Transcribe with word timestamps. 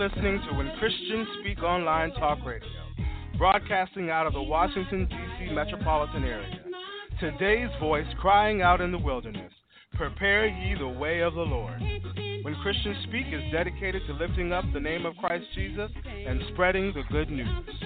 Listening 0.00 0.40
to 0.48 0.56
When 0.56 0.72
Christians 0.78 1.28
Speak 1.40 1.62
Online 1.62 2.10
Talk 2.12 2.38
Radio, 2.46 2.66
broadcasting 3.36 4.08
out 4.08 4.26
of 4.26 4.32
the 4.32 4.40
Washington, 4.40 5.06
D.C. 5.06 5.52
metropolitan 5.52 6.24
area. 6.24 6.58
Today's 7.20 7.68
voice 7.78 8.06
crying 8.18 8.62
out 8.62 8.80
in 8.80 8.92
the 8.92 8.98
wilderness 8.98 9.52
Prepare 9.92 10.46
ye 10.46 10.74
the 10.78 10.88
way 10.88 11.20
of 11.20 11.34
the 11.34 11.42
Lord. 11.42 11.78
When 12.44 12.54
Christians 12.62 12.96
Speak 13.08 13.26
is 13.30 13.42
dedicated 13.52 14.00
to 14.06 14.14
lifting 14.14 14.54
up 14.54 14.64
the 14.72 14.80
name 14.80 15.04
of 15.04 15.14
Christ 15.18 15.44
Jesus 15.54 15.90
and 16.06 16.40
spreading 16.54 16.94
the 16.94 17.02
good 17.12 17.28
news. 17.28 17.66
So 17.66 17.76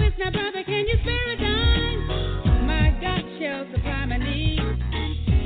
it's 0.00 0.16
now, 0.18 0.32
brother, 0.32 0.64
can 0.64 0.84
you 0.88 0.96
spare 1.00 1.30
a 1.30 1.36
dime? 1.36 2.66
My 2.66 2.90
God 3.00 3.22
shall 3.38 3.70
supply 3.72 4.04
my 4.06 4.16
needs. 4.16 4.62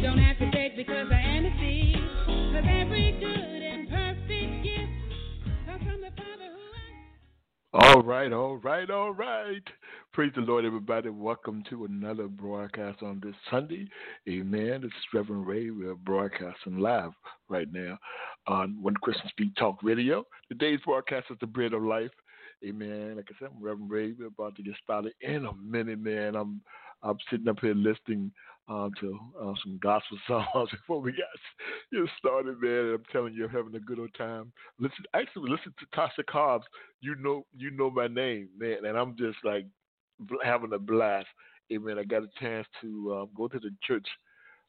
Don't 0.02 0.16
have 0.16 0.38
to 0.38 0.50
beg 0.50 0.76
because 0.76 1.08
I 1.12 1.20
am 1.20 1.44
a 1.44 1.50
seed. 1.60 1.96
Cause 2.54 2.64
every 2.70 3.12
good 3.20 3.62
and 3.62 3.83
All 7.76 8.02
right, 8.02 8.32
all 8.32 8.56
right, 8.58 8.88
all 8.88 9.12
right. 9.12 9.62
Praise 10.12 10.30
the 10.36 10.42
Lord, 10.42 10.64
everybody. 10.64 11.08
Welcome 11.08 11.64
to 11.70 11.86
another 11.86 12.28
broadcast 12.28 13.02
on 13.02 13.20
this 13.20 13.34
Sunday. 13.50 13.88
Amen. 14.28 14.82
This 14.82 14.92
is 14.92 15.12
Reverend 15.12 15.44
Ray. 15.44 15.70
We're 15.70 15.96
broadcasting 15.96 16.78
live 16.78 17.10
right 17.48 17.66
now 17.72 17.98
on 18.46 18.78
When 18.80 18.94
Christians 18.94 19.30
Speak 19.30 19.56
Talk 19.56 19.82
Radio. 19.82 20.24
Today's 20.48 20.78
broadcast 20.84 21.26
is 21.30 21.36
the 21.40 21.48
Bread 21.48 21.72
of 21.72 21.82
Life. 21.82 22.12
Amen. 22.64 23.16
Like 23.16 23.26
I 23.30 23.34
said, 23.40 23.48
I'm 23.52 23.60
Reverend 23.60 23.90
Ray. 23.90 24.12
We're 24.16 24.26
about 24.26 24.54
to 24.54 24.62
get 24.62 24.74
started 24.80 25.12
in 25.20 25.44
a 25.44 25.52
minute, 25.54 25.98
man. 25.98 26.36
I'm 26.36 26.60
I'm 27.02 27.18
sitting 27.28 27.48
up 27.48 27.58
here 27.60 27.74
listening 27.74 28.30
um, 28.68 28.92
to 29.00 29.18
uh, 29.40 29.52
some 29.62 29.78
gospel 29.82 30.18
songs 30.28 30.70
before 30.70 31.00
we 31.00 31.12
got 31.12 31.20
you 31.90 32.08
started, 32.18 32.60
man. 32.60 32.94
I'm 32.94 33.02
telling 33.12 33.34
you, 33.34 33.44
I'm 33.44 33.50
having 33.50 33.74
a 33.74 33.80
good 33.80 33.98
old 33.98 34.14
time. 34.16 34.52
Listen, 34.78 35.04
actually, 35.14 35.50
listen 35.50 35.74
to 35.78 35.98
Tasha 35.98 36.24
Cobbs. 36.28 36.64
You 37.00 37.14
know, 37.16 37.46
you 37.56 37.70
know 37.70 37.90
my 37.90 38.08
name, 38.08 38.48
man, 38.58 38.84
and 38.84 38.96
I'm 38.96 39.16
just 39.16 39.38
like 39.44 39.66
having 40.42 40.72
a 40.72 40.78
blast. 40.78 41.26
Amen. 41.72 41.98
I 41.98 42.04
got 42.04 42.22
a 42.22 42.28
chance 42.40 42.66
to 42.82 43.14
um, 43.14 43.28
go 43.36 43.48
to 43.48 43.58
the 43.58 43.70
church 43.82 44.06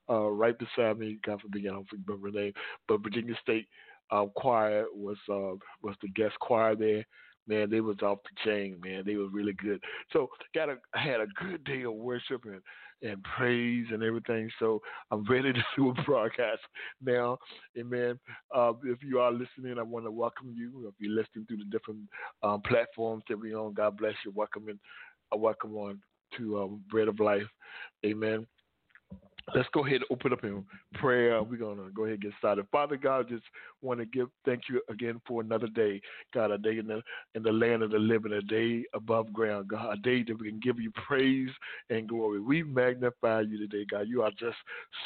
uh, 0.09 0.29
right 0.29 0.55
beside 0.57 0.97
me. 0.97 1.19
God 1.25 1.41
forbid, 1.41 1.65
I 1.65 1.71
don't 1.71 1.87
remember 1.91 2.27
her 2.27 2.43
name, 2.43 2.53
but 2.87 3.03
Virginia 3.03 3.35
State 3.41 3.67
uh, 4.11 4.25
Choir 4.35 4.85
was 4.93 5.17
uh, 5.29 5.57
was 5.81 5.95
the 6.01 6.09
guest 6.09 6.35
choir 6.39 6.75
there. 6.75 7.05
Man, 7.47 7.69
they 7.69 7.81
was 7.81 7.97
off 8.01 8.19
the 8.23 8.49
chain. 8.49 8.79
Man, 8.83 9.03
they 9.05 9.15
were 9.15 9.29
really 9.29 9.53
good. 9.53 9.81
So 10.11 10.29
got 10.53 10.69
a 10.69 10.77
had 10.93 11.21
a 11.21 11.27
good 11.41 11.63
day 11.63 11.83
of 11.83 11.93
worship 11.93 12.43
and 12.45 12.61
and 13.01 13.21
praise 13.37 13.85
and 13.91 14.01
everything. 14.01 14.49
So 14.59 14.81
I'm 15.11 15.25
ready 15.25 15.53
to 15.53 15.63
do 15.75 15.89
a 15.89 16.03
broadcast 16.03 16.61
now. 17.03 17.37
Amen. 17.77 18.19
Uh, 18.53 18.73
if 18.85 19.03
you 19.03 19.19
are 19.19 19.31
listening, 19.31 19.77
I 19.77 19.83
want 19.83 20.05
to 20.05 20.11
welcome 20.11 20.53
you. 20.55 20.87
If 20.87 20.95
you're 20.99 21.13
listening 21.13 21.45
through 21.45 21.57
the 21.57 21.65
different 21.65 22.01
um, 22.41 22.61
platforms 22.61 23.23
that 23.29 23.39
we 23.39 23.53
on, 23.53 23.73
God 23.73 23.97
bless 23.97 24.15
you. 24.25 24.31
Welcome 24.33 24.69
in 24.69 24.79
I 25.33 25.35
welcome 25.35 25.75
on 25.75 26.01
to 26.37 26.61
um, 26.61 26.81
Bread 26.89 27.07
of 27.07 27.19
Life. 27.19 27.47
Amen. 28.05 28.45
Let's 29.53 29.69
go 29.73 29.85
ahead 29.85 29.97
and 29.97 30.05
open 30.09 30.33
up 30.33 30.43
in 30.43 30.65
prayer. 30.95 31.41
We're 31.43 31.57
gonna 31.57 31.89
go 31.93 32.03
ahead 32.03 32.13
and 32.13 32.23
get 32.23 32.31
started. 32.39 32.65
Father 32.71 32.97
God, 32.97 33.29
just 33.29 33.43
want 33.83 33.99
to 33.99 34.05
give 34.05 34.27
thank 34.43 34.63
you 34.67 34.81
again 34.89 35.21
for 35.27 35.41
another 35.41 35.67
day, 35.67 36.01
God, 36.33 36.49
a 36.49 36.57
day 36.57 36.79
in 36.79 36.87
the 36.87 37.01
in 37.35 37.43
the 37.43 37.51
land 37.51 37.83
of 37.83 37.91
the 37.91 37.99
living, 37.99 38.33
a 38.33 38.41
day 38.41 38.85
above 38.95 39.31
ground, 39.31 39.67
God, 39.67 39.93
a 39.93 40.01
day 40.01 40.23
that 40.23 40.39
we 40.39 40.49
can 40.49 40.59
give 40.59 40.79
you 40.79 40.91
praise 40.91 41.49
and 41.91 42.09
glory. 42.09 42.39
We 42.39 42.63
magnify 42.63 43.41
you 43.41 43.59
today, 43.59 43.85
God. 43.89 44.07
You 44.07 44.23
are 44.23 44.31
just 44.31 44.57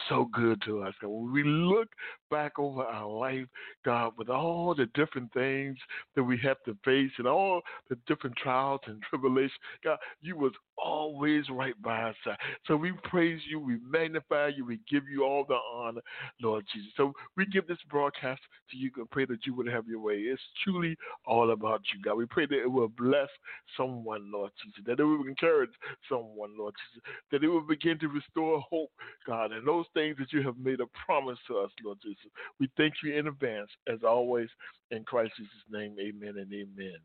so 0.08 0.30
good 0.32 0.62
to 0.66 0.84
us. 0.84 0.94
God. 1.02 1.10
When 1.10 1.34
we 1.34 1.44
look 1.44 1.90
back 2.32 2.58
over 2.58 2.84
our 2.84 3.10
life, 3.10 3.48
God, 3.84 4.14
with 4.18 4.30
all 4.30 4.74
the 4.74 4.86
different 4.94 5.34
things 5.34 5.78
that 6.16 6.24
we 6.24 6.38
have 6.44 6.64
to 6.66 6.78
face 6.86 7.12
and 7.18 7.28
all 7.28 7.62
the 7.90 7.98
different 8.08 8.38
trials 8.38 8.80
and 8.86 9.02
tribulations, 9.10 9.52
God, 9.84 9.98
you 10.22 10.38
was 10.38 10.54
always 10.78 11.44
right 11.50 11.80
by 11.82 12.04
our 12.04 12.16
side. 12.24 12.38
So 12.66 12.76
we 12.76 12.94
praise 13.04 13.42
you, 13.50 13.60
we 13.60 13.80
magnify 13.86 14.29
you, 14.30 14.66
we 14.66 14.80
give 14.90 15.04
you 15.10 15.24
all 15.24 15.46
the 15.48 15.58
honor, 15.74 16.02
Lord 16.42 16.66
Jesus. 16.74 16.92
So 16.98 17.14
we 17.36 17.46
give 17.46 17.68
this 17.68 17.78
broadcast 17.90 18.42
to 18.72 18.78
you 18.78 18.92
and 18.98 19.10
pray 19.10 19.26
that 19.26 19.46
you 19.46 19.54
would 19.56 19.68
have 19.68 19.88
your 19.88 20.00
way. 20.00 20.16
It's 20.16 20.42
truly 20.64 20.96
all 21.26 21.52
about 21.52 21.82
you, 21.94 22.02
God. 22.02 22.16
We 22.16 22.26
pray 22.26 22.46
that 22.46 22.62
it 22.62 22.72
will 22.72 22.90
bless 22.90 23.30
someone, 23.78 24.32
Lord 24.32 24.52
Jesus, 24.64 24.84
that 24.86 25.00
it 25.00 25.04
will 25.04 25.28
encourage 25.28 25.72
someone, 26.08 26.58
Lord 26.58 26.74
Jesus, 26.88 27.04
that 27.32 27.44
it 27.44 27.48
will 27.48 27.62
begin 27.62 27.98
to 28.00 28.08
restore 28.08 28.62
hope, 28.62 28.92
God, 29.26 29.52
and 29.52 29.68
those 29.68 29.86
things 29.94 30.18
that 30.20 30.32
you 30.32 30.44
have 30.44 30.58
made 30.58 30.80
a 30.80 30.88
promise 31.06 31.40
to 31.48 31.58
us, 31.60 31.72
Lord 31.84 31.98
Jesus. 32.02 32.32
We 32.60 32.70
thank 32.78 32.94
you 33.04 33.16
in 33.16 33.28
advance, 33.28 33.70
as 33.92 34.00
always, 34.04 34.50
in 34.92 35.04
Christ 35.04 35.34
Jesus' 35.38 35.52
name, 35.70 35.96
amen 36.00 36.36
and 36.38 36.52
amen. 36.54 36.98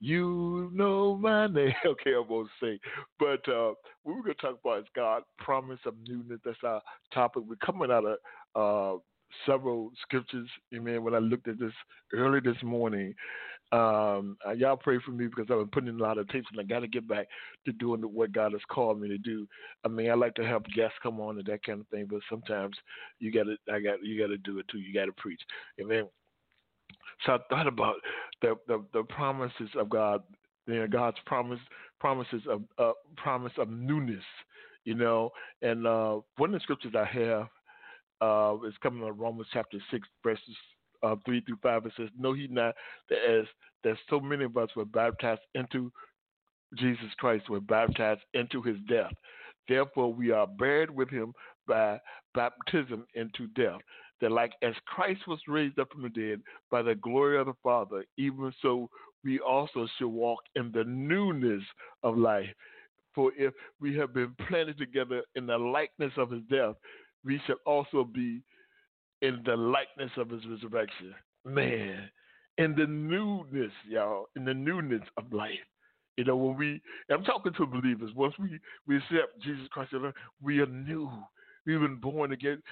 You 0.00 0.70
know 0.74 1.16
my 1.16 1.46
name. 1.46 1.72
Okay, 1.86 2.14
I 2.14 2.22
won't 2.28 2.50
say. 2.60 2.78
But 3.18 3.48
uh, 3.48 3.74
what 4.02 4.16
we're 4.16 4.22
going 4.22 4.34
to 4.34 4.42
talk 4.42 4.58
about 4.62 4.80
is 4.80 4.86
God, 4.94 5.22
promise 5.38 5.80
of 5.86 5.94
newness. 6.06 6.40
That's 6.44 6.58
our 6.62 6.82
topic. 7.14 7.44
We're 7.48 7.56
coming 7.56 7.90
out 7.90 8.04
of 8.04 8.18
uh, 8.54 8.98
several 9.46 9.90
scriptures. 10.02 10.48
Amen. 10.74 11.02
When 11.02 11.14
I 11.14 11.18
looked 11.18 11.48
at 11.48 11.58
this 11.58 11.72
early 12.12 12.40
this 12.40 12.62
morning, 12.62 13.14
um, 13.72 14.36
uh, 14.46 14.52
y'all 14.52 14.76
pray 14.76 14.98
for 15.04 15.10
me 15.10 15.26
because 15.26 15.46
I've 15.50 15.58
been 15.58 15.68
putting 15.68 15.88
in 15.88 15.98
a 15.98 16.02
lot 16.02 16.18
of 16.18 16.28
tapes 16.28 16.46
and 16.52 16.60
I 16.60 16.64
got 16.64 16.80
to 16.80 16.88
get 16.88 17.08
back 17.08 17.26
to 17.64 17.72
doing 17.72 18.00
what 18.02 18.32
God 18.32 18.52
has 18.52 18.60
called 18.70 19.00
me 19.00 19.08
to 19.08 19.18
do. 19.18 19.48
I 19.84 19.88
mean, 19.88 20.10
I 20.10 20.14
like 20.14 20.34
to 20.34 20.46
have 20.46 20.62
guests 20.74 20.98
come 21.02 21.20
on 21.20 21.38
and 21.38 21.46
that 21.46 21.64
kind 21.64 21.80
of 21.80 21.88
thing, 21.88 22.06
but 22.08 22.20
sometimes 22.30 22.76
you 23.18 23.32
got 23.32 23.44
to, 23.44 23.56
I 23.72 23.80
got, 23.80 24.04
you 24.04 24.20
got 24.20 24.28
to 24.28 24.38
do 24.38 24.58
it 24.58 24.66
too. 24.68 24.78
You 24.78 24.94
got 24.94 25.06
to 25.06 25.12
preach. 25.12 25.40
Amen. 25.80 26.06
So 27.24 27.32
I 27.32 27.38
thought 27.48 27.66
about 27.66 27.96
the 28.42 28.56
the, 28.66 28.84
the 28.92 29.02
promises 29.04 29.70
of 29.76 29.88
God, 29.88 30.22
you 30.66 30.74
know, 30.74 30.86
God's 30.86 31.16
promise 31.26 31.60
promises 32.00 32.42
of 32.48 32.62
uh, 32.78 32.92
promise 33.16 33.52
of 33.58 33.70
newness, 33.70 34.24
you 34.84 34.94
know. 34.94 35.30
And 35.62 35.86
uh, 35.86 36.20
one 36.36 36.50
of 36.50 36.60
the 36.60 36.62
scriptures 36.62 36.94
I 36.96 37.04
have 37.04 37.48
uh, 38.20 38.56
is 38.66 38.74
coming 38.82 39.02
on 39.02 39.16
Romans 39.16 39.48
chapter 39.52 39.78
six, 39.90 40.06
verses 40.22 40.56
uh, 41.02 41.16
three 41.24 41.40
through 41.40 41.58
five. 41.62 41.86
It 41.86 41.92
says, 41.96 42.08
"Know 42.18 42.32
he 42.32 42.48
not 42.48 42.74
that 43.08 43.18
as 43.18 43.46
that 43.84 43.96
so 44.10 44.20
many 44.20 44.44
of 44.44 44.56
us 44.56 44.70
were 44.76 44.84
baptized 44.84 45.42
into 45.54 45.90
Jesus 46.76 47.12
Christ, 47.18 47.48
were 47.48 47.60
baptized 47.60 48.22
into 48.34 48.60
His 48.62 48.76
death. 48.88 49.12
Therefore, 49.68 50.12
we 50.12 50.30
are 50.30 50.46
buried 50.46 50.90
with 50.90 51.08
Him 51.08 51.32
by 51.66 51.98
baptism 52.34 53.06
into 53.14 53.46
death." 53.48 53.80
That 54.20 54.32
like 54.32 54.52
as 54.62 54.74
Christ 54.86 55.20
was 55.26 55.40
raised 55.46 55.78
up 55.78 55.90
from 55.92 56.02
the 56.02 56.08
dead 56.08 56.40
by 56.70 56.82
the 56.82 56.94
glory 56.94 57.38
of 57.38 57.46
the 57.46 57.54
Father, 57.62 58.04
even 58.16 58.52
so 58.62 58.88
we 59.24 59.38
also 59.40 59.86
should 59.98 60.08
walk 60.08 60.40
in 60.54 60.70
the 60.72 60.84
newness 60.84 61.62
of 62.02 62.16
life. 62.16 62.48
For 63.14 63.32
if 63.36 63.54
we 63.80 63.96
have 63.96 64.12
been 64.14 64.34
planted 64.46 64.78
together 64.78 65.22
in 65.34 65.46
the 65.46 65.56
likeness 65.56 66.12
of 66.16 66.30
his 66.30 66.42
death, 66.50 66.74
we 67.24 67.40
shall 67.46 67.56
also 67.64 68.04
be 68.04 68.42
in 69.22 69.42
the 69.44 69.56
likeness 69.56 70.12
of 70.16 70.30
his 70.30 70.42
resurrection. 70.46 71.14
Man, 71.44 72.10
in 72.58 72.74
the 72.74 72.86
newness, 72.86 73.72
y'all, 73.88 74.26
in 74.36 74.44
the 74.44 74.54
newness 74.54 75.02
of 75.16 75.32
life. 75.32 75.52
You 76.16 76.24
know, 76.24 76.36
when 76.36 76.56
we, 76.56 76.80
I'm 77.10 77.24
talking 77.24 77.52
to 77.54 77.66
believers, 77.66 78.10
once 78.14 78.34
we, 78.38 78.58
we 78.86 78.96
accept 78.96 79.42
Jesus 79.42 79.66
Christ, 79.70 79.92
we 80.42 80.60
are 80.60 80.66
new 80.66 81.10
we've 81.66 81.80
been 81.80 81.96
born 81.96 82.32
again, 82.32 82.62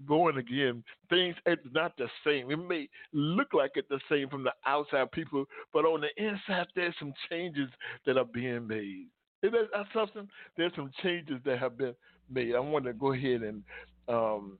born 0.00 0.38
again. 0.38 0.84
Things 1.10 1.34
are 1.46 1.56
not 1.72 1.96
the 1.96 2.08
same. 2.24 2.50
It 2.50 2.56
may 2.56 2.88
look 3.12 3.54
like 3.54 3.72
it's 3.74 3.88
the 3.88 4.00
same 4.10 4.28
from 4.28 4.44
the 4.44 4.52
outside 4.66 5.10
people, 5.12 5.44
but 5.72 5.84
on 5.84 6.02
the 6.02 6.22
inside, 6.22 6.66
there's 6.76 6.94
some 6.98 7.14
changes 7.30 7.68
that 8.06 8.16
are 8.18 8.24
being 8.24 8.66
made. 8.66 9.06
There's 9.42 9.68
something. 9.92 10.28
There's 10.56 10.72
some 10.74 10.90
changes 11.02 11.40
that 11.44 11.58
have 11.58 11.76
been 11.76 11.94
made. 12.30 12.54
I 12.54 12.60
want 12.60 12.84
to 12.86 12.92
go 12.92 13.12
ahead 13.12 13.42
and 13.42 13.62
um, 14.08 14.58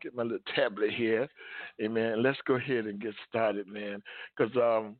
get 0.00 0.14
my 0.14 0.22
little 0.22 0.38
tablet 0.54 0.90
here, 0.92 1.28
amen. 1.82 2.22
Let's 2.22 2.38
go 2.46 2.54
ahead 2.54 2.86
and 2.86 3.00
get 3.00 3.14
started, 3.28 3.66
man, 3.66 4.02
because 4.36 4.54
um, 4.56 4.96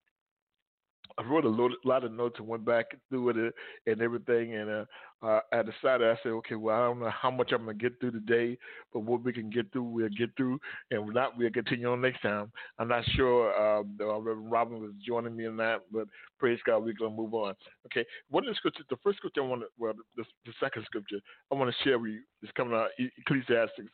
I 1.20 1.22
wrote 1.22 1.44
a 1.44 1.70
lot 1.84 2.04
of 2.04 2.12
notes 2.12 2.36
and 2.38 2.48
went 2.48 2.64
back 2.64 2.86
through 3.10 3.28
it 3.30 3.54
and 3.86 4.00
everything, 4.00 4.54
and 4.54 4.86
uh, 5.22 5.40
I 5.52 5.62
decided 5.62 6.08
I 6.08 6.18
said, 6.22 6.30
okay, 6.30 6.54
well, 6.54 6.74
I 6.74 6.86
don't 6.86 7.00
know 7.00 7.10
how 7.10 7.30
much 7.30 7.52
I'm 7.52 7.66
gonna 7.66 7.74
get 7.74 8.00
through 8.00 8.12
today, 8.12 8.56
but 8.92 9.00
what 9.00 9.22
we 9.22 9.32
can 9.34 9.50
get 9.50 9.70
through, 9.70 9.82
we'll 9.82 10.08
get 10.08 10.30
through, 10.36 10.58
and 10.90 11.06
if 11.06 11.14
not, 11.14 11.36
we'll 11.36 11.50
continue 11.50 11.92
on 11.92 12.00
next 12.00 12.22
time. 12.22 12.50
I'm 12.78 12.88
not 12.88 13.04
sure 13.16 13.52
uh, 13.52 13.82
Reverend 13.98 14.50
Robin 14.50 14.80
was 14.80 14.92
joining 15.06 15.36
me 15.36 15.44
in 15.44 15.58
that, 15.58 15.82
but 15.92 16.08
praise 16.38 16.58
God, 16.64 16.84
we're 16.84 16.94
gonna 16.94 17.14
move 17.14 17.34
on. 17.34 17.54
Okay, 17.86 18.06
one 18.30 18.44
of 18.44 18.48
the 18.48 18.56
scriptures, 18.56 18.86
the 18.88 18.96
first 19.02 19.18
scripture 19.18 19.42
I 19.42 19.46
want 19.46 19.60
to, 19.60 19.66
well, 19.78 19.92
the, 20.16 20.24
the 20.46 20.52
second 20.58 20.84
scripture 20.86 21.20
I 21.52 21.54
want 21.54 21.70
to 21.70 21.84
share 21.84 21.98
with 21.98 22.12
you 22.12 22.20
is 22.42 22.50
coming 22.56 22.74
out 22.74 22.88
Ecclesiastes. 22.98 23.90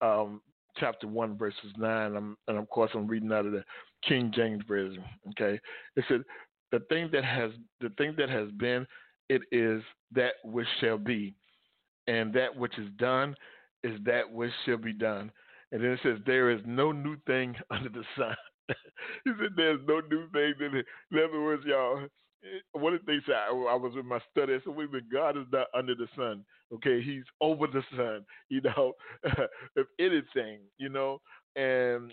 Um, 0.00 0.40
chapter 0.78 1.06
1, 1.06 1.36
verses 1.36 1.72
9. 1.76 2.16
I'm, 2.16 2.36
and 2.48 2.58
of 2.58 2.68
course, 2.68 2.90
I'm 2.94 3.06
reading 3.06 3.32
out 3.32 3.46
of 3.46 3.52
the 3.52 3.64
King 4.06 4.32
James 4.34 4.62
Version. 4.66 5.04
Okay. 5.30 5.58
It 5.96 6.04
said, 6.08 6.22
the 6.72 6.80
thing 6.88 7.10
that 7.12 7.24
has 7.24 7.52
the 7.80 7.90
thing 7.90 8.14
that 8.18 8.28
has 8.28 8.50
been, 8.52 8.86
it 9.28 9.42
is 9.52 9.82
that 10.12 10.34
which 10.44 10.66
shall 10.80 10.98
be, 10.98 11.34
and 12.06 12.32
that 12.34 12.54
which 12.56 12.76
is 12.78 12.88
done 12.98 13.34
is 13.82 13.98
that 14.04 14.30
which 14.30 14.52
shall 14.64 14.76
be 14.76 14.92
done. 14.92 15.30
And 15.72 15.82
then 15.82 15.92
it 15.92 16.00
says, 16.02 16.18
There 16.26 16.50
is 16.50 16.60
no 16.64 16.92
new 16.92 17.16
thing 17.26 17.54
under 17.70 17.88
the 17.88 18.04
sun. 18.16 18.36
he 19.24 19.32
said, 19.38 19.50
There's 19.56 19.80
no 19.86 20.00
new 20.10 20.28
thing. 20.30 20.54
In, 20.60 20.76
in 20.76 21.24
other 21.24 21.40
words, 21.40 21.62
y'all, 21.66 22.04
eh, 22.44 22.58
one 22.72 22.94
of 22.94 23.00
the 23.00 23.06
things 23.06 23.22
I, 23.28 23.48
I 23.48 23.74
was 23.74 23.92
in 23.98 24.06
my 24.06 24.20
study, 24.30 24.54
I 24.54 24.58
said, 24.64 24.74
wait 24.74 24.88
God 25.12 25.36
is 25.36 25.46
not 25.52 25.66
under 25.74 25.94
the 25.94 26.08
sun. 26.16 26.44
Okay, 26.72 27.02
He's 27.02 27.24
over 27.40 27.66
the 27.66 27.82
sun, 27.96 28.24
you 28.48 28.60
know, 28.60 28.92
if 29.76 29.86
anything, 29.98 30.60
you 30.78 30.88
know. 30.88 31.20
And 31.54 32.12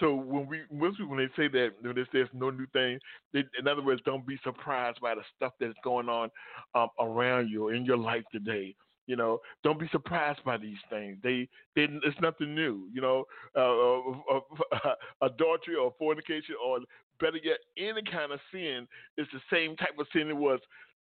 so 0.00 0.14
when 0.14 0.46
we 0.46 0.60
most 0.72 0.96
people 0.96 1.14
when 1.14 1.18
they 1.18 1.42
say 1.42 1.48
that 1.48 1.72
when 1.80 1.94
they 1.94 2.04
say 2.12 2.28
no 2.32 2.50
new 2.50 2.66
thing, 2.72 2.98
they, 3.32 3.44
in 3.58 3.68
other 3.68 3.82
words, 3.82 4.00
don't 4.04 4.26
be 4.26 4.38
surprised 4.42 5.00
by 5.00 5.14
the 5.14 5.22
stuff 5.36 5.52
that's 5.60 5.74
going 5.84 6.08
on 6.08 6.30
um, 6.74 6.88
around 6.98 7.48
you 7.48 7.68
in 7.68 7.84
your 7.84 7.98
life 7.98 8.24
today. 8.32 8.74
You 9.06 9.16
know, 9.16 9.40
don't 9.62 9.78
be 9.78 9.88
surprised 9.92 10.42
by 10.44 10.56
these 10.56 10.78
things. 10.88 11.18
They, 11.22 11.46
they 11.76 11.82
it's 11.82 12.20
nothing 12.22 12.54
new. 12.54 12.88
You 12.92 13.02
know, 13.02 13.24
uh, 13.54 14.34
uh, 14.34 14.40
uh, 14.72 14.94
adultery 15.26 15.74
or 15.74 15.92
fornication 15.98 16.54
or 16.64 16.78
better 17.20 17.38
yet, 17.42 17.58
any 17.78 18.02
kind 18.10 18.32
of 18.32 18.40
sin 18.52 18.86
is 19.18 19.26
the 19.32 19.40
same 19.52 19.76
type 19.76 19.98
of 19.98 20.06
sin 20.12 20.28
it 20.28 20.36
was 20.36 20.60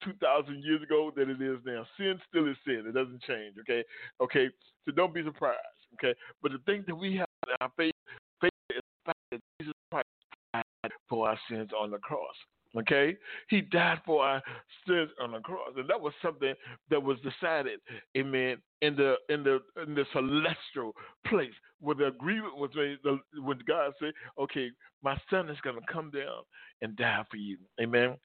2,000 0.03 0.63
years 0.63 0.83
ago 0.83 1.13
that 1.17 1.29
it 1.29 1.41
is 1.41 1.59
now. 1.65 1.87
Sin 1.97 2.19
still 2.29 2.49
is 2.49 2.57
sin. 2.65 2.85
It 2.87 2.95
doesn't 2.95 3.23
change. 3.23 3.55
Okay, 3.61 3.85
okay. 4.21 4.49
So 4.85 4.93
don't 4.93 5.15
be 5.15 5.23
surprised. 5.25 5.59
Okay, 5.95 6.15
but 6.43 6.53
the 6.53 6.59
thing 6.67 6.85
that 6.89 6.95
we 6.95 7.17
have 7.17 7.29
in 7.47 7.55
our 7.61 7.71
faith, 7.77 7.95
faith 8.41 8.51
is 8.71 8.81
the 8.83 9.07
fact 9.07 9.19
that 9.31 9.41
Jesus 9.61 9.75
Christ 9.91 10.09
died 10.53 10.65
for 11.15 11.29
our 11.29 11.39
sins 11.49 11.71
on 11.79 11.91
the 11.91 11.99
cross. 11.99 12.35
Okay? 12.77 13.17
He 13.49 13.61
died 13.61 14.01
for 14.05 14.25
our 14.25 14.43
sins 14.87 15.11
on 15.23 15.33
the 15.33 15.39
cross. 15.39 15.71
And 15.77 15.89
that 15.89 16.01
was 16.01 16.13
something 16.21 16.55
that 16.91 17.01
was 17.03 17.19
decided, 17.19 17.79
amen, 18.17 18.57
in 18.83 18.97
the 18.97 19.15
in 19.29 19.45
the 19.45 19.61
in 19.81 19.95
the 19.95 20.05
celestial 20.13 20.93
place 21.27 21.53
where 21.81 21.95
the 21.95 22.07
agreement 22.07 22.57
was 22.57 22.71
made 22.75 22.99
when 23.41 23.59
God 23.67 23.93
said, 24.01 24.13
Okay, 24.39 24.71
my 25.03 25.17
son 25.31 25.49
is 25.49 25.59
gonna 25.63 25.81
come 25.91 26.11
down 26.11 26.43
and 26.83 26.97
die 26.97 27.23
for 27.31 27.37
you. 27.37 27.59
Amen. 27.81 28.17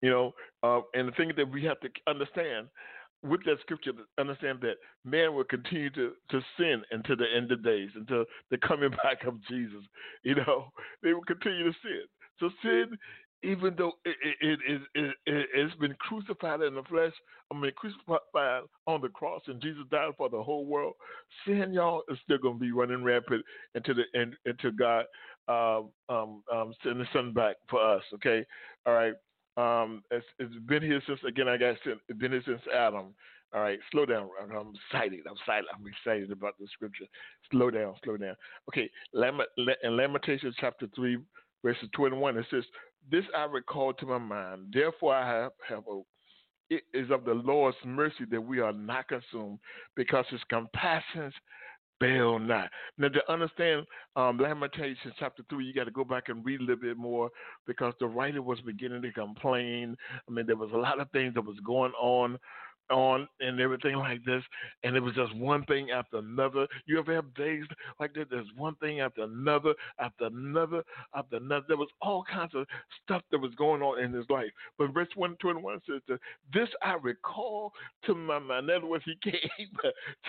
You 0.00 0.10
know, 0.10 0.34
uh, 0.62 0.80
and 0.94 1.08
the 1.08 1.12
thing 1.12 1.32
that 1.36 1.50
we 1.50 1.64
have 1.64 1.80
to 1.80 1.88
understand 2.06 2.68
with 3.22 3.44
that 3.44 3.60
scripture, 3.60 3.92
understand 4.18 4.60
that 4.62 4.76
man 5.04 5.34
will 5.34 5.44
continue 5.44 5.90
to, 5.90 6.12
to 6.30 6.40
sin 6.56 6.82
until 6.90 7.16
the 7.16 7.26
end 7.36 7.50
of 7.50 7.64
days, 7.64 7.90
until 7.94 8.24
the 8.50 8.58
coming 8.58 8.90
back 9.02 9.24
of 9.26 9.42
Jesus. 9.48 9.82
You 10.22 10.36
know, 10.36 10.68
they 11.02 11.12
will 11.12 11.24
continue 11.24 11.64
to 11.64 11.78
sin. 11.82 12.02
So 12.38 12.50
sin, 12.62 12.96
even 13.42 13.74
though 13.76 13.92
it, 14.04 14.16
it, 14.40 14.58
it, 14.66 14.80
it, 14.94 15.14
it, 15.26 15.46
has 15.62 15.78
been 15.80 15.94
crucified 16.00 16.60
in 16.62 16.74
the 16.74 16.82
flesh, 16.84 17.12
I 17.52 17.58
mean 17.58 17.72
crucified 17.76 18.62
on 18.86 19.00
the 19.00 19.08
cross, 19.08 19.42
and 19.46 19.60
Jesus 19.60 19.82
died 19.90 20.12
for 20.16 20.28
the 20.28 20.42
whole 20.42 20.66
world. 20.66 20.94
Sin, 21.46 21.72
y'all, 21.72 22.02
is 22.08 22.18
still 22.24 22.38
going 22.38 22.54
to 22.54 22.60
be 22.60 22.72
running 22.72 23.02
rampant 23.02 23.44
until 23.74 23.94
the 23.94 24.28
until 24.44 24.70
God 24.72 25.04
um, 25.48 25.90
um, 26.08 26.42
um, 26.52 26.74
send 26.82 27.00
the 27.00 27.06
Son 27.12 27.32
back 27.32 27.56
for 27.70 27.80
us. 27.80 28.02
Okay, 28.14 28.44
all 28.86 28.94
right. 28.94 29.14
Um, 29.58 30.04
it's, 30.12 30.24
it's 30.38 30.54
been 30.66 30.82
here 30.82 31.02
since 31.06 31.18
again. 31.26 31.48
I 31.48 31.56
got 31.56 31.76
it's 31.84 32.18
been 32.18 32.32
here 32.32 32.42
since 32.46 32.60
Adam. 32.74 33.14
All 33.52 33.62
right, 33.62 33.78
slow 33.90 34.06
down. 34.06 34.28
I'm 34.40 34.72
excited. 34.92 35.20
I'm 35.26 35.34
excited. 35.36 35.64
I'm 35.74 35.86
excited 35.86 36.30
about 36.30 36.54
the 36.60 36.66
scripture. 36.72 37.06
Slow 37.50 37.70
down. 37.70 37.94
Slow 38.04 38.16
down. 38.16 38.36
Okay, 38.68 38.90
in 39.14 39.96
Lamentations 39.96 40.54
chapter 40.60 40.86
three, 40.94 41.18
verses 41.64 41.88
21, 41.94 42.36
it 42.36 42.46
says, 42.50 42.64
This 43.10 43.24
I 43.36 43.44
recall 43.44 43.94
to 43.94 44.06
my 44.06 44.18
mind, 44.18 44.66
therefore 44.72 45.14
I 45.14 45.26
have, 45.26 45.52
have 45.68 45.84
hope. 45.84 46.06
It 46.70 46.82
is 46.92 47.10
of 47.10 47.24
the 47.24 47.32
Lord's 47.32 47.78
mercy 47.84 48.26
that 48.30 48.40
we 48.40 48.60
are 48.60 48.74
not 48.74 49.08
consumed, 49.08 49.58
because 49.96 50.26
his 50.30 50.42
compassions 50.50 51.32
fail 52.00 52.38
not. 52.38 52.70
Now, 52.96 53.08
to 53.08 53.32
understand 53.32 53.86
um, 54.16 54.38
Lamentations 54.38 55.14
chapter 55.18 55.42
3, 55.50 55.64
you 55.64 55.74
got 55.74 55.84
to 55.84 55.90
go 55.90 56.04
back 56.04 56.28
and 56.28 56.44
read 56.44 56.60
a 56.60 56.64
little 56.64 56.76
bit 56.76 56.96
more 56.96 57.30
because 57.66 57.94
the 58.00 58.06
writer 58.06 58.42
was 58.42 58.60
beginning 58.60 59.02
to 59.02 59.12
complain. 59.12 59.96
I 60.28 60.32
mean, 60.32 60.46
there 60.46 60.56
was 60.56 60.70
a 60.72 60.78
lot 60.78 61.00
of 61.00 61.10
things 61.10 61.34
that 61.34 61.44
was 61.44 61.58
going 61.64 61.92
on 62.00 62.38
on 62.90 63.28
and 63.40 63.60
everything 63.60 63.96
like 63.96 64.24
this, 64.24 64.42
and 64.84 64.96
it 64.96 65.00
was 65.00 65.14
just 65.14 65.34
one 65.36 65.64
thing 65.64 65.90
after 65.90 66.18
another. 66.18 66.66
You 66.86 66.98
ever 66.98 67.14
have 67.14 67.34
days 67.34 67.64
like 68.00 68.14
that? 68.14 68.30
There's 68.30 68.46
one 68.56 68.74
thing 68.76 69.00
after 69.00 69.22
another, 69.22 69.74
after 69.98 70.26
another, 70.26 70.82
after 71.14 71.36
another. 71.36 71.64
There 71.68 71.76
was 71.76 71.88
all 72.00 72.24
kinds 72.30 72.54
of 72.54 72.66
stuff 73.04 73.22
that 73.30 73.38
was 73.38 73.54
going 73.56 73.82
on 73.82 74.02
in 74.02 74.12
his 74.12 74.26
life. 74.30 74.50
But 74.78 74.94
verse 74.94 75.08
121 75.14 75.80
says, 75.88 76.18
This 76.52 76.68
I 76.82 76.94
recall 76.94 77.72
to 78.06 78.14
my 78.14 78.38
mind. 78.38 78.68
In 78.70 78.76
other 78.76 78.86
words, 78.86 79.04
he 79.04 79.14
came 79.30 79.68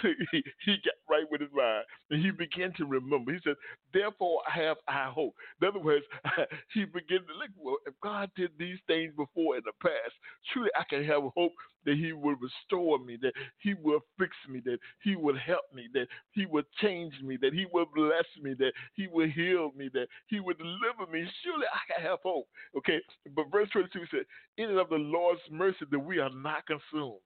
to, 0.01 0.13
he, 0.31 0.44
he 0.65 0.75
got 0.83 0.95
right 1.09 1.25
with 1.31 1.41
his 1.41 1.51
mind, 1.53 1.85
and 2.11 2.23
he 2.23 2.31
began 2.31 2.73
to 2.77 2.85
remember. 2.85 3.31
He 3.33 3.39
said, 3.44 3.56
Therefore 3.94 4.41
have 4.47 4.77
I 4.88 5.09
hope. 5.09 5.33
In 5.61 5.67
other 5.67 5.79
words, 5.79 6.06
he 6.73 6.85
began 6.85 7.19
to 7.19 7.33
look, 7.38 7.50
well, 7.57 7.77
if 7.85 7.94
God 8.01 8.29
did 8.35 8.51
these 8.57 8.77
things 8.88 9.13
before 9.15 9.57
in 9.57 9.63
the 9.65 9.73
past, 9.81 10.13
truly 10.53 10.69
I 10.77 10.83
can 10.89 11.03
have 11.06 11.23
hope 11.35 11.53
that 11.85 11.95
he 11.95 12.13
will 12.13 12.35
restore 12.50 13.00
me, 13.00 13.18
that 13.22 13.34
He 13.60 13.74
will 13.74 14.01
fix 14.18 14.36
me, 14.50 14.62
that 14.66 14.80
He 15.04 15.16
will 15.16 15.38
help 15.38 15.66
me, 15.74 15.88
that 15.94 16.07
He 16.31 16.46
will 16.46 16.63
change 16.81 17.13
me, 17.24 17.38
that 17.42 17.54
He 17.54 17.66
will 17.72 17.88
bless 17.94 18.25
me, 18.42 18.54
that 18.60 18.74
He 18.94 19.07
will 19.07 19.30
heal 19.30 19.72
me, 19.75 19.90
that 19.94 20.07
He 20.28 20.40
will 20.40 20.56
deliver 20.56 21.12
me. 21.12 21.28
Surely 21.44 21.66
I 21.68 21.94
can 21.94 22.06
have 22.06 22.19
hope. 22.24 22.48
Okay, 22.78 23.00
but 23.36 23.51
verse 23.51 23.69
22 23.72 24.00
said, 24.12 24.25
It 24.57 24.69
is 24.69 24.80
of 24.80 24.90
the 24.90 24.96
Lord's 24.96 25.42
mercy 25.51 25.86
that 25.90 26.00
we 26.00 26.19
are 26.19 26.31
not 26.31 26.66
consumed 26.66 27.19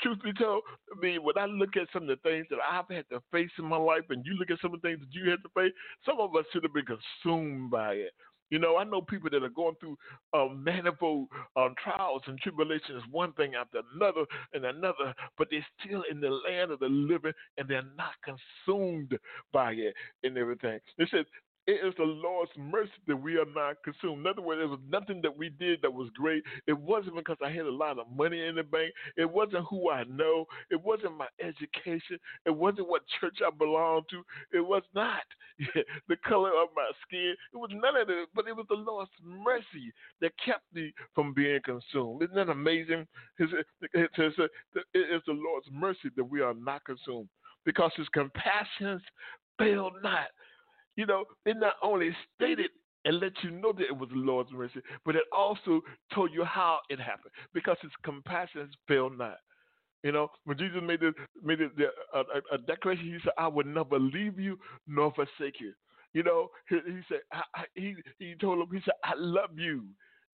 truth 0.00 0.18
be 0.22 0.32
told, 0.32 0.62
I 0.94 1.00
mean, 1.00 1.22
when 1.22 1.36
I 1.38 1.46
look 1.46 1.76
at 1.76 1.88
some 1.92 2.02
of 2.02 2.08
the 2.08 2.16
things 2.28 2.46
that 2.50 2.58
I've 2.62 2.88
had 2.88 3.08
to 3.10 3.20
face 3.32 3.50
in 3.58 3.64
my 3.64 3.76
life, 3.76 4.04
and 4.10 4.24
you 4.24 4.34
look 4.34 4.50
at 4.50 4.60
some 4.60 4.74
of 4.74 4.80
the 4.80 4.88
things 4.88 5.00
that 5.00 5.12
you 5.12 5.30
had 5.30 5.42
to 5.42 5.48
face, 5.54 5.72
some 6.04 6.20
of 6.20 6.34
us 6.36 6.44
should 6.52 6.62
have 6.62 6.74
been 6.74 6.84
consumed 6.86 7.70
by 7.70 7.94
it. 7.94 8.12
You 8.50 8.58
know, 8.58 8.76
I 8.76 8.84
know 8.84 9.00
people 9.02 9.28
that 9.30 9.42
are 9.42 9.48
going 9.48 9.74
through 9.80 9.96
um, 10.32 10.62
manifold 10.62 11.28
um, 11.56 11.74
trials 11.82 12.22
and 12.26 12.38
tribulations, 12.38 13.02
one 13.10 13.32
thing 13.34 13.54
after 13.54 13.82
another 13.94 14.24
and 14.54 14.64
another, 14.64 15.14
but 15.36 15.48
they're 15.50 15.66
still 15.80 16.04
in 16.10 16.20
the 16.20 16.30
land 16.30 16.70
of 16.70 16.78
the 16.78 16.88
living 16.88 17.32
and 17.56 17.68
they're 17.68 17.82
not 17.96 18.12
consumed 18.24 19.18
by 19.52 19.72
it 19.72 19.94
and 20.22 20.36
everything. 20.38 20.78
It 20.98 21.08
says, 21.10 21.26
it 21.68 21.86
is 21.86 21.92
the 21.98 22.04
Lord's 22.04 22.50
mercy 22.56 22.90
that 23.06 23.16
we 23.16 23.36
are 23.36 23.44
not 23.54 23.76
consumed. 23.84 24.20
In 24.20 24.26
other 24.26 24.40
words, 24.40 24.58
there 24.58 24.68
was 24.68 24.80
nothing 24.90 25.20
that 25.20 25.36
we 25.36 25.50
did 25.50 25.82
that 25.82 25.92
was 25.92 26.08
great. 26.16 26.42
It 26.66 26.72
wasn't 26.72 27.16
because 27.16 27.36
I 27.44 27.50
had 27.50 27.66
a 27.66 27.70
lot 27.70 27.98
of 27.98 28.06
money 28.10 28.46
in 28.46 28.54
the 28.54 28.62
bank. 28.62 28.90
It 29.18 29.30
wasn't 29.30 29.66
who 29.68 29.90
I 29.90 30.04
know. 30.04 30.46
It 30.70 30.82
wasn't 30.82 31.18
my 31.18 31.26
education. 31.38 32.18
It 32.46 32.56
wasn't 32.56 32.88
what 32.88 33.02
church 33.20 33.40
I 33.46 33.50
belonged 33.50 34.04
to. 34.12 34.22
It 34.56 34.62
was 34.62 34.82
not 34.94 35.20
the 36.08 36.16
color 36.26 36.52
of 36.52 36.68
my 36.74 36.90
skin. 37.06 37.34
It 37.52 37.58
was 37.58 37.70
none 37.74 38.00
of 38.00 38.08
it, 38.08 38.30
but 38.34 38.48
it 38.48 38.56
was 38.56 38.66
the 38.70 38.74
Lord's 38.74 39.10
mercy 39.22 39.92
that 40.22 40.32
kept 40.42 40.64
me 40.72 40.94
from 41.14 41.34
being 41.34 41.60
consumed. 41.62 42.22
Isn't 42.22 42.34
that 42.34 42.48
amazing? 42.48 43.06
It 43.38 44.10
is 44.16 45.22
the 45.26 45.32
Lord's 45.34 45.68
mercy 45.70 46.08
that 46.16 46.24
we 46.24 46.40
are 46.40 46.54
not 46.54 46.82
consumed 46.86 47.28
because 47.66 47.92
his 47.94 48.08
compassions 48.08 49.02
fail 49.58 49.90
not. 50.02 50.28
You 50.98 51.06
know, 51.06 51.26
it 51.46 51.56
not 51.56 51.74
only 51.80 52.10
stated 52.34 52.70
and 53.04 53.20
let 53.20 53.30
you 53.44 53.52
know 53.52 53.72
that 53.72 53.84
it 53.84 53.96
was 53.96 54.08
the 54.08 54.16
Lord's 54.16 54.50
mercy, 54.50 54.80
but 55.04 55.14
it 55.14 55.22
also 55.32 55.80
told 56.12 56.32
you 56.34 56.42
how 56.42 56.80
it 56.90 56.98
happened 56.98 57.30
because 57.54 57.76
his 57.80 57.92
compassion 58.04 58.68
fail 58.88 59.08
not. 59.08 59.36
You 60.02 60.10
know, 60.10 60.26
when 60.44 60.58
Jesus 60.58 60.80
made 60.82 61.04
it, 61.04 61.14
made 61.40 61.60
a, 61.60 61.68
a, 62.18 62.54
a, 62.56 62.58
declaration, 62.58 63.04
he 63.04 63.18
said, 63.22 63.32
"I 63.38 63.46
will 63.46 63.64
never 63.64 63.96
leave 63.96 64.40
you 64.40 64.58
nor 64.88 65.12
forsake 65.12 65.60
you." 65.60 65.72
You 66.14 66.24
know, 66.24 66.48
he, 66.68 66.78
he 66.84 67.00
said, 67.08 67.20
I, 67.32 67.42
I, 67.54 67.64
he 67.76 67.94
he 68.18 68.34
told 68.34 68.58
him, 68.58 68.66
he 68.72 68.80
said, 68.84 68.94
"I 69.04 69.12
love 69.16 69.50
you." 69.56 69.84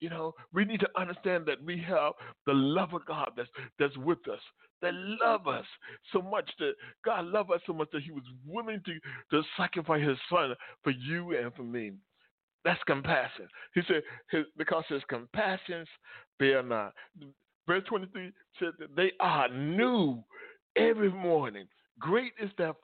You 0.05 0.11
know, 0.11 0.35
we 0.53 0.67
need 0.67 0.81
to 0.81 0.89
understand 1.01 1.47
that 1.47 1.65
we 1.65 1.83
have 1.89 2.13
the 2.45 2.53
love 2.53 2.93
of 2.93 3.07
God 3.07 3.31
that's 3.39 3.49
that's 3.79 3.97
with 3.97 4.19
us 4.31 4.41
that 4.83 4.93
love 4.93 5.49
us 5.49 5.65
so 6.13 6.21
much 6.21 6.51
that 6.59 6.73
God 7.07 7.25
loved 7.25 7.51
us 7.51 7.63
so 7.67 7.73
much 7.73 7.89
that 7.95 8.03
He 8.03 8.11
was 8.11 8.25
willing 8.47 8.83
to, 8.85 8.93
to 9.31 9.43
sacrifice 9.57 10.07
His 10.07 10.19
Son 10.29 10.53
for 10.83 10.91
you 10.91 11.35
and 11.39 11.55
for 11.55 11.63
me. 11.63 11.93
That's 12.67 12.83
compassion. 12.87 13.49
He 13.75 13.81
said, 13.89 14.03
his, 14.31 14.45
because 14.59 14.85
His 14.91 15.01
compassions 15.09 15.89
bear 16.39 16.63
not. 16.63 16.93
Verse 17.67 17.83
23 17.89 18.31
said 18.59 18.73
that 18.79 18.95
they 18.95 19.13
are 19.21 19.49
new 19.49 20.23
every 20.77 21.11
morning. 21.11 21.67
Great 21.99 22.33
is 22.39 22.51
that 22.59 22.75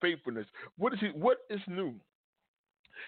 faithfulness. 0.00 0.46
What 0.76 0.94
is 0.94 1.00
he? 1.00 1.08
What 1.08 1.38
is 1.50 1.60
new? 1.66 1.96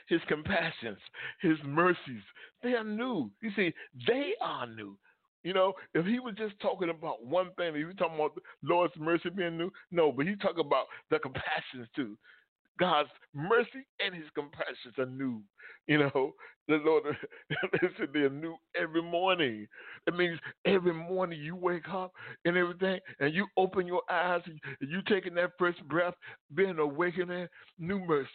His 0.09 0.21
compassions, 0.29 0.99
His 1.41 1.57
mercies, 1.65 2.23
they 2.63 2.75
are 2.75 2.85
new. 2.85 3.31
You 3.43 3.51
see, 3.57 3.73
they 4.07 4.33
are 4.41 4.67
new. 4.67 4.97
You 5.43 5.55
know, 5.55 5.73
if 5.95 6.05
he 6.05 6.21
was 6.21 6.35
just 6.37 6.59
talking 6.61 6.91
about 6.91 7.25
one 7.25 7.51
thing, 7.57 7.75
he 7.75 7.85
was 7.85 7.95
talking 7.97 8.17
about 8.17 8.35
the 8.35 8.43
Lord's 8.63 8.93
mercy 8.99 9.31
being 9.31 9.57
new, 9.57 9.71
no, 9.91 10.13
but 10.13 10.27
he's 10.27 10.39
talking 10.39 10.65
about 10.65 10.85
the 11.11 11.19
compassions 11.19 11.89
too. 11.97 12.17
God's 12.79 13.11
mercy 13.35 13.87
and 14.05 14.15
his 14.15 14.25
compassions 14.35 14.95
are 14.99 15.07
new. 15.07 15.43
You 15.87 15.99
know, 15.99 16.33
the 16.69 16.77
Lord, 16.77 17.05
listen, 17.83 18.09
they're 18.13 18.31
new 18.31 18.57
every 18.75 19.03
morning. 19.03 19.67
It 20.07 20.17
means 20.17 20.39
every 20.65 20.95
morning 20.95 21.41
you 21.41 21.57
wake 21.57 21.89
up 21.91 22.13
and 22.45 22.57
everything, 22.57 23.01
and 23.19 23.35
you 23.35 23.47
open 23.57 23.87
your 23.87 24.03
eyes, 24.11 24.43
and 24.47 24.59
you 24.81 25.03
taking 25.09 25.35
that 25.35 25.53
first 25.59 25.87
breath, 25.89 26.15
being 26.55 26.79
awakening, 26.79 27.49
new 27.79 27.99
mercies, 28.01 28.29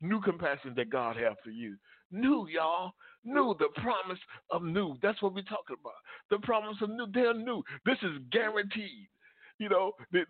new 0.00 0.20
compassion 0.20 0.74
that 0.76 0.90
God 0.90 1.16
has 1.16 1.34
for 1.42 1.50
you. 1.50 1.76
New, 2.10 2.46
y'all. 2.48 2.92
New, 3.24 3.56
the 3.58 3.68
promise 3.80 4.18
of 4.50 4.62
new. 4.62 4.96
That's 5.02 5.20
what 5.20 5.34
we're 5.34 5.42
talking 5.42 5.76
about. 5.80 5.94
The 6.30 6.38
promise 6.46 6.76
of 6.80 6.90
new. 6.90 7.06
They're 7.12 7.34
new. 7.34 7.62
This 7.84 7.98
is 8.02 8.18
guaranteed. 8.30 9.08
You 9.58 9.70
know, 9.70 9.92
this 10.12 10.28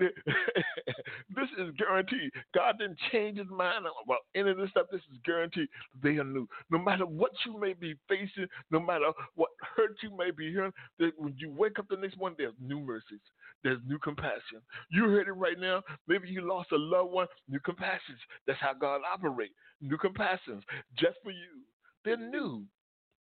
is 1.59 1.75
guaranteed. 1.77 2.31
God 2.55 2.79
didn't 2.79 2.99
change 3.11 3.39
his 3.39 3.49
mind 3.51 3.85
about 4.05 4.21
any 4.37 4.51
of 4.51 4.57
this 4.57 4.71
stuff. 4.71 4.87
This 4.93 5.01
is 5.13 5.19
guaranteed. 5.25 5.67
They 6.01 6.11
are 6.11 6.25
new. 6.25 6.49
No 6.71 6.79
matter 6.79 7.05
what 7.05 7.33
you 7.45 7.59
may 7.59 7.73
be 7.73 7.97
facing, 8.09 8.47
no 8.71 8.79
matter 8.79 9.11
what 9.35 9.51
hurt 9.77 9.97
you 10.03 10.17
may 10.17 10.31
be 10.31 10.53
hearing, 10.53 10.73
that 11.01 11.11
when 11.19 11.35
you 11.39 11.51
wake 11.51 11.79
up 11.81 11.87
the 11.91 11.97
next 11.97 12.17
morning, 12.17 12.37
there's 12.39 12.55
new 12.61 12.79
mercies. 12.79 13.21
There's 13.67 13.81
new 13.85 13.99
compassion. 13.99 14.63
You 14.93 15.09
heard 15.09 15.27
it 15.27 15.33
right 15.33 15.59
now. 15.59 15.83
Maybe 16.07 16.29
you 16.29 16.41
lost 16.41 16.71
a 16.71 16.77
loved 16.77 17.11
one. 17.11 17.27
New 17.49 17.59
compassions. 17.59 18.21
That's 18.47 18.61
how 18.61 18.75
God 18.75 19.01
operates. 19.13 19.55
New 19.81 19.99
compassions 19.99 20.63
just 20.97 21.17
for 21.25 21.33
you. 21.33 21.65
They're 22.05 22.17
new. 22.17 22.63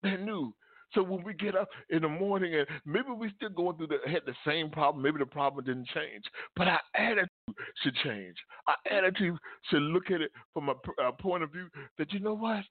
They're 0.02 0.18
new. 0.18 0.52
So 0.92 1.02
when 1.02 1.24
we 1.24 1.32
get 1.32 1.56
up 1.56 1.70
in 1.88 2.02
the 2.02 2.10
morning 2.10 2.56
and 2.56 2.66
maybe 2.84 3.08
we 3.16 3.32
still 3.36 3.48
going 3.48 3.78
through 3.78 3.86
the 3.86 3.98
had 4.06 4.20
the 4.26 4.34
same 4.46 4.68
problem, 4.68 5.02
maybe 5.02 5.18
the 5.18 5.24
problem 5.24 5.64
didn't 5.64 5.88
change, 5.94 6.24
but 6.56 6.68
our 6.68 6.80
attitude 6.94 7.30
should 7.82 7.94
change. 8.04 8.36
Our 8.66 8.98
attitude 8.98 9.38
should 9.70 9.80
look 9.80 10.10
at 10.10 10.20
it 10.20 10.30
from 10.52 10.68
a, 10.68 10.74
a 11.02 11.10
point 11.10 11.42
of 11.42 11.52
view 11.52 11.68
that 11.96 12.12
you 12.12 12.20
know 12.20 12.34
what, 12.34 12.64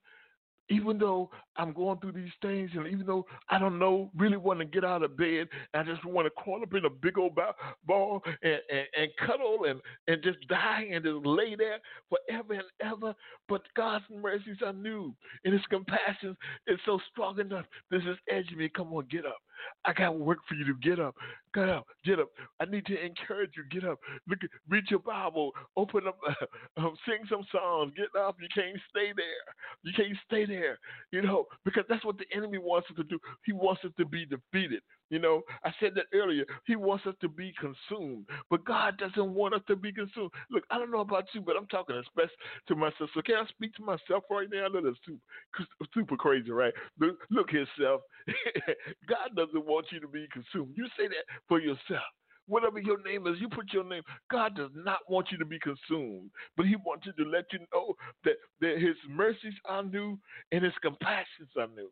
even 0.69 0.97
though 0.97 1.29
I'm 1.57 1.73
going 1.73 1.99
through 1.99 2.13
these 2.13 2.31
things, 2.41 2.71
and 2.73 2.87
even 2.87 3.05
though 3.05 3.25
I 3.49 3.59
don't 3.59 3.79
know, 3.79 4.09
really 4.17 4.37
want 4.37 4.59
to 4.59 4.65
get 4.65 4.83
out 4.83 5.03
of 5.03 5.17
bed, 5.17 5.47
I 5.73 5.83
just 5.83 6.03
want 6.05 6.25
to 6.25 6.31
crawl 6.31 6.63
up 6.63 6.73
in 6.73 6.85
a 6.85 6.89
big 6.89 7.17
old 7.17 7.37
ball 7.85 8.21
and, 8.41 8.59
and, 8.69 8.87
and 8.97 9.11
cuddle 9.25 9.65
and, 9.67 9.81
and 10.07 10.23
just 10.23 10.39
die 10.47 10.87
and 10.91 11.03
just 11.03 11.25
lay 11.25 11.55
there 11.55 11.79
forever 12.09 12.53
and 12.53 12.63
ever. 12.81 13.13
But 13.49 13.61
God's 13.75 14.05
mercies 14.09 14.57
are 14.65 14.73
new, 14.73 15.13
and 15.43 15.53
His 15.53 15.65
compassion 15.69 16.35
is 16.67 16.79
so 16.85 16.99
strong 17.11 17.39
enough. 17.39 17.65
This 17.91 18.03
is 18.03 18.17
edging 18.29 18.57
me. 18.57 18.69
Come 18.69 18.93
on, 18.93 19.05
get 19.09 19.25
up. 19.25 19.37
I 19.85 19.93
got 19.93 20.19
work 20.19 20.39
for 20.47 20.55
you 20.55 20.65
to 20.65 20.73
get 20.81 20.99
up. 20.99 21.15
Get 21.53 21.69
up, 21.69 21.85
get 22.03 22.19
up. 22.19 22.29
I 22.59 22.65
need 22.65 22.85
to 22.87 23.05
encourage 23.05 23.51
you. 23.55 23.63
Get 23.69 23.87
up. 23.87 23.99
Look, 24.27 24.39
read 24.69 24.85
your 24.89 24.99
Bible. 24.99 25.51
Open 25.77 26.07
up. 26.07 26.17
Uh, 26.27 26.33
sing 27.07 27.25
some 27.29 27.45
songs. 27.51 27.93
Get 27.95 28.19
up. 28.19 28.37
You 28.41 28.47
can't 28.53 28.77
stay 28.89 29.11
there. 29.15 29.45
You 29.83 29.93
can't 29.95 30.17
stay 30.25 30.45
there. 30.45 30.79
You 31.11 31.21
know, 31.21 31.45
because 31.65 31.83
that's 31.89 32.03
what 32.05 32.17
the 32.17 32.25
enemy 32.35 32.57
wants 32.57 32.87
us 32.89 32.97
to 32.97 33.03
do. 33.03 33.19
He 33.45 33.53
wants 33.53 33.81
us 33.85 33.91
to 33.97 34.05
be 34.05 34.25
defeated. 34.25 34.81
You 35.09 35.19
know, 35.19 35.41
I 35.63 35.71
said 35.79 35.91
that 35.95 36.05
earlier. 36.13 36.45
He 36.65 36.75
wants 36.75 37.05
us 37.05 37.15
to 37.21 37.29
be 37.29 37.53
consumed, 37.59 38.25
but 38.49 38.65
God 38.65 38.97
doesn't 38.97 39.33
want 39.33 39.53
us 39.53 39.61
to 39.67 39.75
be 39.75 39.91
consumed. 39.91 40.31
Look, 40.49 40.63
I 40.71 40.77
don't 40.77 40.91
know 40.91 41.01
about 41.01 41.25
you, 41.33 41.41
but 41.41 41.55
I'm 41.55 41.67
talking 41.67 41.95
especially 41.95 42.35
to 42.67 42.75
myself. 42.75 43.09
So 43.13 43.21
can 43.21 43.35
I 43.35 43.45
speak 43.47 43.73
to 43.75 43.83
myself 43.83 44.23
right 44.31 44.47
now? 44.51 44.65
I 44.65 44.69
know 44.69 44.81
that's 44.81 44.97
super, 45.05 45.67
super 45.93 46.15
crazy, 46.15 46.51
right? 46.51 46.73
Look, 46.99 47.17
look 47.29 47.51
yourself. 47.51 48.01
God 49.07 49.35
doesn't 49.35 49.65
want 49.65 49.87
you 49.91 49.99
to 49.99 50.07
be 50.07 50.27
consumed. 50.31 50.73
You 50.75 50.87
say 50.97 51.07
that 51.07 51.25
for 51.47 51.59
yourself 51.59 52.03
whatever 52.47 52.77
your 52.79 53.01
name 53.03 53.25
is, 53.27 53.39
you 53.39 53.47
put 53.47 53.71
your 53.71 53.85
name. 53.85 54.03
God 54.29 54.55
does 54.55 54.71
not 54.75 54.99
want 55.07 55.27
you 55.31 55.37
to 55.37 55.45
be 55.45 55.59
consumed, 55.59 56.29
but 56.57 56.65
He 56.65 56.75
wants 56.75 57.05
to 57.05 57.23
let 57.23 57.45
you 57.53 57.59
know 57.73 57.93
that, 58.25 58.33
that 58.59 58.79
His 58.79 58.95
mercies 59.09 59.53
are 59.65 59.83
new 59.83 60.19
and 60.51 60.63
His 60.63 60.73
compassions 60.81 61.49
are 61.57 61.67
new 61.73 61.89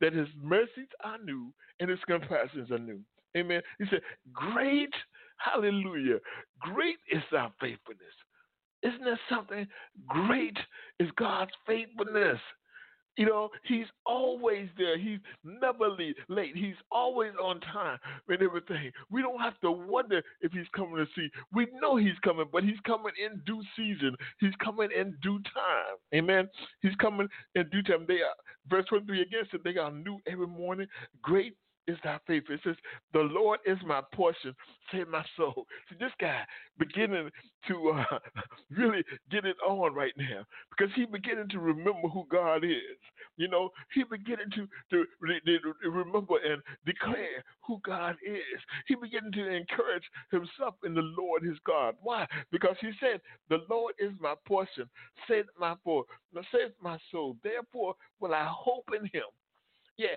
that 0.00 0.12
his 0.12 0.28
mercies 0.40 0.88
are 1.04 1.18
new 1.18 1.52
and 1.80 1.90
his 1.90 2.00
compassions 2.06 2.70
are 2.70 2.78
new. 2.78 3.00
Amen. 3.36 3.60
He 3.78 3.84
said, 3.90 4.00
Great, 4.32 4.92
hallelujah, 5.38 6.18
great 6.60 6.98
is 7.10 7.22
thy 7.30 7.48
faithfulness. 7.60 8.14
Isn't 8.82 9.04
that 9.04 9.18
something? 9.28 9.66
Great 10.06 10.56
is 11.00 11.08
God's 11.16 11.52
faithfulness. 11.66 12.38
You 13.16 13.26
know, 13.26 13.48
he's 13.64 13.86
always 14.04 14.68
there. 14.76 14.98
He's 14.98 15.18
never 15.42 15.88
late. 16.28 16.56
He's 16.56 16.74
always 16.90 17.32
on 17.42 17.60
time 17.60 17.98
and 18.28 18.42
everything. 18.42 18.92
We 19.10 19.22
don't 19.22 19.40
have 19.40 19.58
to 19.60 19.70
wonder 19.70 20.22
if 20.40 20.52
he's 20.52 20.68
coming 20.74 20.96
to 20.96 21.06
see. 21.16 21.28
We 21.52 21.66
know 21.80 21.96
he's 21.96 22.18
coming, 22.22 22.46
but 22.52 22.62
he's 22.62 22.80
coming 22.86 23.12
in 23.24 23.40
due 23.46 23.62
season. 23.76 24.16
He's 24.40 24.54
coming 24.62 24.90
in 24.96 25.16
due 25.22 25.40
time. 25.54 25.96
Amen. 26.14 26.48
He's 26.82 26.94
coming 26.96 27.28
in 27.54 27.68
due 27.70 27.82
time. 27.82 28.04
They 28.06 28.14
are 28.14 28.34
verse 28.68 28.84
23 28.88 29.22
again 29.22 29.44
said 29.50 29.60
they 29.64 29.78
are 29.78 29.90
new 29.90 30.18
every 30.26 30.46
morning. 30.46 30.86
Great 31.22 31.56
is 31.86 31.96
thy 32.02 32.18
faith. 32.26 32.44
It 32.48 32.60
says, 32.64 32.76
The 33.12 33.20
Lord 33.20 33.60
is 33.66 33.78
my 33.86 34.02
portion, 34.14 34.54
save 34.92 35.08
my 35.08 35.24
soul. 35.36 35.66
See, 35.88 35.96
this 35.98 36.12
guy 36.20 36.42
beginning 36.78 37.30
to 37.68 37.90
uh, 37.90 38.18
really 38.70 39.02
get 39.30 39.44
it 39.44 39.56
on 39.66 39.94
right 39.94 40.12
now 40.16 40.44
because 40.70 40.92
he 40.94 41.06
beginning 41.06 41.48
to 41.50 41.58
remember 41.58 42.08
who 42.08 42.26
God 42.30 42.64
is. 42.64 42.98
You 43.36 43.48
know, 43.48 43.70
he 43.92 44.04
beginning 44.04 44.50
to, 44.54 44.66
to, 44.90 45.04
to 45.26 45.90
remember 45.90 46.36
and 46.44 46.62
declare 46.84 47.44
who 47.66 47.80
God 47.84 48.16
is. 48.24 48.60
He 48.86 48.94
beginning 48.94 49.32
to 49.32 49.48
encourage 49.48 50.04
himself 50.30 50.74
in 50.84 50.94
the 50.94 51.02
Lord 51.18 51.42
his 51.42 51.58
God. 51.66 51.94
Why? 52.02 52.26
Because 52.50 52.76
he 52.80 52.90
said, 53.00 53.20
The 53.48 53.64
Lord 53.68 53.94
is 53.98 54.12
my 54.20 54.34
portion, 54.46 54.88
save 55.28 55.44
my, 55.58 55.74
for, 55.84 56.04
save 56.52 56.72
my 56.80 56.98
soul. 57.10 57.36
Therefore 57.42 57.94
will 58.20 58.34
I 58.34 58.48
hope 58.50 58.88
in 58.98 59.04
him. 59.06 59.24
Yeah, 59.98 60.16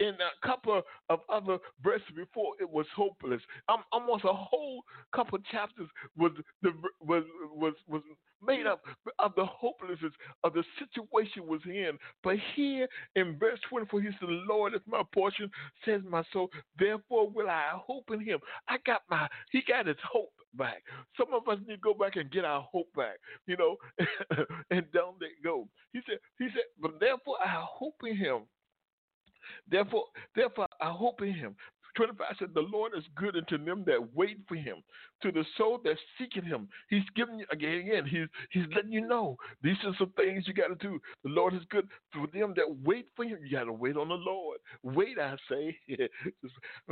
in 0.00 0.14
a 0.14 0.46
couple 0.46 0.82
of 1.08 1.20
other 1.28 1.58
verses 1.82 2.06
before, 2.14 2.54
it 2.60 2.70
was 2.70 2.86
hopeless. 2.94 3.42
Um, 3.68 3.82
almost 3.92 4.24
a 4.24 4.32
whole 4.32 4.82
couple 5.14 5.38
chapters 5.50 5.88
was 6.16 6.32
the 6.62 6.70
was 7.00 7.24
was 7.52 7.74
was 7.88 8.02
made 8.46 8.66
up 8.66 8.82
of 9.18 9.32
the 9.36 9.44
hopelessness 9.44 10.12
of 10.44 10.52
the 10.54 10.62
situation 10.78 11.46
was 11.46 11.60
in. 11.66 11.98
But 12.22 12.36
here 12.54 12.86
in 13.16 13.38
verse 13.38 13.58
24, 13.68 14.00
he 14.02 14.08
said, 14.20 14.28
Lord 14.48 14.74
is 14.74 14.80
my 14.86 15.02
portion, 15.12 15.50
says 15.84 16.02
my 16.08 16.22
soul. 16.32 16.48
Therefore 16.78 17.28
will 17.30 17.48
I 17.48 17.70
hope 17.74 18.10
in 18.12 18.20
him. 18.20 18.38
I 18.68 18.76
got 18.86 19.02
my, 19.10 19.28
he 19.50 19.62
got 19.66 19.86
his 19.86 19.96
hope 20.10 20.32
back. 20.54 20.82
Some 21.16 21.34
of 21.34 21.48
us 21.48 21.58
need 21.66 21.74
to 21.74 21.80
go 21.80 21.94
back 21.94 22.16
and 22.16 22.30
get 22.30 22.44
our 22.44 22.62
hope 22.62 22.88
back, 22.96 23.18
you 23.46 23.56
know, 23.56 23.76
and 24.70 24.84
don't 24.92 25.20
let 25.20 25.30
go. 25.42 25.68
He 25.92 26.00
said, 26.08 26.18
he 26.38 26.46
said, 26.46 26.64
but 26.80 27.00
therefore 27.00 27.36
I 27.44 27.64
hope 27.68 27.96
in 28.06 28.16
him. 28.16 28.42
Therefore, 29.70 30.04
therefore 30.34 30.66
I 30.80 30.90
hope 30.90 31.22
in 31.22 31.32
him. 31.32 31.56
25 31.98 32.26
said, 32.38 32.48
The 32.54 32.60
Lord 32.60 32.92
is 32.96 33.02
good 33.16 33.36
unto 33.36 33.62
them 33.62 33.82
that 33.86 34.14
wait 34.14 34.38
for 34.46 34.54
him, 34.54 34.76
to 35.22 35.32
the 35.32 35.44
soul 35.56 35.80
that 35.84 35.96
seeketh 36.16 36.44
him. 36.44 36.68
He's 36.88 37.02
giving 37.16 37.40
you, 37.40 37.46
again, 37.50 37.80
again, 37.80 38.06
he's, 38.06 38.28
he's 38.50 38.72
letting 38.74 38.92
you 38.92 39.06
know 39.06 39.36
these 39.62 39.76
are 39.84 39.92
some 39.98 40.12
things 40.16 40.44
you 40.46 40.54
got 40.54 40.68
to 40.68 40.76
do. 40.76 41.00
The 41.24 41.30
Lord 41.30 41.54
is 41.54 41.62
good 41.70 41.88
for 42.12 42.28
them 42.32 42.54
that 42.56 42.76
wait 42.84 43.06
for 43.16 43.24
him. 43.24 43.38
You 43.44 43.50
got 43.50 43.64
to 43.64 43.72
wait 43.72 43.96
on 43.96 44.08
the 44.08 44.14
Lord. 44.14 44.58
Wait, 44.84 45.18
I 45.18 45.34
say. 45.50 45.76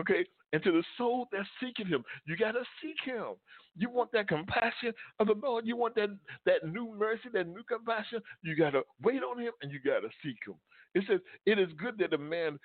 okay? 0.00 0.26
And 0.52 0.62
to 0.64 0.72
the 0.72 0.82
soul 0.98 1.28
that's 1.30 1.48
seeking 1.62 1.86
him, 1.86 2.02
you 2.26 2.36
got 2.36 2.52
to 2.52 2.62
seek 2.82 2.96
him. 3.04 3.34
You 3.76 3.90
want 3.90 4.10
that 4.12 4.26
compassion 4.28 4.92
of 5.20 5.28
the 5.28 5.34
Lord. 5.40 5.66
You 5.66 5.76
want 5.76 5.94
that, 5.96 6.08
that 6.46 6.66
new 6.66 6.92
mercy, 6.98 7.28
that 7.32 7.46
new 7.46 7.62
compassion. 7.62 8.20
You 8.42 8.56
got 8.56 8.70
to 8.70 8.82
wait 9.02 9.22
on 9.22 9.38
him 9.38 9.52
and 9.62 9.70
you 9.70 9.78
got 9.84 10.00
to 10.00 10.08
seek 10.24 10.38
him. 10.46 10.54
It 10.96 11.04
says, 11.06 11.20
It 11.44 11.58
is 11.58 11.68
good 11.78 11.98
that 11.98 12.14
a 12.14 12.18
man 12.18 12.58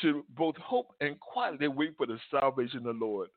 should 0.00 0.22
both 0.36 0.56
hope 0.56 0.88
and 1.00 1.18
quietly 1.20 1.68
wait 1.68 1.96
for 1.96 2.06
the 2.06 2.18
salvation 2.30 2.78
of 2.78 2.84
the 2.84 3.04
Lord. 3.04 3.28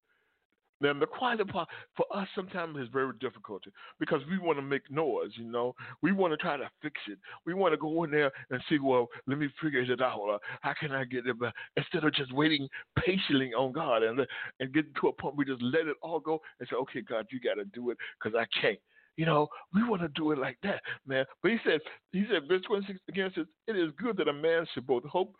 Now, 0.81 0.93
the 0.95 1.05
quiet 1.05 1.47
part 1.47 1.69
for 1.95 2.07
us 2.11 2.27
sometimes 2.33 2.75
is 2.79 2.87
very 2.91 3.13
difficult 3.19 3.61
because 3.99 4.21
we 4.27 4.39
want 4.39 4.57
to 4.57 4.63
make 4.63 4.89
noise, 4.89 5.29
you 5.35 5.45
know. 5.45 5.75
We 6.01 6.11
want 6.11 6.33
to 6.33 6.37
try 6.37 6.57
to 6.57 6.67
fix 6.81 6.99
it. 7.07 7.19
We 7.45 7.53
want 7.53 7.73
to 7.73 7.77
go 7.77 8.03
in 8.03 8.09
there 8.09 8.31
and 8.49 8.59
see, 8.67 8.79
well, 8.79 9.07
let 9.27 9.37
me 9.37 9.47
figure 9.61 9.81
it 9.81 10.01
out. 10.01 10.39
How 10.61 10.73
can 10.79 10.91
I 10.91 11.03
get 11.03 11.27
it 11.27 11.39
back? 11.39 11.53
Instead 11.77 12.03
of 12.03 12.15
just 12.15 12.33
waiting 12.33 12.67
patiently 12.97 13.53
on 13.53 13.73
God 13.73 14.01
and, 14.01 14.25
and 14.59 14.73
getting 14.73 14.91
to 15.01 15.09
a 15.09 15.13
point 15.13 15.35
where 15.35 15.45
we 15.45 15.53
just 15.53 15.61
let 15.61 15.85
it 15.85 15.97
all 16.01 16.19
go 16.19 16.41
and 16.59 16.67
say, 16.67 16.75
okay, 16.77 17.01
God, 17.01 17.27
you 17.29 17.39
got 17.39 17.61
to 17.61 17.65
do 17.65 17.91
it 17.91 17.97
because 18.19 18.35
I 18.35 18.47
can't. 18.59 18.79
You 19.21 19.27
know, 19.27 19.49
we 19.71 19.87
want 19.87 20.01
to 20.01 20.07
do 20.07 20.31
it 20.31 20.39
like 20.39 20.57
that, 20.63 20.81
man. 21.05 21.25
But 21.43 21.51
he 21.51 21.57
said, 21.63 21.79
he 22.11 22.25
said, 22.27 22.47
verse 22.47 22.63
26 22.65 22.97
again 23.07 23.31
says, 23.35 23.45
it 23.67 23.75
is 23.75 23.91
good 24.01 24.17
that 24.17 24.27
a 24.27 24.33
man 24.33 24.65
should 24.73 24.87
both 24.87 25.03
hope 25.03 25.35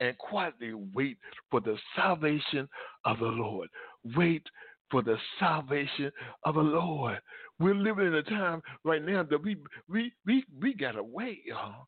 and 0.00 0.18
quietly 0.18 0.74
wait 0.94 1.16
for 1.50 1.62
the 1.62 1.78
salvation 1.96 2.68
of 3.06 3.20
the 3.20 3.24
Lord. 3.24 3.70
Wait 4.16 4.42
for 4.90 5.02
the 5.02 5.16
salvation 5.40 6.12
of 6.44 6.56
the 6.56 6.60
Lord. 6.60 7.20
We're 7.58 7.74
living 7.74 8.08
in 8.08 8.14
a 8.16 8.22
time 8.22 8.60
right 8.84 9.02
now 9.02 9.22
that 9.22 9.42
we 9.42 9.56
we 9.88 10.12
we 10.26 10.44
we 10.60 10.74
gotta 10.74 11.02
wait, 11.02 11.38
y'all. 11.46 11.86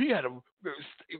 We 0.00 0.08
gotta 0.08 0.30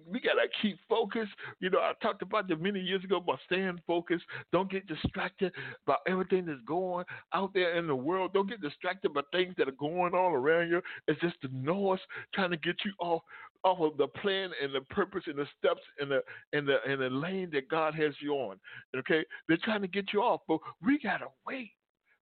we 0.08 0.20
gotta 0.20 0.48
keep 0.62 0.78
focused. 0.88 1.32
You 1.60 1.68
know, 1.68 1.80
I 1.80 1.92
talked 2.00 2.22
about 2.22 2.48
that 2.48 2.62
many 2.62 2.80
years 2.80 3.04
ago 3.04 3.18
about 3.18 3.40
staying 3.44 3.78
focused. 3.86 4.24
Don't 4.52 4.70
get 4.70 4.86
distracted 4.86 5.52
by 5.86 5.96
everything 6.08 6.46
that's 6.46 6.62
going 6.66 7.04
out 7.34 7.52
there 7.52 7.76
in 7.76 7.86
the 7.86 7.94
world. 7.94 8.32
Don't 8.32 8.48
get 8.48 8.62
distracted 8.62 9.12
by 9.12 9.20
things 9.32 9.54
that 9.58 9.68
are 9.68 9.72
going 9.72 10.14
on 10.14 10.32
around 10.32 10.70
you. 10.70 10.80
It's 11.08 11.20
just 11.20 11.36
the 11.42 11.50
noise 11.52 11.98
trying 12.34 12.52
to 12.52 12.56
get 12.56 12.76
you 12.82 12.92
off 13.00 13.20
off 13.64 13.80
of 13.80 13.98
the 13.98 14.08
plan 14.08 14.48
and 14.62 14.74
the 14.74 14.80
purpose 14.88 15.24
and 15.26 15.36
the 15.36 15.46
steps 15.58 15.82
and 15.98 16.10
the 16.10 16.22
and 16.54 16.66
the 16.66 16.76
and 16.88 17.02
the 17.02 17.10
lane 17.10 17.50
that 17.52 17.68
God 17.68 17.94
has 17.96 18.14
you 18.22 18.32
on. 18.32 18.58
Okay, 18.96 19.26
they're 19.46 19.58
trying 19.62 19.82
to 19.82 19.88
get 19.88 20.14
you 20.14 20.22
off, 20.22 20.40
but 20.48 20.58
we 20.82 20.98
gotta 20.98 21.26
wait. 21.46 21.72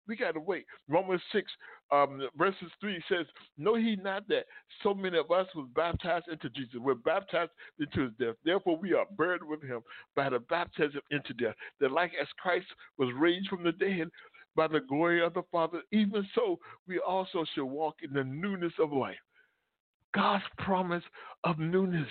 We 0.09 0.17
gotta 0.17 0.41
wait. 0.41 0.65
Romans 0.89 1.21
six 1.31 1.49
um, 1.91 2.21
verses 2.37 2.71
three 2.79 3.01
says, 3.09 3.25
"Know 3.57 3.75
he 3.75 3.95
not 3.95 4.27
that 4.27 4.45
so 4.83 4.93
many 4.93 5.17
of 5.17 5.31
us 5.31 5.47
was 5.55 5.67
baptized 5.75 6.27
into 6.27 6.49
Jesus? 6.49 6.75
We're 6.79 6.95
baptized 6.95 7.51
into 7.79 8.03
his 8.03 8.11
death. 8.19 8.35
Therefore, 8.43 8.77
we 8.77 8.93
are 8.93 9.05
buried 9.17 9.43
with 9.43 9.61
him 9.63 9.81
by 10.15 10.29
the 10.29 10.39
baptism 10.39 11.01
into 11.11 11.33
death. 11.33 11.55
That 11.79 11.91
like 11.91 12.11
as 12.19 12.27
Christ 12.37 12.67
was 12.97 13.09
raised 13.17 13.47
from 13.49 13.63
the 13.63 13.71
dead." 13.71 14.09
By 14.55 14.67
the 14.67 14.79
glory 14.81 15.23
of 15.23 15.35
the 15.35 15.43
Father, 15.51 15.83
even 15.93 16.27
so 16.35 16.59
we 16.87 16.99
also 16.99 17.45
shall 17.53 17.65
walk 17.65 17.97
in 18.01 18.11
the 18.11 18.23
newness 18.23 18.73
of 18.79 18.91
life. 18.91 19.15
God's 20.13 20.43
promise 20.57 21.03
of 21.43 21.59
newness. 21.59 22.09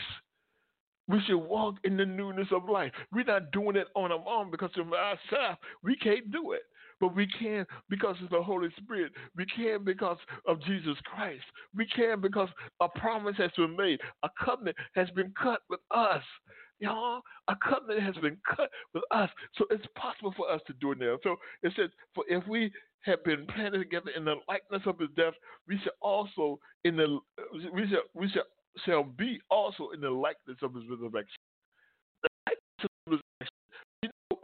We 1.08 1.20
should 1.26 1.38
walk 1.38 1.74
in 1.84 1.96
the 1.96 2.06
newness 2.06 2.46
of 2.52 2.68
life. 2.68 2.92
We're 3.12 3.24
not 3.24 3.50
doing 3.50 3.76
it 3.76 3.88
on 3.94 4.12
our 4.12 4.24
own 4.26 4.50
because 4.50 4.70
of 4.76 4.92
ourselves. 4.92 5.58
We 5.82 5.96
can't 5.96 6.30
do 6.30 6.52
it. 6.52 6.62
But 7.00 7.14
we 7.14 7.26
can 7.26 7.64
because 7.88 8.16
of 8.22 8.30
the 8.30 8.42
Holy 8.42 8.68
Spirit. 8.76 9.12
We 9.36 9.46
can 9.46 9.84
because 9.84 10.18
of 10.46 10.60
Jesus 10.62 10.96
Christ. 11.04 11.44
We 11.76 11.86
can 11.86 12.20
because 12.20 12.48
a 12.80 12.88
promise 12.88 13.36
has 13.38 13.50
been 13.56 13.76
made. 13.76 14.00
A 14.22 14.28
covenant 14.44 14.76
has 14.94 15.08
been 15.10 15.32
cut 15.40 15.60
with 15.70 15.80
us. 15.90 16.22
Y'all, 16.80 17.22
a 17.48 17.56
covenant 17.56 18.02
has 18.02 18.14
been 18.16 18.36
cut 18.48 18.70
with 18.94 19.02
us. 19.10 19.30
So 19.56 19.64
it's 19.70 19.84
possible 19.96 20.32
for 20.36 20.50
us 20.50 20.60
to 20.66 20.72
do 20.74 20.92
it 20.92 20.98
now. 20.98 21.18
So 21.22 21.36
it 21.62 21.72
says, 21.76 21.90
for 22.14 22.24
if 22.28 22.46
we 22.46 22.72
have 23.02 23.24
been 23.24 23.46
planted 23.46 23.78
together 23.78 24.10
in 24.16 24.24
the 24.24 24.36
likeness 24.48 24.82
of 24.86 24.98
his 24.98 25.08
death, 25.16 25.34
we 25.66 25.78
shall 25.82 25.92
also 26.00 26.58
in 26.84 26.96
the 26.96 27.18
we 27.72 27.88
shall 27.88 28.02
we 28.14 28.28
shall 28.30 28.44
shall 28.84 29.02
be 29.04 29.40
also 29.50 29.90
in 29.90 30.00
the 30.00 30.10
likeness 30.10 30.58
of 30.62 30.74
his 30.74 30.84
resurrection. 30.88 31.38
The 32.22 32.28
likeness 32.46 32.84
of 32.84 33.12
his 33.12 33.20
resurrection. 33.40 33.54
You 34.02 34.10
know 34.30 34.38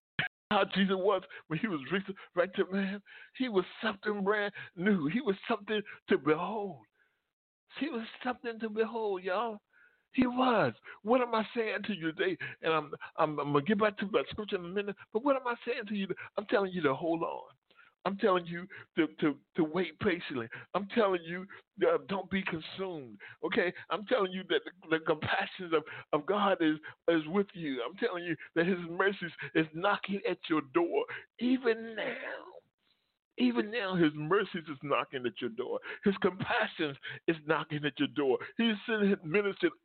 how 0.54 0.64
Jesus 0.75 0.96
was 0.96 1.23
when 1.49 1.58
he 1.58 1.68
was 1.68 1.80
resurrected, 1.92 2.66
man? 2.73 3.02
He 3.37 3.49
was 3.49 3.64
something 3.82 4.23
brand 4.23 4.52
new. 4.76 5.08
He 5.08 5.20
was 5.20 5.37
something 5.49 5.80
to 6.08 6.18
behold. 6.18 6.78
He 7.80 7.88
was 7.88 8.06
something 8.23 8.58
to 8.61 8.68
behold, 8.68 9.23
y'all. 9.23 9.61
He 10.12 10.26
was. 10.26 10.73
What 11.02 11.20
am 11.20 11.34
I 11.34 11.44
saying 11.56 11.78
to 11.87 11.94
you 11.94 12.12
today? 12.12 12.38
And 12.62 12.73
I'm, 12.73 12.90
I'm, 13.18 13.38
I'm 13.40 13.52
gonna 13.52 13.64
get 13.64 13.80
back 13.80 13.99
to 13.99 14.06
that 14.12 14.26
scripture 14.30 14.56
in 14.56 14.64
a 14.64 14.68
minute. 14.68 14.94
But 15.12 15.25
what 15.25 15.37
am 15.37 15.46
I 15.46 15.54
saying 15.66 15.87
to 15.88 15.94
you? 15.94 16.06
I'm 16.38 16.46
telling 16.46 16.73
you 16.73 16.82
to 16.82 16.94
hold 16.94 17.23
on. 17.23 17.42
I'm 18.04 18.16
telling 18.18 18.46
you 18.46 18.66
to, 18.96 19.06
to, 19.20 19.34
to 19.56 19.64
wait 19.64 19.99
patiently. 20.00 20.46
I'm 20.75 20.87
telling 20.94 21.20
you 21.25 21.46
uh, 21.82 21.99
don't 22.08 22.30
be 22.30 22.42
consumed. 22.42 23.18
Okay? 23.44 23.73
I'm 23.90 24.04
telling 24.06 24.32
you 24.32 24.42
that 24.50 24.61
the, 24.64 24.99
the 24.99 25.04
compassion 25.04 25.70
of, 25.75 25.82
of 26.12 26.26
God 26.26 26.58
is, 26.61 26.76
is 27.08 27.23
with 27.28 27.46
you. 27.54 27.80
I'm 27.87 27.96
telling 27.96 28.25
you 28.25 28.37
that 28.56 28.66
His 28.66 28.78
mercies 28.90 29.30
is 29.54 29.66
knocking 29.75 30.20
at 30.28 30.38
your 30.49 30.62
door 30.73 31.04
even 31.40 31.94
now. 31.96 32.02
Even 33.37 33.70
now, 33.73 33.96
His 33.96 34.12
mercies 34.14 34.62
is 34.70 34.78
knocking 34.84 35.26
at 35.26 35.40
your 35.40 35.50
door. 35.50 35.80
His 36.04 36.14
compassion 36.23 36.96
is 37.26 37.37
knocking 37.46 37.84
at 37.84 37.99
your 37.99 38.08
door. 38.14 38.38
He's 38.56 38.75
sending 38.87 39.11
his 39.11 39.18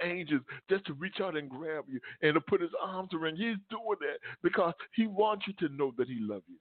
angels 0.03 0.41
just 0.69 0.85
to 0.85 0.93
reach 0.93 1.19
out 1.19 1.35
and 1.35 1.49
grab 1.49 1.85
you 1.87 1.99
and 2.21 2.35
to 2.35 2.41
put 2.41 2.61
His 2.61 2.69
arms 2.79 3.09
around 3.13 3.37
you. 3.37 3.49
He's 3.49 3.57
doing 3.71 3.97
that 4.01 4.19
because 4.43 4.73
He 4.93 5.07
wants 5.07 5.45
you 5.47 5.53
to 5.67 5.73
know 5.73 5.93
that 5.97 6.07
He 6.07 6.17
loves 6.19 6.43
you. 6.47 6.57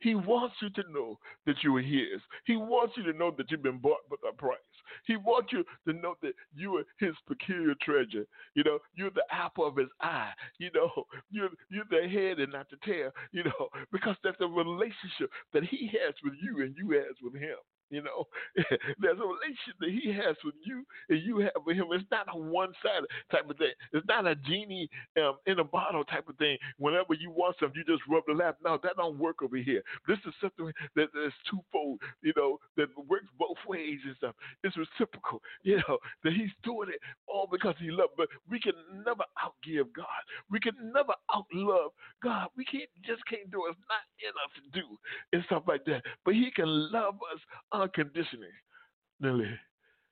He 0.00 0.14
wants 0.14 0.56
you 0.62 0.70
to 0.70 0.82
know 0.92 1.18
that 1.46 1.56
you 1.62 1.76
are 1.76 1.82
His. 1.82 2.20
He 2.44 2.56
wants 2.56 2.94
you 2.96 3.02
to 3.04 3.18
know 3.18 3.32
that 3.36 3.50
you've 3.50 3.62
been 3.62 3.78
bought 3.78 4.08
with 4.10 4.20
a 4.28 4.34
price. 4.34 4.58
He 5.06 5.16
wants 5.16 5.52
you 5.52 5.64
to 5.86 5.92
know 5.92 6.14
that 6.22 6.34
you 6.54 6.76
are 6.76 6.84
His 6.98 7.14
peculiar 7.26 7.74
treasure. 7.82 8.26
You 8.54 8.64
know, 8.64 8.78
you're 8.94 9.10
the 9.10 9.24
apple 9.30 9.66
of 9.66 9.76
His 9.76 9.88
eye. 10.00 10.32
You 10.58 10.70
know, 10.74 10.90
you're 11.30 11.50
you're 11.70 11.84
the 11.90 12.08
head 12.08 12.38
and 12.38 12.52
not 12.52 12.68
the 12.70 12.76
tail. 12.84 13.10
You 13.32 13.44
know, 13.44 13.68
because 13.92 14.16
that's 14.22 14.38
the 14.38 14.46
relationship 14.46 15.30
that 15.52 15.64
He 15.64 15.90
has 16.04 16.14
with 16.24 16.34
you 16.42 16.62
and 16.62 16.74
you 16.76 16.90
has 16.92 17.16
with 17.22 17.34
Him. 17.34 17.56
You 17.90 18.02
know, 18.02 18.24
there's 18.98 19.18
a 19.18 19.26
relationship 19.26 19.76
that 19.80 19.90
he 19.90 20.12
has 20.12 20.36
with 20.44 20.54
you 20.64 20.84
and 21.08 21.22
you 21.22 21.38
have 21.40 21.64
with 21.64 21.76
him. 21.76 21.86
It's 21.92 22.04
not 22.10 22.26
a 22.32 22.38
one 22.38 22.72
sided 22.82 23.08
type 23.30 23.48
of 23.48 23.56
thing. 23.56 23.72
It's 23.92 24.06
not 24.06 24.26
a 24.26 24.34
genie 24.34 24.88
um, 25.18 25.36
in 25.46 25.58
a 25.58 25.64
bottle 25.64 26.04
type 26.04 26.28
of 26.28 26.36
thing. 26.36 26.58
Whenever 26.78 27.14
you 27.14 27.30
want 27.30 27.56
something, 27.58 27.80
you 27.80 27.84
just 27.84 28.06
rub 28.08 28.24
the 28.26 28.34
lap. 28.34 28.56
No, 28.62 28.78
that 28.82 28.96
don't 28.96 29.18
work 29.18 29.42
over 29.42 29.56
here. 29.56 29.82
This 30.06 30.18
is 30.26 30.34
something 30.40 30.72
that 30.96 31.08
is 31.24 31.32
twofold, 31.50 32.00
you 32.22 32.32
know, 32.36 32.58
that 32.76 32.88
works 33.08 33.28
both 33.38 33.58
ways 33.66 33.98
and 34.04 34.16
stuff. 34.16 34.34
It's 34.64 34.76
reciprocal, 34.76 35.40
you 35.62 35.80
know, 35.88 35.98
that 36.24 36.32
he's 36.32 36.52
doing 36.62 36.90
it 36.90 37.00
all 37.26 37.48
because 37.50 37.74
he 37.78 37.90
loves. 37.90 38.12
But 38.16 38.28
we 38.48 38.60
can 38.60 38.74
never 39.04 39.24
outgive 39.40 39.92
God. 39.96 40.22
We 40.50 40.60
can 40.60 40.74
never 40.92 41.14
outlove 41.30 41.90
God. 42.22 42.48
We 42.56 42.64
can't 42.64 42.88
just 43.04 43.22
can't 43.26 43.50
do 43.50 43.66
it. 43.66 43.70
It's 43.70 43.88
not 43.88 44.04
us 44.44 44.52
to 44.56 44.80
do 44.80 44.86
and 45.32 45.42
stuff 45.46 45.62
like 45.66 45.84
that. 45.86 46.02
But 46.24 46.34
he 46.34 46.50
can 46.54 46.66
love 46.92 47.14
us 47.32 47.40
unconditionally. 47.78 48.48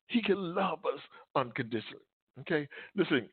He 0.08 0.22
can 0.22 0.54
love 0.54 0.78
us 0.84 1.00
unconditionally. 1.34 2.04
Okay, 2.40 2.68
listen. 2.96 3.28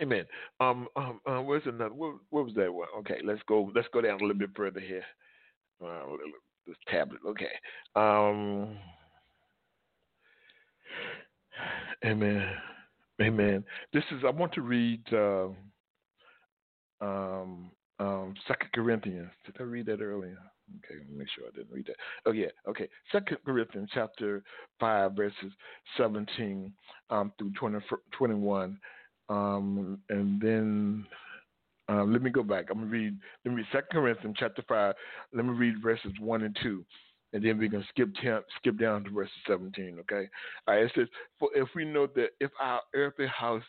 Amen. 0.00 0.24
Um, 0.58 0.88
um, 0.96 1.20
uh, 1.26 1.40
where's 1.40 1.62
another? 1.66 1.94
What, 1.94 2.14
was 2.30 2.52
that 2.56 2.72
one? 2.72 2.88
Okay, 3.00 3.18
let's 3.24 3.42
go. 3.46 3.70
Let's 3.74 3.88
go 3.92 4.00
down 4.00 4.20
a 4.20 4.24
little 4.24 4.38
bit 4.38 4.50
further 4.56 4.80
here. 4.80 5.04
Uh, 5.84 6.16
this 6.66 6.76
tablet. 6.88 7.20
Okay. 7.26 7.50
Um. 7.94 8.76
Amen. 12.04 12.48
Amen. 13.20 13.64
This 13.92 14.04
is. 14.12 14.22
I 14.26 14.30
want 14.30 14.52
to 14.54 14.62
read. 14.62 15.02
Uh, 15.12 15.48
um. 17.00 17.70
Um. 17.98 18.34
Second 18.48 18.70
Corinthians. 18.74 19.30
Did 19.44 19.56
I 19.60 19.64
read 19.64 19.86
that 19.86 20.00
earlier? 20.00 20.38
Okay, 20.78 20.98
let 20.98 21.10
me 21.10 21.18
make 21.18 21.28
sure 21.34 21.44
I 21.46 21.56
didn't 21.56 21.72
read 21.72 21.86
that. 21.86 21.96
Oh 22.26 22.32
yeah, 22.32 22.48
okay. 22.68 22.88
Second 23.10 23.38
Corinthians 23.44 23.90
chapter 23.92 24.42
five 24.80 25.12
verses 25.12 25.52
seventeen 25.96 26.72
um, 27.10 27.32
through 27.38 27.52
20, 27.58 27.78
21. 28.16 28.78
Um, 29.28 29.98
and 30.08 30.40
then 30.40 31.06
um, 31.88 32.12
let 32.12 32.22
me 32.22 32.30
go 32.30 32.42
back. 32.42 32.66
I'm 32.70 32.78
gonna 32.78 32.90
read. 32.90 33.16
Let 33.44 33.50
me 33.52 33.58
read 33.58 33.66
Second 33.72 33.88
Corinthians 33.92 34.36
chapter 34.38 34.62
five. 34.68 34.94
Let 35.32 35.44
me 35.44 35.52
read 35.52 35.82
verses 35.82 36.12
one 36.20 36.42
and 36.42 36.56
two, 36.62 36.84
and 37.32 37.44
then 37.44 37.58
we're 37.58 37.68
gonna 37.68 37.84
skip 37.90 38.08
ten, 38.22 38.40
skip 38.58 38.78
down 38.78 39.04
to 39.04 39.10
verses 39.10 39.32
seventeen. 39.46 39.98
Okay. 40.00 40.28
All 40.66 40.74
right. 40.74 40.84
It 40.84 40.92
says, 40.94 41.08
"For 41.38 41.50
if 41.54 41.68
we 41.74 41.84
know 41.84 42.06
that 42.08 42.30
if 42.40 42.50
our 42.60 42.80
earthly 42.94 43.26
house 43.26 43.64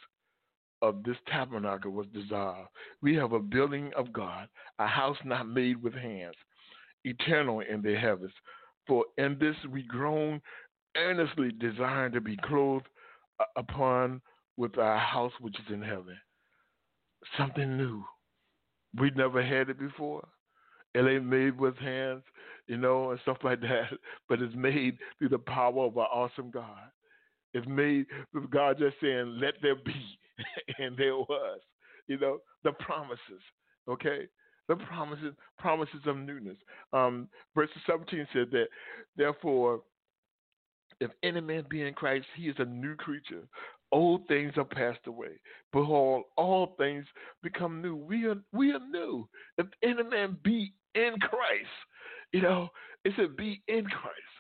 of 0.82 1.04
this 1.04 1.18
tabernacle 1.28 1.92
was 1.92 2.08
dissolved, 2.14 2.70
we 3.02 3.16
have 3.16 3.32
a 3.34 3.40
building 3.40 3.92
of 3.96 4.14
God, 4.14 4.48
a 4.80 4.88
house 4.88 5.18
not 5.26 5.48
made 5.48 5.82
with 5.82 5.94
hands." 5.94 6.36
Eternal 7.04 7.62
in 7.62 7.82
the 7.82 7.96
heavens. 7.96 8.32
For 8.88 9.06
in 9.18 9.38
this 9.40 9.56
we 9.70 9.84
groan 9.84 10.42
earnestly 10.96 11.52
desiring 11.60 12.14
to 12.14 12.22
be 12.22 12.38
clothed 12.38 12.88
uh, 13.40 13.46
upon 13.56 14.22
with 14.58 14.78
our 14.78 15.00
house 15.00 15.32
which 15.40 15.56
is 15.60 15.74
in 15.74 15.82
heaven. 15.82 16.18
Something 17.38 17.78
new. 17.78 18.04
We 19.00 19.12
never 19.12 19.42
had 19.42 19.70
it 19.70 19.80
before. 19.80 20.28
It 20.94 21.02
ain't 21.02 21.26
made 21.26 21.58
with 21.60 21.76
hands, 21.78 22.22
you 22.68 22.78
know, 22.78 23.12
and 23.12 23.20
stuff 23.22 23.38
like 23.44 23.62
that, 23.62 23.90
but 24.30 24.42
it's 24.42 24.56
made 24.56 24.98
through 25.18 25.30
the 25.30 25.40
power 25.40 25.86
of 25.86 25.98
our 25.98 26.08
awesome 26.08 26.52
God. 26.52 26.92
It's 27.54 27.68
made 27.68 28.06
with 28.34 28.50
God 28.50 28.78
just 28.80 28.96
saying, 29.02 29.38
let 29.40 29.56
there 29.62 29.76
be, 29.76 29.96
and 30.80 30.98
there 30.98 31.16
was, 31.16 31.60
you 32.08 32.20
know, 32.20 32.40
the 32.64 32.72
promises, 32.74 33.42
okay? 33.88 34.28
The 34.68 34.76
promises 34.76 35.34
promises 35.60 36.02
of 36.06 36.18
newness. 36.18 36.58
Um, 36.94 37.28
verse 37.56 37.70
17 37.88 38.28
said 38.34 38.52
that, 38.52 38.68
therefore, 39.18 39.82
if 41.00 41.12
any 41.24 41.42
man 41.42 41.66
be 41.70 41.82
in 41.82 41.94
Christ, 41.94 42.26
he 42.36 42.44
is 42.44 42.56
a 42.60 42.66
new 42.66 42.96
creature. 42.96 43.44
Old 43.92 44.28
things 44.28 44.54
are 44.58 44.66
passed 44.66 45.06
away. 45.06 45.40
Behold, 45.72 46.24
all 46.38 46.76
things 46.78 47.06
become 47.44 47.82
new. 47.82 47.96
We 47.96 48.26
are 48.26 48.38
we 48.52 48.72
are 48.72 48.80
new. 48.90 49.28
If 49.58 49.68
any 49.84 50.04
man 50.04 50.38
be 50.44 50.74
in 50.96 51.14
Christ, 51.20 51.70
you 52.32 52.42
know, 52.42 52.70
it 53.06 53.14
said 53.16 53.36
be 53.36 53.62
in 53.68 53.86
Christ. 53.86 54.33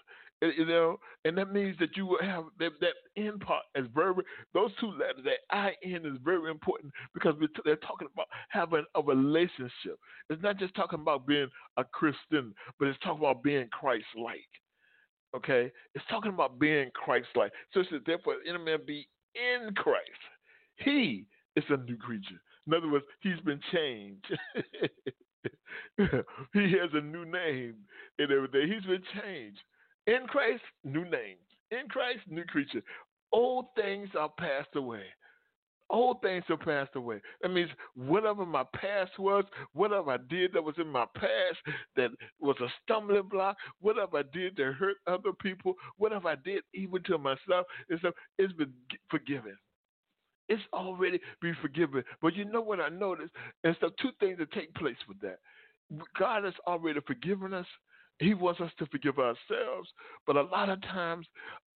You 0.43 0.65
know, 0.65 0.99
and 1.23 1.37
that 1.37 1.53
means 1.53 1.77
that 1.79 1.95
you 1.95 2.05
will 2.05 2.21
have 2.21 2.43
that, 2.59 2.71
that 2.81 2.95
end 3.15 3.39
part 3.39 3.63
is 3.75 3.85
very 3.95 4.13
those 4.53 4.71
two 4.77 4.91
letters 4.91 5.23
that 5.23 5.37
I 5.55 5.71
N 5.83 6.05
is 6.05 6.17
very 6.21 6.51
important 6.51 6.91
because 7.13 7.35
they're 7.63 7.77
talking 7.77 8.09
about 8.13 8.27
having 8.49 8.83
a 8.95 9.01
relationship. 9.01 9.97
It's 10.29 10.43
not 10.43 10.57
just 10.57 10.75
talking 10.75 10.99
about 10.99 11.25
being 11.25 11.47
a 11.77 11.85
Christian, 11.85 12.53
but 12.77 12.89
it's 12.89 12.99
talking 12.99 13.19
about 13.19 13.41
being 13.41 13.69
Christ-like. 13.71 14.49
Okay, 15.33 15.71
it's 15.95 16.05
talking 16.09 16.33
about 16.33 16.59
being 16.59 16.91
Christ-like. 16.93 17.53
So 17.73 17.79
it 17.79 17.87
says, 17.89 18.01
therefore, 18.05 18.35
any 18.47 18.57
man 18.57 18.79
be 18.85 19.07
in 19.35 19.73
Christ, 19.75 20.09
he 20.75 21.25
is 21.55 21.63
a 21.69 21.77
new 21.77 21.95
creature. 21.95 22.41
In 22.67 22.73
other 22.73 22.89
words, 22.89 23.05
he's 23.21 23.39
been 23.45 23.61
changed. 23.71 24.25
he 26.53 26.71
has 26.77 26.89
a 26.93 27.01
new 27.01 27.25
name 27.25 27.75
and 28.19 28.31
everything. 28.31 28.71
He's 28.71 28.85
been 28.85 29.03
changed. 29.21 29.59
In 30.07 30.27
Christ, 30.27 30.63
new 30.83 31.03
name. 31.05 31.37
In 31.71 31.87
Christ, 31.89 32.21
new 32.29 32.43
creature. 32.45 32.81
Old 33.31 33.67
things 33.75 34.09
are 34.19 34.29
passed 34.37 34.75
away. 34.75 35.03
Old 35.89 36.21
things 36.21 36.43
have 36.47 36.61
passed 36.61 36.95
away. 36.95 37.21
That 37.41 37.49
means 37.49 37.69
whatever 37.95 38.45
my 38.45 38.63
past 38.75 39.11
was, 39.19 39.43
whatever 39.73 40.11
I 40.11 40.17
did 40.29 40.53
that 40.53 40.63
was 40.63 40.75
in 40.77 40.87
my 40.87 41.05
past 41.15 41.57
that 41.95 42.09
was 42.39 42.55
a 42.61 42.67
stumbling 42.81 43.27
block, 43.29 43.57
whatever 43.79 44.17
I 44.17 44.23
did 44.33 44.57
to 44.57 44.71
hurt 44.71 44.97
other 45.07 45.33
people, 45.33 45.75
whatever 45.97 46.29
I 46.29 46.35
did 46.35 46.63
even 46.73 47.03
to 47.03 47.17
myself, 47.17 47.67
it's 47.89 48.53
been 48.53 48.73
forgiven. 49.09 49.55
It's 50.49 50.63
already 50.73 51.19
been 51.41 51.55
forgiven. 51.61 52.03
But 52.21 52.35
you 52.35 52.45
know 52.45 52.61
what 52.61 52.79
I 52.79 52.89
noticed? 52.89 53.33
And 53.63 53.75
so 53.79 53.89
two 54.01 54.11
things 54.19 54.37
that 54.39 54.51
take 54.51 54.73
place 54.75 54.97
with 55.07 55.19
that. 55.21 55.37
God 56.17 56.43
has 56.43 56.53
already 56.65 57.01
forgiven 57.05 57.53
us. 57.53 57.67
He 58.19 58.33
wants 58.33 58.61
us 58.61 58.71
to 58.79 58.85
forgive 58.87 59.17
ourselves. 59.17 59.89
But 60.25 60.35
a 60.35 60.43
lot 60.43 60.69
of 60.69 60.81
times, 60.81 61.25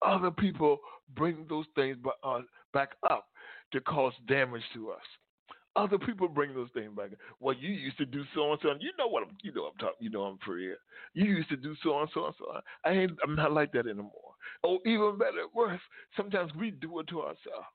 other 0.06 0.32
people 0.32 0.78
bring 1.15 1.45
those 1.50 1.65
things 1.76 1.97
uh, 2.23 2.41
back 2.73 2.91
up 3.10 3.26
to 3.71 3.82
cause 3.82 4.13
damage 4.28 4.63
to 4.73 4.91
us. 4.91 5.02
Other 5.76 6.00
people 6.00 6.28
bring 6.28 6.56
those 6.56 6.69
things 6.73 6.91
back. 6.95 7.12
Well, 7.39 7.56
you 7.56 7.69
used 7.69 8.00
to 8.00 8.06
do 8.06 8.23
so 8.34 8.52
and 8.52 8.60
so, 8.63 8.69
you 8.80 8.91
know 8.97 9.08
what 9.08 9.23
I'm, 9.23 9.38
you 9.43 9.54
know 9.54 9.65
I'm 9.65 9.78
talking, 9.78 9.97
you 10.00 10.10
know 10.10 10.23
I'm 10.23 10.39
real. 10.47 10.76
You 11.13 11.26
used 11.26 11.50
to 11.50 11.58
do 11.58 11.76
so 11.84 12.00
and 12.00 12.10
so 12.13 12.26
and 12.26 12.36
so. 12.39 12.45
I 12.84 12.91
ain't, 12.91 13.12
I'm 13.23 13.36
not 13.36 13.52
like 13.52 13.71
that 13.73 13.86
anymore. 13.86 14.34
Oh, 14.63 14.80
even 14.88 15.19
better, 15.19 15.45
worse. 15.54 15.80
Sometimes 16.15 16.52
we 16.60 16.71
do 16.71 17.00
it 17.00 17.08
to 17.10 17.21
ourselves. 17.21 17.67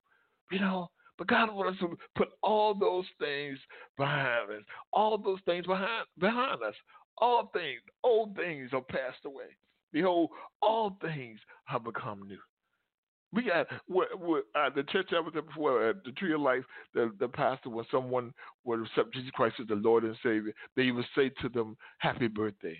You 0.51 0.59
know, 0.59 0.89
but 1.17 1.27
God 1.27 1.53
wants 1.53 1.81
us 1.81 1.89
to 1.89 1.97
put 2.15 2.29
all 2.41 2.73
those 2.73 3.05
things 3.19 3.57
behind 3.97 4.51
us, 4.51 4.63
all 4.91 5.17
those 5.17 5.39
things 5.45 5.65
behind 5.65 6.05
behind 6.19 6.61
us. 6.61 6.75
All 7.17 7.49
things, 7.53 7.81
old 8.03 8.35
things 8.35 8.71
are 8.73 8.81
passed 8.81 9.25
away. 9.25 9.55
Behold, 9.91 10.31
all 10.61 10.97
things 11.01 11.39
have 11.65 11.83
become 11.83 12.27
new. 12.27 12.39
We 13.31 13.43
got 13.43 13.67
uh, 13.71 14.69
the 14.75 14.83
church 14.83 15.09
I 15.11 15.19
was 15.19 15.33
at 15.35 15.47
before, 15.47 15.89
uh, 15.89 15.93
the 16.05 16.11
Tree 16.11 16.33
of 16.33 16.41
Life. 16.41 16.63
The 16.93 17.11
the 17.19 17.27
pastor, 17.27 17.69
when 17.69 17.85
someone 17.89 18.31
would 18.63 18.81
accept 18.81 19.13
Jesus 19.13 19.31
Christ 19.33 19.55
as 19.59 19.67
the 19.67 19.75
Lord 19.75 20.03
and 20.03 20.15
Savior, 20.21 20.53
they 20.75 20.91
would 20.91 21.05
say 21.15 21.29
to 21.41 21.49
them, 21.49 21.75
"Happy 21.97 22.27
birthday." 22.27 22.77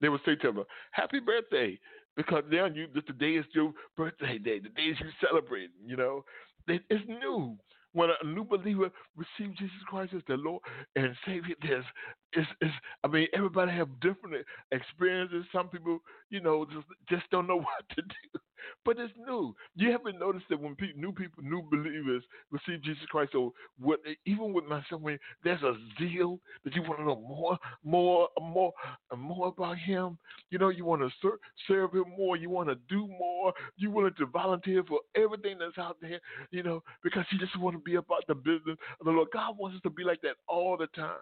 They 0.00 0.08
would 0.08 0.20
say 0.24 0.36
to 0.36 0.52
them, 0.52 0.64
"Happy 0.92 1.18
birthday," 1.18 1.80
because 2.16 2.44
now 2.48 2.66
you 2.66 2.86
the 2.94 3.00
day 3.14 3.34
is 3.34 3.46
your 3.54 3.72
birthday 3.96 4.38
day. 4.38 4.60
The 4.60 4.68
day 4.68 4.82
is 4.82 5.00
you 5.00 5.10
celebrating. 5.20 5.70
You 5.84 5.96
know, 5.96 6.24
it's 6.68 7.08
new. 7.08 7.58
When 7.92 8.10
a 8.10 8.26
new 8.26 8.44
believer 8.44 8.90
receives 9.16 9.58
Jesus 9.58 9.76
Christ 9.86 10.14
as 10.14 10.22
their 10.26 10.38
Lord 10.38 10.62
and 10.96 11.14
Savior, 11.26 11.54
there's, 11.62 11.84
it's, 12.32 12.48
it's, 12.60 12.72
I 13.04 13.08
mean, 13.08 13.26
everybody 13.34 13.72
have 13.72 14.00
different 14.00 14.44
experiences. 14.70 15.44
Some 15.52 15.68
people, 15.68 15.98
you 16.30 16.40
know, 16.40 16.64
just, 16.64 16.86
just 17.08 17.30
don't 17.30 17.46
know 17.46 17.56
what 17.60 17.88
to 17.96 18.02
do 18.02 18.40
but 18.84 18.98
it's 18.98 19.12
new. 19.26 19.54
You 19.76 19.92
haven't 19.92 20.18
noticed 20.18 20.46
that 20.50 20.60
when 20.60 20.74
people, 20.74 21.00
new 21.00 21.12
people, 21.12 21.42
new 21.42 21.62
believers 21.70 22.22
receive 22.50 22.82
Jesus 22.82 23.04
Christ, 23.10 23.34
or 23.34 23.52
what, 23.78 24.00
even 24.26 24.52
with 24.52 24.64
myself, 24.64 25.00
when 25.00 25.18
there's 25.44 25.62
a 25.62 25.74
zeal 25.98 26.38
that 26.64 26.74
you 26.74 26.82
want 26.82 26.98
to 26.98 27.04
know 27.04 27.16
more, 27.16 27.58
more, 27.84 28.28
more, 28.40 28.72
more 29.16 29.48
about 29.48 29.78
Him. 29.78 30.18
You 30.50 30.58
know, 30.58 30.68
you 30.68 30.84
want 30.84 31.02
to 31.02 31.10
serve, 31.20 31.38
serve 31.66 31.92
Him 31.92 32.04
more. 32.16 32.36
You 32.36 32.50
want 32.50 32.68
to 32.68 32.76
do 32.88 33.06
more. 33.06 33.52
You 33.76 33.90
want 33.90 34.16
to 34.16 34.26
volunteer 34.26 34.82
for 34.86 35.00
everything 35.14 35.58
that's 35.58 35.78
out 35.78 35.96
there. 36.00 36.20
You 36.50 36.62
know, 36.62 36.82
because 37.02 37.24
you 37.30 37.38
just 37.38 37.58
want 37.58 37.76
to 37.76 37.82
be 37.82 37.96
about 37.96 38.24
the 38.28 38.34
business 38.34 38.76
of 39.00 39.06
the 39.06 39.10
Lord. 39.10 39.28
God 39.32 39.56
wants 39.58 39.76
us 39.76 39.82
to 39.82 39.90
be 39.90 40.04
like 40.04 40.20
that 40.22 40.36
all 40.48 40.76
the 40.76 40.86
time. 40.88 41.16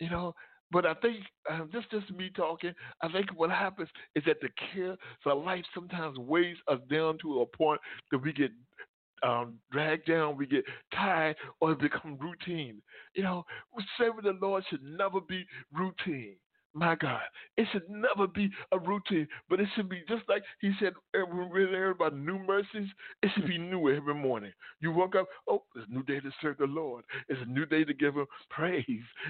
You 0.00 0.10
know, 0.10 0.34
but 0.70 0.86
I 0.86 0.94
think 0.94 1.18
uh, 1.50 1.60
this 1.72 1.84
just 1.90 2.10
me 2.12 2.30
talking. 2.34 2.72
I 3.02 3.10
think 3.12 3.26
what 3.36 3.50
happens 3.50 3.88
is 4.14 4.24
that 4.26 4.40
the 4.40 4.48
care 4.72 4.96
for 5.22 5.34
life 5.34 5.64
sometimes 5.74 6.18
weighs 6.18 6.56
us 6.68 6.80
down 6.90 7.18
to 7.22 7.42
a 7.42 7.46
point 7.56 7.80
that 8.10 8.18
we 8.18 8.32
get 8.32 8.50
um, 9.22 9.54
dragged 9.72 10.06
down, 10.06 10.36
we 10.36 10.46
get 10.46 10.64
tired, 10.94 11.36
or 11.60 11.72
it 11.72 11.80
become 11.80 12.18
routine. 12.18 12.82
You 13.14 13.22
know, 13.22 13.44
serving 13.98 14.24
the 14.24 14.38
Lord 14.40 14.64
should 14.68 14.82
never 14.82 15.20
be 15.20 15.44
routine. 15.72 16.36
My 16.76 16.96
God, 16.96 17.20
it 17.56 17.68
should 17.70 17.88
never 17.88 18.26
be 18.26 18.50
a 18.72 18.78
routine, 18.80 19.28
but 19.48 19.60
it 19.60 19.68
should 19.76 19.88
be 19.88 20.02
just 20.08 20.22
like 20.28 20.42
He 20.60 20.72
said 20.80 20.94
when 21.12 21.48
we 21.48 21.62
read 21.64 21.90
about 21.90 22.16
new 22.16 22.36
mercies. 22.36 22.88
It 23.22 23.30
should 23.32 23.46
be 23.46 23.58
new 23.58 23.94
every 23.94 24.14
morning. 24.14 24.52
You 24.80 24.90
woke 24.90 25.14
up, 25.14 25.28
oh, 25.48 25.62
it's 25.76 25.86
a 25.88 25.92
new 25.94 26.02
day 26.02 26.18
to 26.18 26.30
serve 26.42 26.58
the 26.58 26.66
Lord. 26.66 27.04
It's 27.28 27.40
a 27.40 27.48
new 27.48 27.64
day 27.64 27.84
to 27.84 27.94
give 27.94 28.16
Him 28.16 28.26
praise. 28.50 28.84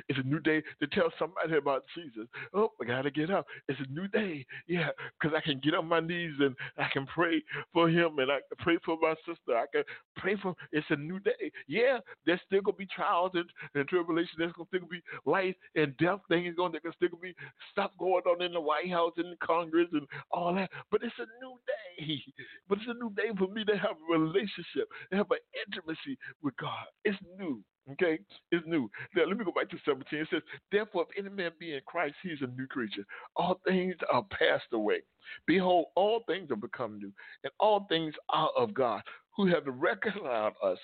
It's 0.09 0.18
a 0.18 0.22
new 0.26 0.40
day 0.40 0.62
to 0.80 0.87
tell 0.87 1.12
somebody 1.18 1.59
about 1.59 1.85
Jesus. 1.94 2.26
Oh, 2.54 2.70
I 2.80 2.87
gotta 2.87 3.11
get 3.11 3.30
up. 3.30 3.44
It's 3.68 3.78
a 3.78 3.92
new 3.92 4.09
day, 4.09 4.46
yeah, 4.66 4.88
because 5.20 5.37
I 5.37 5.42
can 5.42 5.61
get 5.62 5.74
on 5.74 5.87
my 5.87 6.00
knees 6.00 6.33
and 6.40 6.57
I 6.78 6.88
can 6.94 7.07
pray 7.07 7.42
for 7.74 7.90
Him 7.90 8.20
and 8.20 8.33
I 8.33 8.38
can 8.48 8.57
pray 8.59 8.78
for 8.87 8.96
my 9.02 9.14
sister. 9.26 9.54
I 9.54 9.66
can 9.70 9.85
pray 10.16 10.37
for. 10.42 10.54
It's 10.72 10.87
a 10.88 10.96
new 10.96 11.20
day. 11.20 11.52
Yeah, 11.68 11.98
there's 12.24 12.40
still 12.46 12.62
gonna 12.62 12.78
be 12.78 12.87
trials 12.87 13.33
and, 13.35 13.50
and 13.74 13.87
tribulation. 13.87 14.37
There's 14.38 14.52
gonna 14.52 14.68
still 14.68 14.88
be 14.88 15.02
life 15.26 15.54
and 15.74 15.94
death 15.98 16.20
things 16.30 16.57
going. 16.57 16.72
There's 16.72 16.94
still 16.94 17.18
be 17.20 17.33
stuff 17.72 17.90
going 17.98 18.22
on 18.24 18.42
in 18.42 18.52
the 18.52 18.60
White 18.60 18.90
House 18.90 19.12
and 19.16 19.38
Congress 19.40 19.88
and 19.92 20.06
all 20.30 20.54
that. 20.54 20.70
But 20.90 21.02
it's 21.02 21.18
a 21.18 21.26
new 21.44 21.56
day. 21.66 22.22
But 22.68 22.78
it's 22.78 22.88
a 22.88 22.94
new 22.94 23.10
day 23.10 23.30
for 23.38 23.46
me 23.48 23.64
to 23.64 23.76
have 23.76 23.96
a 23.96 24.12
relationship, 24.18 24.88
to 25.10 25.16
have 25.18 25.30
an 25.30 25.38
intimacy 25.66 26.18
with 26.42 26.56
God. 26.56 26.86
It's 27.04 27.18
new. 27.38 27.62
Okay, 27.92 28.18
it's 28.50 28.66
new. 28.66 28.90
Now 29.14 29.24
let 29.26 29.36
me 29.36 29.44
go 29.44 29.52
back 29.52 29.68
to 29.70 29.76
17. 29.84 30.18
It 30.18 30.28
says, 30.30 30.42
Therefore, 30.72 31.06
if 31.08 31.18
any 31.18 31.28
man 31.28 31.50
be 31.58 31.74
in 31.74 31.82
Christ, 31.86 32.14
he 32.22 32.30
is 32.30 32.40
a 32.40 32.46
new 32.46 32.66
creature. 32.66 33.04
All 33.36 33.60
things 33.66 33.94
are 34.10 34.24
passed 34.30 34.72
away. 34.72 35.02
Behold, 35.46 35.86
all 35.94 36.22
things 36.26 36.48
have 36.48 36.62
become 36.62 36.98
new, 36.98 37.12
and 37.42 37.52
all 37.60 37.86
things 37.88 38.14
are 38.30 38.50
of 38.56 38.72
God, 38.72 39.02
who 39.36 39.46
have 39.48 39.64
reconciled 39.66 40.54
us 40.62 40.78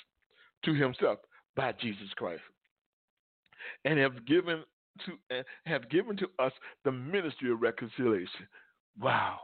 to 0.67 0.75
himself 0.75 1.19
by 1.57 1.73
Jesus 1.73 2.13
Christ, 2.17 2.43
and 3.87 3.99
have 3.99 4.27
given 4.27 4.63
to 5.07 5.39
uh, 5.39 5.43
have 5.67 5.89
given 5.91 6.17
to 6.17 6.29
us 6.39 6.53
the 6.85 6.93
ministry 6.93 7.51
of 7.51 7.61
reconciliation. 7.61 8.47
Wow, 9.01 9.39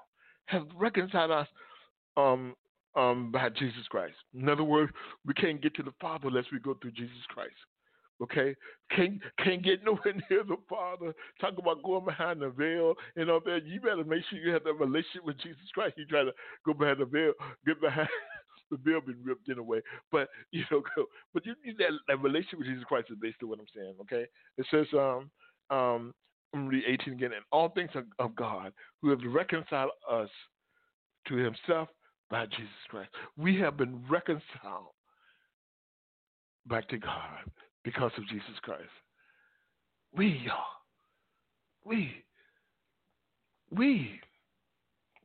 have 0.46 0.66
reconciled 0.76 1.30
us 1.30 1.48
um, 2.16 2.54
um, 2.96 3.30
by 3.30 3.48
Jesus 3.50 3.86
Christ. 3.88 4.16
In 4.34 4.48
other 4.48 4.64
words, 4.64 4.92
we 5.24 5.34
can't 5.34 5.62
get 5.62 5.74
to 5.76 5.82
the 5.82 5.94
Father 6.00 6.28
unless 6.28 6.46
we 6.52 6.58
go 6.58 6.74
through 6.74 6.92
Jesus 6.92 7.24
Christ. 7.28 7.54
Okay, 8.22 8.54
can't 8.90 9.20
can't 9.44 9.62
get 9.62 9.80
nowhere 9.84 10.14
near 10.30 10.42
the 10.42 10.56
Father. 10.68 11.14
Talk 11.40 11.58
about 11.58 11.82
going 11.82 12.04
behind 12.04 12.40
the 12.40 12.48
veil 12.48 12.94
and 13.14 13.30
all 13.30 13.40
that. 13.44 13.66
You 13.66 13.80
better 13.80 14.04
make 14.04 14.24
sure 14.30 14.38
you 14.38 14.52
have 14.52 14.64
that 14.64 14.74
relationship 14.74 15.24
with 15.24 15.38
Jesus 15.38 15.68
Christ. 15.74 15.94
You 15.98 16.06
try 16.06 16.24
to 16.24 16.32
go 16.64 16.72
behind 16.72 17.00
the 17.00 17.04
veil, 17.04 17.32
get 17.66 17.80
behind 17.80 18.08
the 18.70 18.78
veil 18.78 19.00
been 19.00 19.22
ripped 19.22 19.48
in 19.48 19.58
a 19.58 19.62
way. 19.62 19.80
But 20.10 20.28
you 20.50 20.64
know, 20.70 20.82
but 21.34 21.46
you 21.46 21.54
need 21.64 21.78
that, 21.78 21.90
that 22.08 22.22
relationship 22.22 22.58
with 22.58 22.68
Jesus 22.68 22.84
Christ 22.84 23.08
is 23.10 23.16
basically 23.20 23.48
what 23.48 23.60
I'm 23.60 23.66
saying. 23.74 23.94
Okay, 24.02 24.26
it 24.58 24.66
says 24.70 24.86
um 24.92 25.30
um, 25.70 26.14
read 26.54 26.84
18 26.86 27.14
again. 27.14 27.32
And 27.32 27.44
all 27.52 27.68
things 27.70 27.90
are 27.94 28.04
of 28.18 28.34
God, 28.36 28.72
who 29.02 29.10
have 29.10 29.20
reconciled 29.26 29.90
us 30.10 30.28
to 31.28 31.36
Himself 31.36 31.88
by 32.30 32.46
Jesus 32.46 32.70
Christ. 32.88 33.10
We 33.36 33.58
have 33.60 33.76
been 33.76 34.02
reconciled 34.08 34.94
back 36.66 36.88
to 36.88 36.98
God 36.98 37.50
because 37.84 38.12
of 38.16 38.26
Jesus 38.28 38.58
Christ. 38.62 38.82
We 40.14 40.48
are. 40.50 40.64
We. 41.84 42.12
We. 43.70 44.20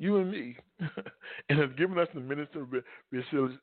You 0.01 0.17
and 0.17 0.31
me. 0.31 0.57
and 1.49 1.59
has 1.59 1.69
given 1.77 1.99
us 1.99 2.07
the 2.15 2.21
ministry 2.21 2.59
of 2.59 2.73
reconciliation. 3.07 3.59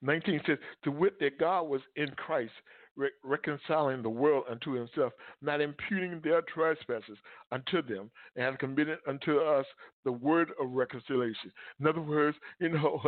19 0.00 0.40
says, 0.46 0.58
To 0.84 0.92
wit 0.92 1.18
that 1.18 1.40
God 1.40 1.64
was 1.64 1.80
in 1.96 2.08
Christ 2.10 2.52
re- 2.96 3.10
reconciling 3.24 4.00
the 4.00 4.08
world 4.08 4.44
unto 4.48 4.74
himself, 4.74 5.12
not 5.42 5.60
imputing 5.60 6.20
their 6.22 6.42
trespasses 6.42 7.18
unto 7.50 7.82
them, 7.82 8.12
and 8.36 8.44
has 8.44 8.54
committed 8.60 8.98
unto 9.08 9.40
us 9.40 9.66
the 10.04 10.12
word 10.12 10.50
of 10.60 10.70
reconciliation. 10.70 11.50
In 11.80 11.88
other 11.88 12.00
words, 12.00 12.36
you 12.60 12.68
know, 12.68 13.00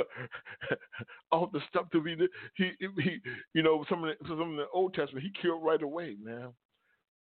all 1.30 1.48
the 1.52 1.60
stuff 1.68 1.86
that 1.92 2.00
we 2.00 2.16
did, 2.16 2.30
he, 2.56 2.72
he, 2.80 3.18
you 3.54 3.62
know, 3.62 3.84
some 3.88 4.02
of 4.02 4.16
the, 4.18 4.26
some 4.26 4.40
of 4.40 4.56
the 4.56 4.66
Old 4.74 4.94
Testament, 4.94 5.24
he 5.24 5.30
killed 5.40 5.62
right 5.62 5.80
away, 5.80 6.16
man. 6.20 6.48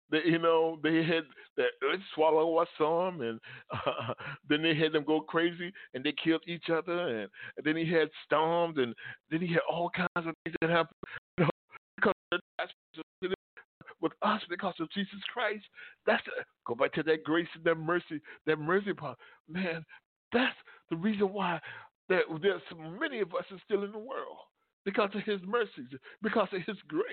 They, 0.09 0.19
you 0.25 0.39
know, 0.39 0.79
they 0.83 1.03
had 1.03 1.23
that 1.57 1.71
earth 1.83 1.99
swallow 2.15 2.57
us 2.57 2.67
some, 2.77 3.21
and 3.21 3.39
uh, 3.71 4.13
then 4.49 4.61
they 4.61 4.75
had 4.75 4.93
them 4.93 5.03
go 5.05 5.21
crazy, 5.21 5.73
and 5.93 6.03
they 6.03 6.13
killed 6.23 6.43
each 6.47 6.69
other, 6.71 7.07
and, 7.07 7.29
and, 7.57 7.65
then 7.65 7.75
he 7.75 7.91
had 7.91 8.09
storms, 8.25 8.77
and 8.77 8.95
then 9.29 9.41
he 9.41 9.47
had 9.47 9.61
all 9.69 9.89
kinds 9.89 10.09
of 10.15 10.33
things 10.43 10.55
that 10.61 10.69
happened. 10.69 10.95
You 11.37 11.45
know, 11.45 11.49
with 14.01 14.11
us 14.21 14.41
because 14.49 14.75
of 14.79 14.91
Jesus 14.91 15.19
Christ. 15.33 15.65
That's 16.05 16.23
a, 16.27 16.43
go 16.65 16.75
back 16.75 16.93
to 16.93 17.03
that 17.03 17.23
grace 17.23 17.47
and 17.55 17.63
that 17.63 17.75
mercy, 17.75 18.21
that 18.45 18.57
mercy 18.57 18.93
part. 18.93 19.17
Man, 19.49 19.83
that's 20.33 20.55
the 20.89 20.95
reason 20.95 21.33
why 21.33 21.59
that 22.09 22.21
there's 22.41 22.61
so 22.69 22.77
many 22.77 23.19
of 23.19 23.33
us 23.33 23.43
are 23.51 23.61
still 23.65 23.83
in 23.83 23.91
the 23.91 23.97
world 23.97 24.37
because 24.85 25.09
of 25.13 25.23
His 25.23 25.41
mercies, 25.45 25.87
because 26.21 26.47
of 26.53 26.61
His 26.65 26.77
grace, 26.87 27.03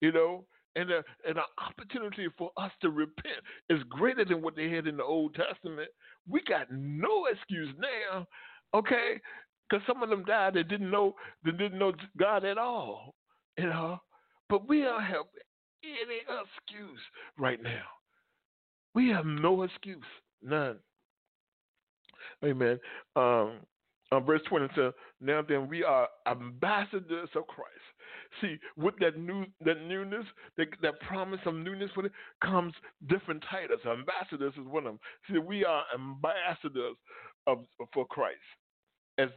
you 0.00 0.12
know. 0.12 0.44
And, 0.74 0.88
the, 0.88 1.04
and 1.28 1.36
an 1.36 1.44
opportunity 1.58 2.28
for 2.38 2.50
us 2.56 2.70
to 2.80 2.90
repent 2.90 3.36
is 3.68 3.82
greater 3.90 4.24
than 4.24 4.40
what 4.40 4.56
they 4.56 4.70
had 4.70 4.86
in 4.86 4.96
the 4.96 5.04
Old 5.04 5.34
Testament. 5.34 5.88
We 6.26 6.40
got 6.48 6.68
no 6.70 7.26
excuse 7.26 7.68
now, 7.78 8.26
okay? 8.74 9.20
Because 9.68 9.86
some 9.86 10.02
of 10.02 10.08
them 10.08 10.24
died 10.24 10.54
that 10.54 10.68
didn't 10.68 10.90
know 10.90 11.14
they 11.44 11.50
didn't 11.50 11.78
know 11.78 11.92
God 12.18 12.44
at 12.44 12.56
all, 12.58 13.14
you 13.58 13.66
know. 13.66 14.00
But 14.48 14.68
we 14.68 14.80
don't 14.80 15.02
have 15.02 15.26
any 15.84 16.20
excuse 16.20 17.00
right 17.38 17.62
now. 17.62 17.84
We 18.94 19.08
have 19.10 19.26
no 19.26 19.62
excuse, 19.62 19.98
none. 20.42 20.78
Amen. 22.44 22.78
Um, 23.16 23.60
um, 24.12 24.24
verse 24.24 24.42
20 24.48 24.68
says, 24.76 24.92
Now 25.20 25.42
then, 25.46 25.68
we 25.68 25.82
are 25.82 26.06
ambassadors 26.26 27.30
of 27.34 27.46
Christ. 27.46 27.70
See, 28.40 28.56
with 28.76 28.94
that 29.00 29.18
new 29.18 29.46
that 29.64 29.82
newness, 29.82 30.26
that, 30.56 30.68
that 30.82 31.00
promise 31.00 31.40
of 31.46 31.54
newness 31.54 31.90
for 31.94 32.06
it 32.06 32.12
comes 32.42 32.74
different 33.08 33.42
titles. 33.50 33.80
Ambassadors 33.86 34.54
is 34.58 34.66
one 34.66 34.86
of 34.86 34.92
them. 34.92 35.00
See, 35.30 35.38
we 35.38 35.64
are 35.64 35.84
ambassadors 35.94 36.96
of 37.46 37.64
for 37.92 38.06
Christ. 38.06 38.38
As 39.18 39.28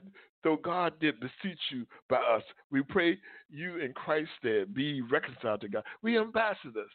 though 0.43 0.57
God 0.57 0.93
did 0.99 1.19
beseech 1.19 1.59
you 1.71 1.85
by 2.09 2.17
us, 2.17 2.43
we 2.71 2.81
pray 2.83 3.17
you 3.49 3.77
in 3.79 3.93
Christ's 3.93 4.31
stead 4.39 4.73
be 4.73 5.01
reconciled 5.01 5.61
to 5.61 5.69
God. 5.69 5.83
We 6.01 6.17
ambassadors. 6.17 6.91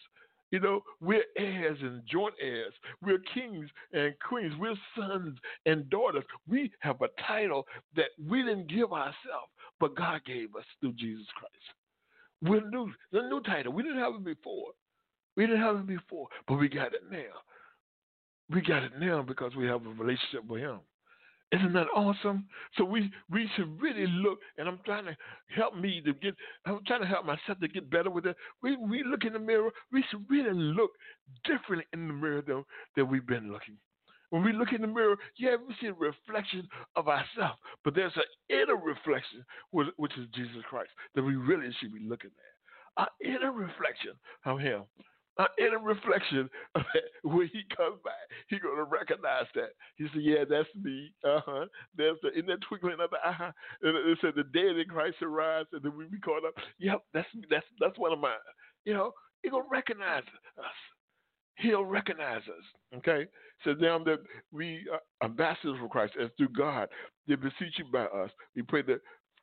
You 0.51 0.59
know, 0.61 0.83
we're 1.01 1.25
heirs 1.37 1.79
and 1.81 2.03
joint 2.11 2.35
heirs. 2.41 2.73
We're 3.03 3.23
kings 3.35 3.69
and 3.93 4.15
queens. 4.27 4.53
We're 4.59 4.75
sons 4.99 5.39
and 5.67 5.89
daughters. 5.91 6.25
We 6.49 6.73
have 6.81 7.01
a 7.03 7.09
title 7.27 7.67
that 7.95 8.11
we 8.29 8.43
didn't 8.43 8.69
give 8.69 8.93
ourselves, 8.93 9.53
but 9.79 9.97
God 9.97 10.23
gave 10.27 10.55
us 10.57 10.65
through 10.81 10.95
Jesus 10.95 11.27
Christ. 11.37 11.55
We're 12.43 12.69
new. 12.69 12.91
The 13.13 13.23
new 13.23 13.41
title. 13.43 13.73
We 13.73 13.83
didn't 13.83 13.99
have 13.99 14.15
it 14.15 14.25
before. 14.25 14.73
We 15.37 15.47
didn't 15.47 15.63
have 15.63 15.77
it 15.77 15.87
before, 15.87 16.27
but 16.49 16.55
we 16.57 16.69
got 16.69 16.95
it 16.95 17.03
now. 17.11 17.19
We 18.53 18.61
got 18.61 18.83
it 18.83 18.93
now 18.99 19.23
because 19.23 19.55
we 19.55 19.67
have 19.67 19.87
a 19.87 19.91
relationship 19.91 20.45
with 20.49 20.63
Him. 20.63 20.81
Isn't 21.53 21.73
that 21.73 21.89
awesome? 21.95 22.47
So 22.77 22.85
we 22.85 23.11
we 23.29 23.51
should 23.57 23.81
really 23.81 24.07
look, 24.07 24.39
and 24.57 24.69
I'm 24.69 24.79
trying 24.85 25.07
to 25.07 25.17
help 25.57 25.75
me 25.75 26.01
to 26.05 26.13
get. 26.15 26.35
I'm 26.65 26.81
trying 26.87 27.01
to 27.01 27.09
help 27.09 27.27
myself 27.27 27.59
to 27.61 27.69
get 27.69 27.91
better 27.91 28.11
with 28.11 28.27
it. 28.27 28.37
We 28.63 28.77
we 28.77 29.03
look 29.05 29.25
in 29.25 29.33
the 29.33 29.41
mirror. 29.41 29.71
We 29.91 30.05
should 30.11 30.25
really 30.31 30.55
look 30.55 30.93
differently 31.45 31.87
in 31.93 32.07
the 32.07 32.15
mirror 32.15 32.43
than 32.43 32.65
than 32.95 33.09
we've 33.09 33.27
been 33.27 33.51
looking. 33.53 33.79
When 34.31 34.45
we 34.45 34.53
look 34.53 34.73
in 34.73 34.81
the 34.81 34.87
mirror, 34.87 35.17
yeah, 35.39 35.57
we 35.57 35.75
see 35.81 35.89
a 35.89 35.93
reflection 35.93 36.69
of 36.95 37.09
ourselves, 37.09 37.59
but 37.83 37.97
there's 37.97 38.15
an 38.15 38.23
inner 38.49 38.77
reflection, 38.77 39.45
which 39.73 40.17
is 40.17 40.29
Jesus 40.33 40.63
Christ, 40.69 40.91
that 41.17 41.23
we 41.23 41.35
really 41.35 41.73
should 41.81 41.93
be 41.93 42.07
looking 42.09 42.31
at. 42.31 43.03
An 43.03 43.35
inner 43.35 43.51
reflection 43.51 44.13
of 44.45 44.61
Him 44.61 44.85
uh, 45.39 45.47
in 45.59 45.75
a 45.75 45.79
reflection 45.79 46.51
of 46.75 46.83
when 47.23 47.49
he 47.53 47.63
comes 47.77 47.99
back, 48.05 48.27
he's 48.49 48.61
gonna 48.61 48.85
recognize 48.85 49.47
that. 49.55 49.71
He 49.97 50.07
said, 50.13 50.23
"Yeah, 50.23 50.45
that's 50.49 50.69
me. 50.81 51.13
Uh 51.25 51.41
huh. 51.45 51.67
There's 51.97 52.19
the 52.23 52.37
in 52.39 52.47
that 52.47 52.61
twinkling 52.69 53.01
of 53.01 53.11
the 53.11 53.19
eye." 53.25 53.53
And 53.83 53.97
it 53.97 54.19
said, 54.21 54.35
"The 54.37 54.45
dead 54.45 54.77
in 54.77 54.89
Christ 54.89 55.23
arise, 55.23 55.67
and 55.73 55.83
then 55.83 55.97
we 55.97 56.07
be 56.07 56.19
caught 56.19 56.45
up." 56.45 56.55
Yep, 56.79 57.03
that's 57.15 57.29
that's 57.49 57.67
that's 57.79 57.99
one 57.99 58.13
of 58.13 58.19
mine. 58.19 58.33
You 58.85 58.95
know, 58.95 59.13
he's 59.43 59.53
gonna 59.53 59.65
recognize 59.71 60.25
us. 60.59 60.65
He'll 61.57 61.85
recognize 61.85 62.43
us. 62.43 62.97
Okay. 62.99 63.27
So 63.65 63.75
now 63.75 63.99
that 64.05 64.21
we 64.53 64.87
are 64.91 65.01
ambassadors 65.23 65.77
for 65.79 65.89
Christ, 65.89 66.15
as 66.21 66.31
through 66.39 66.49
God, 66.57 66.89
they 67.29 67.35
beseech 67.35 67.79
you 67.79 67.85
by 67.93 68.05
us. 68.05 68.31
We 68.57 68.63
pray 68.63 68.83
that 68.83 69.01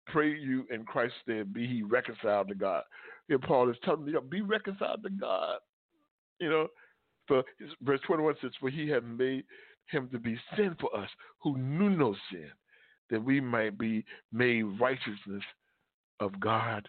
pray 0.07 0.33
you 0.33 0.65
in 0.71 0.83
Christ's 0.85 1.17
stead, 1.23 1.53
be 1.53 1.67
he 1.67 1.83
reconciled 1.83 2.47
to 2.47 2.55
God. 2.55 2.83
Here 3.27 3.39
Paul 3.39 3.69
is 3.69 3.77
telling 3.83 4.05
me, 4.05 4.13
be 4.29 4.41
reconciled 4.41 5.03
to 5.03 5.09
God. 5.09 5.57
You 6.39 6.49
know, 6.49 6.67
for 7.27 7.43
verse 7.81 7.99
21 8.07 8.35
says, 8.41 8.51
For 8.59 8.69
he 8.69 8.89
had 8.89 9.03
made 9.03 9.43
him 9.91 10.09
to 10.11 10.19
be 10.19 10.37
sin 10.55 10.75
for 10.79 10.95
us 10.95 11.09
who 11.41 11.57
knew 11.57 11.89
no 11.89 12.15
sin, 12.31 12.49
that 13.09 13.23
we 13.23 13.39
might 13.39 13.77
be 13.77 14.03
made 14.31 14.63
righteousness 14.79 15.43
of 16.19 16.39
God 16.39 16.87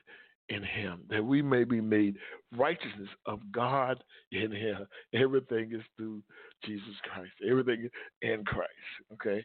in 0.48 0.62
him, 0.62 1.00
that 1.10 1.24
we 1.24 1.42
may 1.42 1.64
be 1.64 1.80
made 1.80 2.16
righteousness 2.56 3.08
of 3.26 3.40
God 3.52 4.02
in 4.32 4.50
him. 4.50 4.86
Everything 5.14 5.72
is 5.72 5.82
through 5.96 6.22
Jesus 6.64 6.94
Christ. 7.12 7.32
Everything 7.48 7.88
in 8.22 8.44
Christ. 8.44 8.70
Okay? 9.12 9.44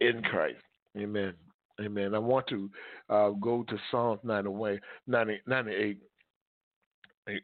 In 0.00 0.22
Christ. 0.22 0.62
Amen. 0.96 1.34
Amen. 1.80 2.14
I 2.14 2.18
want 2.18 2.46
to 2.48 2.70
uh, 3.08 3.30
go 3.40 3.62
to 3.68 3.78
Psalms 3.90 4.20
90, 4.24 4.80
98. 5.06 5.98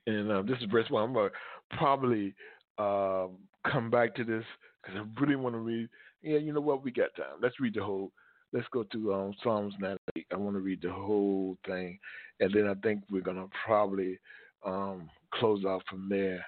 And 0.07 0.33
uh, 0.33 0.43
this 0.43 0.59
is 0.59 0.67
verse 0.73 0.89
1. 0.89 1.05
I'm 1.05 1.13
going 1.13 1.29
to 1.29 1.37
probably 1.79 2.35
uh, 2.79 3.27
come 3.71 3.91
back 3.91 4.15
to 4.17 4.25
this 4.25 4.45
because 4.83 5.01
I 5.01 5.21
really 5.21 5.37
want 5.37 5.55
to 5.55 5.61
read. 5.61 5.89
Yeah, 6.23 6.39
you 6.39 6.53
know 6.53 6.61
what? 6.61 6.83
We 6.83 6.91
got 6.91 7.15
time. 7.17 7.37
Let's 7.41 7.61
read 7.61 7.75
the 7.75 7.85
whole. 7.85 8.13
Let's 8.53 8.67
go 8.73 8.85
to 8.85 9.15
um, 9.15 9.35
Psalms 9.43 9.75
98. 9.81 10.27
I 10.33 10.37
want 10.37 10.57
to 10.57 10.61
read 10.61 10.81
the 10.83 10.93
whole 10.93 11.57
thing, 11.67 11.99
and 12.41 12.53
then 12.53 12.69
I 12.69 12.75
think 12.87 13.03
we're 13.11 13.21
gonna 13.21 13.47
probably 13.65 14.19
um, 14.65 15.11
close 15.35 15.65
out 15.65 15.83
from 15.89 16.09
there. 16.09 16.45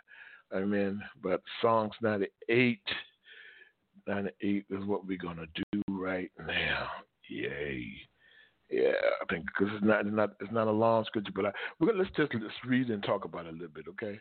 Amen. 0.54 1.02
But 1.22 1.42
Psalms 1.60 1.94
98, 2.00 2.80
98 4.06 4.64
is 4.70 4.84
what 4.84 5.06
we're 5.06 5.18
gonna 5.18 5.46
do 5.72 5.82
right 5.88 6.30
now. 6.38 6.88
Yay. 7.28 7.86
Yeah, 8.70 8.92
I 9.22 9.24
think 9.32 9.46
because 9.46 9.72
it's 9.74 9.84
not, 9.84 10.06
it's 10.06 10.14
not 10.14 10.30
it's 10.40 10.52
not 10.52 10.66
a 10.66 10.72
long 10.72 11.04
scripture, 11.04 11.32
but 11.34 11.46
I, 11.46 11.50
we're 11.78 11.88
gonna 11.88 12.02
let's 12.02 12.16
just 12.16 12.32
let's 12.34 12.54
read 12.66 12.90
and 12.90 13.02
talk 13.02 13.24
about 13.24 13.46
it 13.46 13.50
a 13.50 13.52
little 13.52 13.68
bit, 13.68 13.86
okay? 13.90 14.18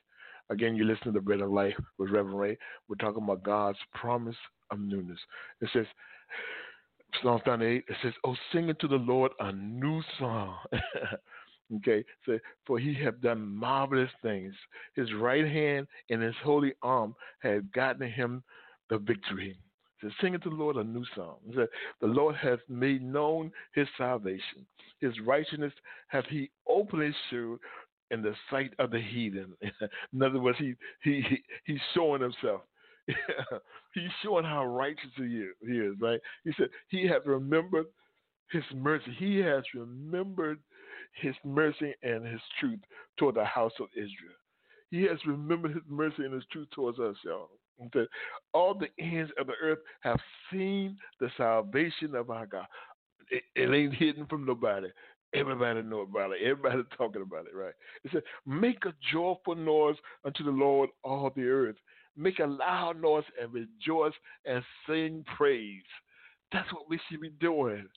Again, 0.49 0.75
you 0.75 0.85
listen 0.85 1.05
to 1.05 1.11
the 1.11 1.21
Bread 1.21 1.41
of 1.41 1.51
Life 1.51 1.75
with 1.97 2.11
Reverend 2.11 2.39
Ray. 2.39 2.57
We're 2.87 2.95
talking 2.95 3.23
about 3.23 3.43
God's 3.43 3.79
promise 3.93 4.35
of 4.71 4.79
newness. 4.79 5.19
It 5.61 5.69
says, 5.73 5.85
Psalm 7.21 7.41
98, 7.45 7.83
it 7.87 7.95
says, 8.03 8.13
Oh, 8.23 8.35
sing 8.51 8.69
unto 8.69 8.87
the 8.87 8.95
Lord 8.95 9.31
a 9.39 9.51
new 9.51 10.01
song. 10.19 10.55
okay, 11.77 12.03
so 12.25 12.37
for 12.67 12.77
he 12.77 12.93
have 13.03 13.21
done 13.21 13.55
marvelous 13.55 14.09
things. 14.21 14.53
His 14.95 15.11
right 15.13 15.45
hand 15.45 15.87
and 16.09 16.21
his 16.21 16.35
holy 16.43 16.73
arm 16.81 17.15
have 17.39 17.71
gotten 17.71 18.09
him 18.09 18.43
the 18.89 18.97
victory. 18.97 19.57
Says, 20.01 20.11
Sing 20.21 20.35
unto 20.35 20.49
the 20.49 20.55
Lord 20.55 20.75
a 20.75 20.83
new 20.83 21.05
song. 21.15 21.37
Says, 21.55 21.67
the 22.01 22.07
Lord 22.07 22.35
hath 22.35 22.59
made 22.69 23.01
known 23.01 23.51
his 23.73 23.87
salvation. 23.97 24.65
His 24.99 25.19
righteousness 25.21 25.73
hath 26.07 26.25
he 26.29 26.51
openly 26.67 27.15
shewed 27.29 27.59
in 28.11 28.21
the 28.21 28.33
sight 28.49 28.73
of 28.79 28.91
the 28.91 29.01
heathen. 29.01 29.53
in 30.13 30.21
other 30.21 30.39
words, 30.39 30.57
he, 30.59 30.75
he, 31.03 31.21
he 31.21 31.43
he's 31.65 31.81
showing 31.93 32.21
himself. 32.21 32.61
he's 33.93 34.09
showing 34.23 34.45
how 34.45 34.65
righteous 34.65 35.11
he 35.15 35.23
is, 35.23 35.55
he 35.61 35.73
is, 35.73 35.95
right? 36.01 36.19
He 36.43 36.51
said, 36.57 36.69
He 36.89 37.07
has 37.07 37.21
remembered 37.25 37.85
his 38.51 38.63
mercy. 38.73 39.15
He 39.17 39.37
has 39.39 39.63
remembered 39.73 40.59
his 41.21 41.35
mercy 41.43 41.93
and 42.03 42.25
his 42.25 42.41
truth 42.59 42.79
toward 43.17 43.35
the 43.35 43.45
house 43.45 43.73
of 43.79 43.87
Israel. 43.93 44.35
He 44.91 45.03
has 45.03 45.17
remembered 45.25 45.71
his 45.71 45.83
mercy 45.89 46.23
and 46.23 46.33
his 46.33 46.45
truth 46.51 46.67
towards 46.71 46.99
us, 46.99 47.15
y'all. 47.23 47.49
That 47.93 48.07
all 48.53 48.73
the 48.73 48.87
ends 49.03 49.31
of 49.37 49.47
the 49.47 49.53
earth 49.61 49.79
have 50.01 50.19
seen 50.51 50.97
the 51.19 51.29
salvation 51.35 52.15
of 52.15 52.29
our 52.29 52.45
God. 52.45 52.65
It, 53.29 53.43
it 53.55 53.73
ain't 53.73 53.93
hidden 53.93 54.25
from 54.27 54.45
nobody. 54.45 54.87
Everybody 55.35 55.81
know 55.81 56.01
about 56.01 56.31
it. 56.31 56.39
Everybody 56.43 56.83
talking 56.97 57.21
about 57.21 57.45
it, 57.45 57.55
right? 57.55 57.73
It 58.03 58.11
said, 58.13 58.23
Make 58.45 58.85
a 58.85 58.93
joyful 59.11 59.55
noise 59.55 59.97
unto 60.23 60.43
the 60.43 60.51
Lord, 60.51 60.89
all 61.03 61.31
the 61.35 61.43
earth. 61.43 61.75
Make 62.17 62.39
a 62.39 62.45
loud 62.45 63.01
noise 63.01 63.25
and 63.41 63.53
rejoice 63.53 64.13
and 64.45 64.63
sing 64.87 65.25
praise. 65.35 65.83
That's 66.51 66.71
what 66.71 66.89
we 66.89 66.99
should 67.09 67.21
be 67.21 67.31
doing. 67.41 67.87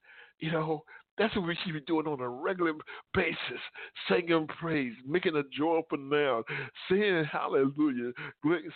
You 0.40 0.53
know, 0.53 0.85
that's 1.18 1.35
what 1.35 1.46
we 1.46 1.57
should 1.64 1.72
be 1.74 1.81
doing 1.81 2.07
on 2.07 2.20
a 2.20 2.28
regular 2.28 2.72
basis, 3.12 3.37
singing 4.09 4.46
praise, 4.61 4.92
making 5.07 5.37
a 5.37 5.42
joyful 5.57 5.98
noise, 5.98 6.44
saying 6.90 7.24
hallelujah, 7.24 8.12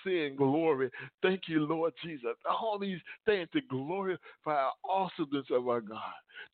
saying 0.05 0.37
glory. 0.37 0.91
Thank 1.23 1.43
you, 1.47 1.61
Lord 1.67 1.93
Jesus. 2.05 2.35
All 2.49 2.79
these 2.79 2.99
things 3.25 3.49
to 3.53 3.61
glorify 3.71 4.19
the 4.45 4.69
awesomeness 4.89 5.47
of 5.51 5.69
our 5.69 5.81
God, 5.81 5.99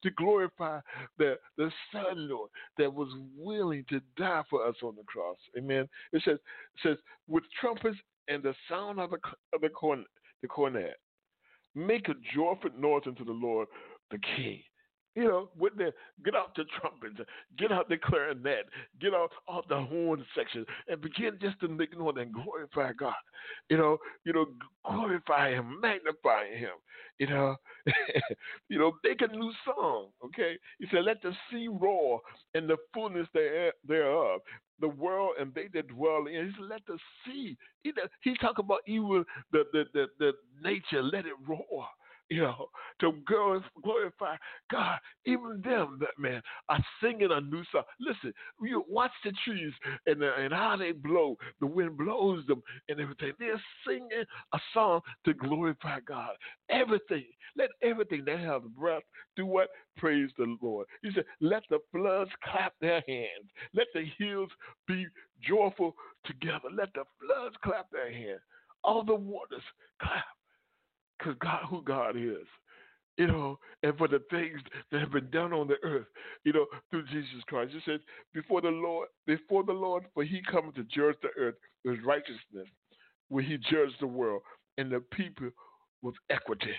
to 0.02 0.10
glorify 0.10 0.80
the, 1.18 1.36
the 1.56 1.70
Son, 1.92 2.28
Lord, 2.28 2.50
that 2.76 2.92
was 2.92 3.08
willing 3.36 3.84
to 3.88 4.00
die 4.16 4.42
for 4.50 4.66
us 4.66 4.76
on 4.82 4.94
the 4.96 5.04
cross. 5.04 5.38
Amen. 5.56 5.88
It 6.12 6.22
says, 6.24 6.36
it 6.36 6.88
says 6.88 6.96
with 7.26 7.44
trumpets 7.60 7.96
and 8.28 8.42
the 8.42 8.54
sound 8.68 9.00
of 9.00 9.10
the, 9.10 9.16
of 9.54 9.60
the, 9.62 10.04
the 10.42 10.48
cornet, 10.48 10.96
make 11.74 12.08
a 12.08 12.14
joyful 12.34 12.70
noise 12.78 13.02
unto 13.06 13.24
the 13.24 13.32
Lord, 13.32 13.68
the 14.10 14.18
King. 14.36 14.60
You 15.18 15.24
know, 15.24 15.48
with 15.58 15.76
the 15.76 15.92
get 16.24 16.36
out 16.36 16.54
the 16.54 16.64
trumpets, 16.78 17.20
get 17.58 17.72
out 17.72 17.88
the 17.88 17.96
clarinet, 17.96 18.66
get 19.00 19.14
out 19.14 19.30
off 19.48 19.64
the 19.68 19.80
horn 19.80 20.24
section, 20.36 20.64
and 20.86 21.00
begin 21.00 21.36
just 21.42 21.58
to 21.58 21.66
make 21.66 21.98
noise 21.98 22.14
and 22.18 22.32
glorify 22.32 22.92
God. 22.92 23.14
You 23.68 23.78
know, 23.78 23.98
you 24.24 24.32
know, 24.32 24.46
glorify 24.88 25.50
Him, 25.50 25.80
magnify 25.80 26.54
Him. 26.54 26.70
You 27.18 27.26
know, 27.26 27.56
you 28.68 28.78
know, 28.78 28.92
make 29.02 29.20
a 29.22 29.26
new 29.26 29.52
song. 29.64 30.10
Okay, 30.24 30.56
He 30.78 30.86
said, 30.92 31.04
"Let 31.04 31.20
the 31.20 31.32
sea 31.50 31.66
roar 31.66 32.20
and 32.54 32.70
the 32.70 32.76
fullness 32.94 33.26
thereof." 33.34 34.40
The 34.78 34.88
world 34.88 35.32
and 35.40 35.52
they 35.52 35.66
that 35.74 35.88
dwell 35.88 36.26
in. 36.28 36.46
He 36.46 36.52
said, 36.52 36.68
"Let 36.70 36.86
the 36.86 36.96
sea." 37.26 37.56
He 37.82 37.92
he 38.20 38.36
talk 38.36 38.58
about 38.58 38.82
even 38.86 39.24
the 39.50 39.64
the 39.72 39.84
the, 39.94 40.06
the 40.20 40.32
nature. 40.62 41.02
Let 41.02 41.26
it 41.26 41.34
roar 41.44 41.88
you 42.30 42.42
know, 42.42 42.68
to 43.00 43.12
glorify 43.82 44.36
God. 44.70 44.98
Even 45.26 45.62
them, 45.64 45.98
that 46.00 46.18
man, 46.18 46.42
are 46.68 46.84
singing 47.02 47.28
a 47.30 47.40
new 47.40 47.62
song. 47.72 47.84
Listen, 48.00 48.32
you 48.60 48.84
watch 48.88 49.10
the 49.24 49.32
trees 49.44 49.72
and, 50.06 50.22
uh, 50.22 50.32
and 50.38 50.52
how 50.52 50.76
they 50.76 50.92
blow. 50.92 51.36
The 51.60 51.66
wind 51.66 51.96
blows 51.96 52.46
them 52.46 52.62
and 52.88 53.00
everything. 53.00 53.32
They're 53.38 53.60
singing 53.86 54.24
a 54.52 54.58
song 54.74 55.00
to 55.24 55.34
glorify 55.34 56.00
God. 56.06 56.32
Everything, 56.70 57.24
let 57.56 57.70
everything 57.82 58.24
that 58.26 58.38
has 58.40 58.62
breath 58.76 59.02
do 59.36 59.46
what? 59.46 59.68
Praise 59.96 60.30
the 60.38 60.56
Lord. 60.62 60.86
He 61.02 61.10
said, 61.14 61.24
let 61.40 61.62
the 61.70 61.78
floods 61.92 62.30
clap 62.44 62.74
their 62.80 63.02
hands. 63.08 63.48
Let 63.74 63.86
the 63.94 64.04
hills 64.18 64.50
be 64.86 65.06
joyful 65.42 65.94
together. 66.24 66.68
Let 66.72 66.92
the 66.94 67.04
floods 67.20 67.56
clap 67.64 67.90
their 67.90 68.12
hands. 68.12 68.40
All 68.84 69.04
the 69.04 69.14
waters 69.14 69.62
clap 70.00 70.24
because 71.18 71.34
God, 71.40 71.60
who 71.68 71.82
God 71.82 72.16
is, 72.16 72.46
you 73.16 73.26
know, 73.26 73.58
and 73.82 73.96
for 73.98 74.08
the 74.08 74.22
things 74.30 74.60
that 74.92 75.00
have 75.00 75.10
been 75.10 75.30
done 75.30 75.52
on 75.52 75.66
the 75.66 75.76
earth, 75.82 76.06
you 76.44 76.52
know, 76.52 76.66
through 76.90 77.04
Jesus 77.06 77.42
Christ. 77.46 77.74
It 77.74 77.82
says, 77.84 78.00
before 78.32 78.60
the 78.60 78.68
Lord, 78.68 79.08
before 79.26 79.64
the 79.64 79.72
Lord, 79.72 80.04
for 80.14 80.24
He 80.24 80.40
comes 80.50 80.74
to 80.74 80.84
judge 80.84 81.16
the 81.22 81.30
earth 81.38 81.56
with 81.84 81.98
righteousness, 82.04 82.68
where 83.28 83.42
He 83.42 83.56
judged 83.56 83.96
the 84.00 84.06
world 84.06 84.42
and 84.76 84.90
the 84.90 85.00
people 85.00 85.50
with 86.02 86.14
equity. 86.30 86.74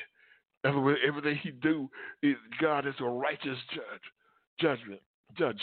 Everything 0.64 1.38
He 1.42 1.52
do, 1.52 1.90
God 2.62 2.88
is 2.88 2.96
a 3.00 3.06
righteous 3.06 3.58
judge, 3.74 4.02
judgment, 4.60 5.02
judge 5.38 5.60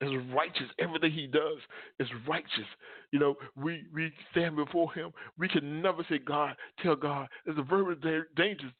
is 0.00 0.10
righteous. 0.34 0.68
Everything 0.78 1.12
he 1.12 1.26
does 1.26 1.58
is 1.98 2.08
righteous. 2.28 2.66
You 3.12 3.18
know, 3.18 3.34
we 3.56 3.84
we 3.94 4.12
stand 4.30 4.56
before 4.56 4.92
him. 4.92 5.12
We 5.38 5.48
can 5.48 5.80
never 5.80 6.04
say 6.08 6.18
God, 6.18 6.54
tell 6.82 6.96
God. 6.96 7.28
It's 7.46 7.58
a 7.58 7.62
very 7.62 7.96
dangerous 8.36 8.72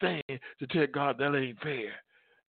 thing 0.00 0.22
to 0.28 0.66
tell 0.70 0.86
God 0.92 1.16
that 1.18 1.36
ain't 1.36 1.60
fair. 1.60 1.92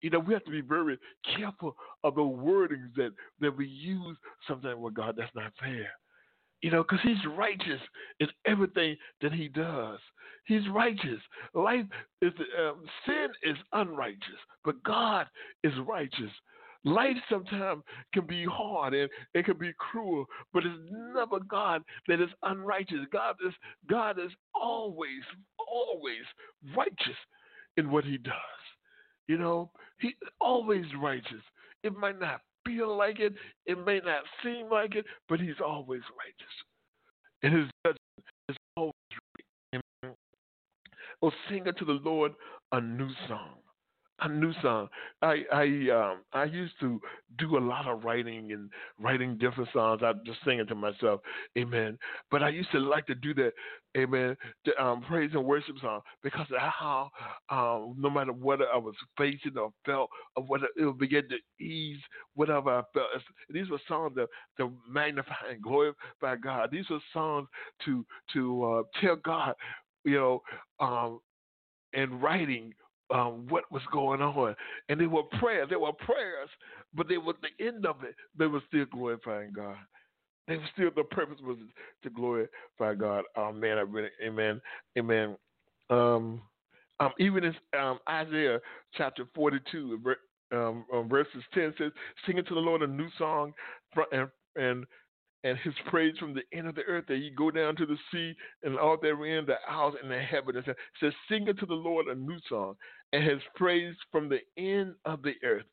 You 0.01 0.09
know, 0.09 0.19
we 0.19 0.33
have 0.33 0.43
to 0.43 0.51
be 0.51 0.61
very 0.61 0.99
careful 1.35 1.75
of 2.03 2.15
the 2.15 2.21
wordings 2.21 2.93
that, 2.97 3.11
that 3.39 3.55
we 3.55 3.65
use 3.65 4.17
sometimes 4.47 4.77
with 4.79 4.93
God 4.93 5.15
that's 5.17 5.33
not 5.33 5.53
fair. 5.59 5.87
You 6.61 6.71
know, 6.71 6.83
because 6.83 6.99
he's 7.03 7.25
righteous 7.37 7.81
in 8.19 8.27
everything 8.45 8.97
that 9.21 9.33
he 9.33 9.47
does. 9.47 9.99
He's 10.45 10.67
righteous. 10.73 11.19
Life 11.53 11.85
is 12.21 12.33
um, 12.59 12.83
sin 13.05 13.27
is 13.43 13.57
unrighteous, 13.71 14.39
but 14.65 14.81
God 14.83 15.27
is 15.63 15.73
righteous. 15.87 16.31
Life 16.85 17.15
sometimes 17.29 17.81
can 18.13 18.25
be 18.25 18.45
hard 18.45 18.93
and 18.93 19.09
it 19.33 19.45
can 19.45 19.57
be 19.57 19.71
cruel, 19.77 20.25
but 20.53 20.65
it's 20.65 20.91
never 20.91 21.39
God 21.39 21.81
that 22.07 22.19
is 22.19 22.29
unrighteous. 22.43 22.99
God 23.11 23.35
is 23.45 23.53
God 23.89 24.19
is 24.19 24.31
always, 24.53 25.21
always 25.57 26.23
righteous 26.75 27.17
in 27.77 27.89
what 27.89 28.03
he 28.03 28.17
does. 28.17 28.33
You 29.27 29.37
know, 29.37 29.71
he 29.99 30.13
always 30.41 30.85
righteous. 31.01 31.41
It 31.83 31.95
might 31.95 32.19
not 32.19 32.41
feel 32.65 32.95
like 32.95 33.19
it, 33.19 33.33
it 33.65 33.83
may 33.85 33.99
not 33.99 34.23
seem 34.43 34.69
like 34.69 34.95
it, 34.95 35.05
but 35.29 35.39
he's 35.39 35.61
always 35.65 36.01
righteous. 36.17 36.53
And 37.43 37.53
his 37.53 37.69
judgment 37.85 38.27
is 38.49 38.57
always 38.75 38.93
right. 40.03 40.13
Oh, 41.21 41.31
sing 41.49 41.65
unto 41.65 41.85
the 41.85 41.93
Lord 42.03 42.33
a 42.73 42.81
new 42.81 43.09
song 43.29 43.62
a 44.21 44.29
new 44.29 44.53
song. 44.61 44.87
I 45.21 45.43
I 45.51 45.63
um 45.91 46.19
I 46.33 46.45
used 46.45 46.73
to 46.79 47.01
do 47.37 47.57
a 47.57 47.59
lot 47.59 47.87
of 47.87 48.03
writing 48.03 48.51
and 48.51 48.69
writing 48.99 49.37
different 49.37 49.69
songs. 49.73 50.01
I 50.03 50.13
just 50.25 50.39
singing 50.45 50.67
to 50.67 50.75
myself, 50.75 51.21
Amen. 51.57 51.97
But 52.29 52.43
I 52.43 52.49
used 52.49 52.71
to 52.71 52.79
like 52.79 53.05
to 53.07 53.15
do 53.15 53.33
that, 53.35 53.53
Amen. 53.97 54.37
The, 54.65 54.81
um, 54.81 55.01
praise 55.01 55.31
and 55.33 55.43
worship 55.43 55.75
song 55.81 56.01
because 56.21 56.47
of 56.51 56.59
how 56.59 57.09
um 57.49 57.95
no 57.97 58.09
matter 58.09 58.33
what 58.33 58.59
I 58.61 58.77
was 58.77 58.95
facing 59.17 59.57
or 59.57 59.71
felt 59.85 60.09
or 60.35 60.43
what 60.43 60.61
it 60.61 60.85
would 60.85 60.99
begin 60.99 61.23
to 61.29 61.63
ease 61.63 61.99
whatever 62.35 62.69
I 62.69 62.83
felt. 62.93 63.07
These 63.49 63.69
were 63.69 63.81
songs 63.87 64.13
that 64.15 64.27
to 64.57 64.71
magnify 64.87 65.33
and 65.51 65.61
glorify 65.61 66.35
God. 66.41 66.69
These 66.71 66.89
were 66.89 66.99
songs 67.11 67.47
to 67.85 68.05
to 68.33 68.63
uh, 68.63 68.83
tell 69.01 69.15
God, 69.17 69.55
you 70.05 70.15
know, 70.15 70.41
um, 70.79 71.19
and 71.93 72.21
writing 72.21 72.73
um, 73.11 73.47
what 73.49 73.71
was 73.71 73.81
going 73.91 74.21
on. 74.21 74.55
And 74.89 74.99
they 74.99 75.07
were 75.07 75.23
prayers. 75.39 75.67
They 75.69 75.75
were 75.75 75.93
prayers, 75.93 76.49
but 76.93 77.07
they 77.07 77.17
were 77.17 77.33
the 77.41 77.65
end 77.65 77.85
of 77.85 78.03
it. 78.03 78.15
They 78.37 78.47
were 78.47 78.61
still 78.67 78.85
glorifying 78.85 79.53
God. 79.53 79.77
They 80.47 80.57
were 80.57 80.69
still 80.73 80.89
the 80.95 81.03
purpose 81.03 81.39
was 81.41 81.57
to 82.03 82.09
glorify 82.09 82.95
God. 82.97 83.23
Oh 83.37 83.51
man, 83.53 83.77
I 83.77 83.81
really, 83.81 84.09
amen, 84.21 84.61
amen. 84.97 85.37
Um, 85.89 86.41
um, 86.99 87.11
even 87.17 87.45
in 87.45 87.55
um, 87.79 87.99
Isaiah 88.09 88.59
chapter 88.95 89.25
forty-two, 89.33 89.99
um, 90.51 90.85
um, 90.93 91.07
verses 91.07 91.43
ten 91.53 91.73
says, 91.77 91.91
"Sing 92.25 92.35
to 92.35 92.53
the 92.53 92.59
Lord 92.59 92.81
a 92.81 92.87
new 92.87 93.07
song, 93.17 93.53
and 94.11 94.27
and 94.55 94.85
and 95.43 95.57
his 95.59 95.73
praise 95.87 96.17
from 96.17 96.33
the 96.33 96.43
end 96.57 96.67
of 96.67 96.75
the 96.75 96.83
earth 96.83 97.05
that 97.07 97.17
ye 97.17 97.29
go 97.29 97.51
down 97.51 97.75
to 97.75 97.85
the 97.85 97.97
sea 98.11 98.33
and 98.63 98.77
all 98.77 98.97
therein, 99.01 99.45
the 99.45 99.55
isles 99.69 99.95
and 100.01 100.09
the 100.09 100.19
heaven. 100.19 100.55
It 100.55 100.65
says, 100.99 101.13
Sing 101.29 101.49
unto 101.49 101.65
the 101.65 101.73
Lord 101.73 102.07
a 102.07 102.15
new 102.15 102.37
song, 102.47 102.75
and 103.11 103.23
his 103.23 103.41
praise 103.55 103.95
from 104.11 104.29
the 104.29 104.39
end 104.57 104.95
of 105.05 105.21
the 105.21 105.33
earth. 105.43 105.65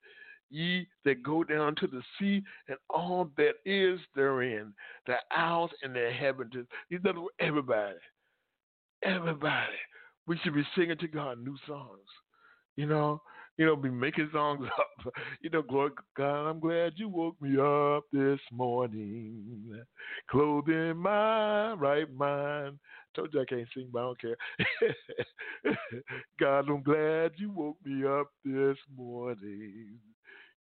Ye 0.52 0.88
that 1.04 1.22
go 1.22 1.44
down 1.44 1.76
to 1.76 1.86
the 1.86 2.02
sea 2.18 2.42
and 2.66 2.76
all 2.88 3.30
that 3.36 3.54
is 3.64 4.00
therein, 4.16 4.74
the 5.06 5.14
isles 5.30 5.70
and 5.84 5.94
the 5.94 6.10
heavens. 6.10 6.52
These 6.90 7.00
are 7.06 7.14
everybody. 7.38 7.98
Everybody. 9.04 9.78
We 10.26 10.38
should 10.38 10.54
be 10.54 10.66
singing 10.76 10.98
to 10.98 11.08
God 11.08 11.38
new 11.38 11.56
songs. 11.68 12.08
You 12.74 12.86
know, 12.86 13.22
you 13.58 13.66
know, 13.66 13.76
be 13.76 13.90
making 13.90 14.30
songs 14.32 14.66
up. 15.06 15.12
You 15.42 15.50
know, 15.50 15.62
glory 15.62 15.90
God, 16.16 16.48
I'm 16.48 16.60
glad 16.60 16.92
you 16.96 17.08
woke 17.08 17.36
me 17.40 17.58
up 17.60 18.04
this 18.12 18.40
morning, 18.52 19.82
clothed 20.30 20.68
in 20.70 20.96
my 20.96 21.72
right 21.74 22.12
mind. 22.14 22.78
Told 23.14 23.34
you 23.34 23.40
I 23.40 23.44
can't 23.44 23.68
sing, 23.74 23.88
but 23.92 23.98
I 23.98 24.02
don't 24.02 24.20
care. 24.20 24.36
God, 26.40 26.68
I'm 26.68 26.82
glad 26.82 27.32
you 27.36 27.50
woke 27.50 27.76
me 27.84 28.06
up 28.06 28.28
this 28.44 28.76
morning, 28.96 29.98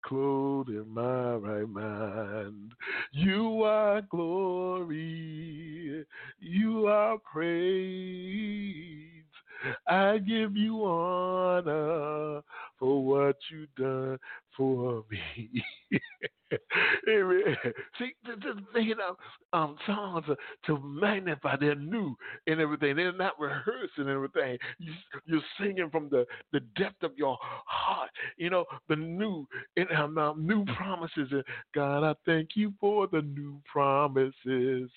clothed 0.05 0.69
in 0.69 0.87
my 0.89 1.35
right 1.35 1.69
mind. 1.69 2.71
You 3.11 3.63
are 3.63 4.01
glory, 4.01 6.05
you 6.39 6.87
are 6.87 7.17
praise. 7.19 9.23
I 9.87 10.17
give 10.19 10.55
you 10.55 10.85
honor 10.85 12.41
for 12.79 13.05
what 13.05 13.37
you 13.51 13.67
done 13.77 14.19
for 14.57 15.03
me. 15.11 15.63
Amen. 17.09 17.55
See, 17.99 18.11
just 18.25 18.59
making 18.73 18.95
up 19.05 19.17
um, 19.53 19.77
songs 19.85 20.25
to 20.65 20.79
magnify. 20.81 21.57
They're 21.57 21.75
new 21.75 22.15
and 22.47 22.59
everything. 22.59 22.95
They're 22.95 23.11
not 23.11 23.39
rehearsing 23.39 24.09
everything. 24.09 24.57
You, 24.79 24.93
you're 25.25 25.41
singing 25.59 25.89
from 25.91 26.09
the, 26.09 26.25
the 26.53 26.61
depth 26.77 27.03
of 27.03 27.11
your 27.17 27.37
heart. 27.41 28.09
You 28.37 28.49
know, 28.49 28.65
the 28.87 28.95
new 28.95 29.45
and 29.75 29.91
um, 29.91 30.17
um, 30.17 30.45
new 30.47 30.65
promises. 30.75 31.31
God, 31.75 32.03
I 32.03 32.15
thank 32.25 32.49
you 32.55 32.73
for 32.79 33.07
the 33.07 33.21
new 33.21 33.61
promises 33.71 34.89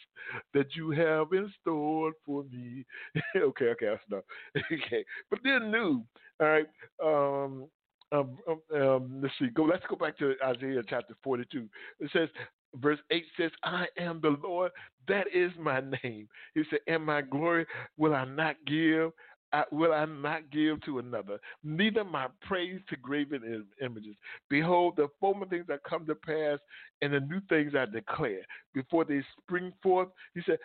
that 0.55 0.75
you 0.75 0.90
have 0.90 1.33
in 1.33 1.53
store 1.61 2.12
for 2.25 2.44
me. 2.53 2.85
okay, 3.37 3.66
okay, 3.66 3.87
that's 3.87 4.03
enough. 4.11 4.25
okay, 4.73 5.05
but 5.31 5.40
they're 5.42 5.61
new. 5.61 6.05
All 6.40 6.46
right. 6.46 6.66
Um, 7.03 7.66
um, 8.12 8.38
um, 8.49 8.81
um, 8.81 9.20
let's 9.23 9.35
see. 9.38 9.49
Go. 9.49 9.64
Let's 9.64 9.85
go 9.88 9.96
back 9.96 10.18
to 10.18 10.35
Isaiah 10.44 10.83
chapter 10.88 11.14
forty-two. 11.23 11.68
It 12.01 12.11
says, 12.12 12.29
verse 12.77 12.99
eight 13.11 13.27
says, 13.37 13.51
"I 13.62 13.87
am 13.99 14.20
the 14.20 14.37
Lord; 14.42 14.73
that 15.08 15.27
is 15.35 15.50
my 15.58 15.81
name." 16.02 16.29
He 16.54 16.63
said, 16.71 16.81
"And 16.87 17.04
my 17.04 17.23
glory 17.23 17.67
will 17.96 18.15
I 18.15 18.25
not 18.25 18.56
give." 18.67 19.13
I, 19.52 19.65
will 19.73 19.92
I 19.92 20.04
not 20.04 20.48
give 20.52 20.81
to 20.85 21.00
another, 21.00 21.40
neither 21.65 22.04
my 22.04 22.29
praise 22.42 22.81
to 22.88 22.96
graven 22.96 23.67
images. 23.85 24.15
Behold, 24.48 24.94
the 24.96 25.08
former 25.19 25.44
things 25.44 25.65
that 25.67 25.83
come 25.83 26.06
to 26.06 26.15
pass, 26.15 26.61
and 27.02 27.13
the 27.13 27.19
new 27.19 27.40
things 27.48 27.73
I 27.77 27.87
declare. 27.87 28.42
Before 28.75 29.04
they 29.04 29.23
spring 29.40 29.73
forth, 29.83 30.06
he 30.35 30.40
said, 30.46 30.58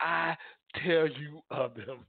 I 0.00 0.36
tell 0.84 1.08
you 1.08 1.40
of 1.50 1.74
them. 1.74 2.06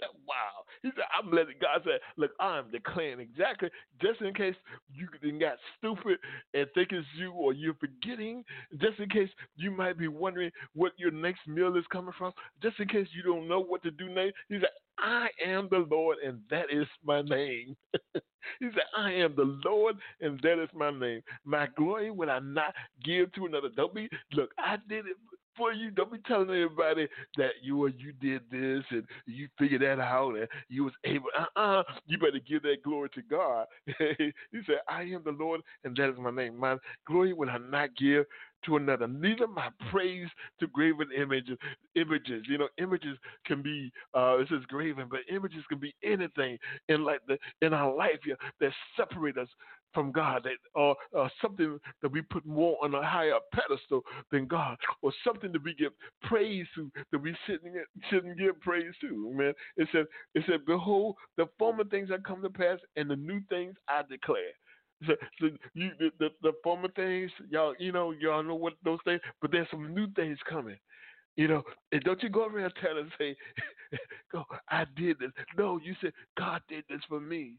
Wow. 0.26 0.65
He 0.86 0.92
said, 0.94 1.06
I'm 1.18 1.32
letting 1.32 1.56
God 1.60 1.82
say, 1.84 1.98
look, 2.16 2.30
I'm 2.38 2.70
declaring 2.70 3.18
exactly, 3.18 3.70
just 4.00 4.20
in 4.20 4.32
case 4.32 4.54
you 4.94 5.08
got 5.40 5.56
stupid 5.76 6.18
and 6.54 6.68
think 6.76 6.92
it's 6.92 7.04
you 7.18 7.32
or 7.32 7.52
you're 7.52 7.74
forgetting, 7.74 8.44
just 8.80 9.00
in 9.00 9.08
case 9.08 9.28
you 9.56 9.72
might 9.72 9.98
be 9.98 10.06
wondering 10.06 10.52
what 10.74 10.92
your 10.96 11.10
next 11.10 11.40
meal 11.48 11.76
is 11.76 11.82
coming 11.90 12.12
from, 12.16 12.32
just 12.62 12.78
in 12.78 12.86
case 12.86 13.08
you 13.16 13.24
don't 13.24 13.48
know 13.48 13.58
what 13.58 13.82
to 13.82 13.90
do 13.90 14.08
next. 14.08 14.36
He 14.48 14.60
said, 14.60 14.68
I 14.96 15.26
am 15.44 15.66
the 15.72 15.84
Lord 15.90 16.18
and 16.24 16.38
that 16.50 16.66
is 16.70 16.86
my 17.04 17.20
name. 17.20 17.76
he 18.14 18.20
said, 18.60 18.86
I 18.96 19.10
am 19.10 19.34
the 19.34 19.58
Lord 19.64 19.96
and 20.20 20.38
that 20.44 20.62
is 20.62 20.70
my 20.72 20.92
name. 20.92 21.20
My 21.44 21.66
glory 21.76 22.12
will 22.12 22.30
I 22.30 22.38
not 22.38 22.74
give 23.04 23.32
to 23.32 23.46
another. 23.46 23.70
Don't 23.74 23.92
be, 23.92 24.08
look, 24.34 24.50
I 24.56 24.76
did 24.88 25.06
it 25.06 25.16
for 25.56 25.72
you. 25.72 25.90
Don't 25.90 26.12
be 26.12 26.18
telling 26.26 26.50
everybody 26.50 27.08
that 27.36 27.52
you 27.62 27.82
or 27.82 27.88
you 27.88 28.12
did 28.20 28.42
this 28.50 28.84
and 28.90 29.04
you 29.26 29.48
figured 29.58 29.82
that 29.82 30.00
out 30.00 30.36
and 30.36 30.48
you 30.68 30.84
was 30.84 30.94
able. 31.04 31.26
Uh 31.38 31.58
uh 31.58 31.82
You 32.06 32.18
better 32.18 32.40
give 32.46 32.62
that 32.62 32.82
glory 32.84 33.10
to 33.10 33.22
God. 33.22 33.66
he 33.86 34.32
said, 34.66 34.80
"I 34.88 35.02
am 35.02 35.22
the 35.24 35.32
Lord, 35.32 35.60
and 35.84 35.96
that 35.96 36.10
is 36.10 36.16
my 36.18 36.30
name. 36.30 36.58
My 36.58 36.76
glory 37.06 37.32
will 37.32 37.50
I 37.50 37.58
not 37.58 37.90
give 37.96 38.24
to 38.64 38.76
another. 38.76 39.06
Neither 39.06 39.46
my 39.46 39.68
praise 39.90 40.28
to 40.60 40.66
graven 40.68 41.08
images. 41.16 41.56
Images, 41.94 42.44
you 42.48 42.58
know, 42.58 42.68
images 42.78 43.16
can 43.46 43.62
be. 43.62 43.90
Uh, 44.14 44.38
it 44.38 44.48
says 44.50 44.60
graven, 44.68 45.06
but 45.10 45.20
images 45.34 45.64
can 45.68 45.78
be 45.78 45.94
anything 46.04 46.58
in 46.88 47.04
like 47.04 47.20
the 47.26 47.38
in 47.62 47.72
our 47.72 47.94
life 47.94 48.20
yeah, 48.26 48.34
that 48.60 48.72
separate 48.96 49.38
us 49.38 49.48
from 49.94 50.12
God, 50.12 50.44
that 50.44 50.56
or 50.74 50.96
something 51.40 51.78
that 52.02 52.12
we 52.12 52.22
put 52.22 52.44
more 52.44 52.76
on 52.82 52.94
a 52.94 53.02
higher 53.02 53.38
pedestal 53.52 54.02
than 54.30 54.46
God, 54.46 54.76
or 55.02 55.12
something 55.24 55.52
that 55.52 55.64
we 55.64 55.74
give 55.74 55.92
praise 56.22 56.66
to 56.74 56.90
that 57.12 57.18
we 57.18 57.36
shouldn't 57.46 57.74
shouldn't 58.10 58.38
give 58.38 58.60
praise 58.60 58.92
to. 59.00 59.32
Man, 59.34 59.54
it 59.76 59.88
said 59.92 60.06
it 60.34 60.44
said, 60.46 60.66
"Behold, 60.66 61.16
the 61.36 61.46
former 61.58 61.84
things 61.84 62.10
are 62.10 62.18
come 62.18 62.42
to 62.42 62.50
pass, 62.50 62.78
and 62.96 63.10
the 63.10 63.16
new 63.16 63.40
things 63.48 63.74
I 63.88 64.02
declare." 64.08 64.52
So, 65.06 65.14
so 65.40 65.50
you 65.74 65.90
the, 65.98 66.10
the, 66.18 66.28
the 66.42 66.52
former 66.62 66.88
things, 66.88 67.30
y'all, 67.50 67.74
you 67.78 67.92
know, 67.92 68.12
y'all 68.12 68.42
know 68.42 68.54
what 68.54 68.74
those 68.84 68.98
things, 69.04 69.20
but 69.40 69.50
there's 69.50 69.68
some 69.70 69.94
new 69.94 70.08
things 70.14 70.38
coming. 70.48 70.78
You 71.36 71.48
know, 71.48 71.62
and 71.92 72.02
don't 72.02 72.22
you 72.22 72.30
go 72.30 72.46
around 72.46 72.72
telling 72.82 73.02
and 73.02 73.12
say, 73.18 73.36
"Go, 74.32 74.44
I 74.70 74.84
did 74.96 75.18
this." 75.18 75.32
No, 75.58 75.78
you 75.82 75.94
said 76.00 76.12
God 76.38 76.62
did 76.68 76.84
this 76.88 77.00
for 77.08 77.20
me 77.20 77.56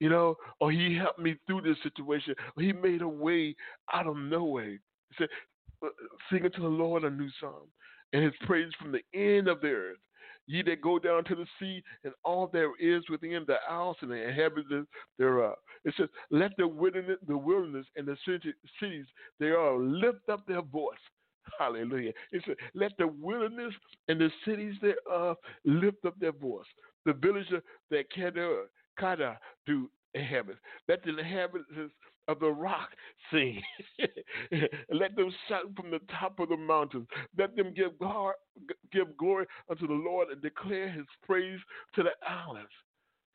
you 0.00 0.08
know, 0.08 0.34
or 0.58 0.72
he 0.72 0.96
helped 0.96 1.20
me 1.20 1.36
through 1.46 1.60
this 1.60 1.76
situation, 1.82 2.34
or 2.56 2.62
he 2.62 2.72
made 2.72 3.02
a 3.02 3.08
way 3.08 3.54
out 3.92 4.06
of 4.06 4.16
no 4.16 4.44
way. 4.44 4.78
He 5.10 5.14
said, 5.18 5.28
uh, 5.84 5.88
sing 6.30 6.44
unto 6.44 6.62
the 6.62 6.68
Lord 6.68 7.04
a 7.04 7.10
new 7.10 7.30
song, 7.40 7.66
and 8.12 8.24
his 8.24 8.34
praise 8.46 8.72
from 8.80 8.92
the 8.92 9.02
end 9.14 9.46
of 9.46 9.60
the 9.60 9.68
earth. 9.68 9.98
Ye 10.46 10.62
that 10.62 10.80
go 10.80 10.98
down 10.98 11.22
to 11.24 11.36
the 11.36 11.46
sea, 11.60 11.80
and 12.02 12.12
all 12.24 12.48
there 12.52 12.72
is 12.80 13.08
within 13.08 13.44
the 13.46 13.56
isles 13.70 13.96
and 14.00 14.10
the 14.10 14.16
inhabitants 14.16 14.90
thereof. 15.16 15.54
It 15.84 15.94
says, 15.96 16.08
let 16.30 16.56
the 16.56 16.66
wilderness, 16.66 17.86
and 17.94 18.08
the 18.08 18.16
cities 18.80 19.06
thereof 19.38 19.80
lift 19.80 20.28
up 20.28 20.44
their 20.48 20.62
voice. 20.62 20.98
Hallelujah. 21.58 22.12
It 22.32 22.42
says, 22.46 22.56
let 22.74 22.92
the 22.98 23.06
wilderness 23.06 23.74
and 24.08 24.20
the 24.20 24.30
cities 24.44 24.74
thereof 24.82 25.36
lift 25.64 26.04
up 26.04 26.18
their 26.18 26.32
voice. 26.32 26.66
The 27.06 27.12
villager 27.12 27.62
that 27.90 28.10
Kedar 28.10 28.66
Kada 29.00 29.38
do 29.66 29.90
inhabit. 30.14 30.56
Let 30.88 31.02
the 31.02 31.18
inhabitants 31.18 31.94
of 32.28 32.38
the 32.38 32.50
rock 32.50 32.90
sing. 33.32 33.60
Let 34.90 35.16
them 35.16 35.32
shout 35.48 35.64
from 35.76 35.90
the 35.90 36.00
top 36.20 36.38
of 36.38 36.48
the 36.48 36.56
mountains. 36.56 37.08
Let 37.36 37.56
them 37.56 37.72
give, 37.74 37.98
God, 37.98 38.34
give 38.92 39.16
glory 39.16 39.46
unto 39.68 39.86
the 39.86 39.94
Lord 39.94 40.28
and 40.28 40.40
declare 40.40 40.90
his 40.90 41.06
praise 41.24 41.58
to 41.94 42.02
the 42.02 42.10
islands. 42.28 42.70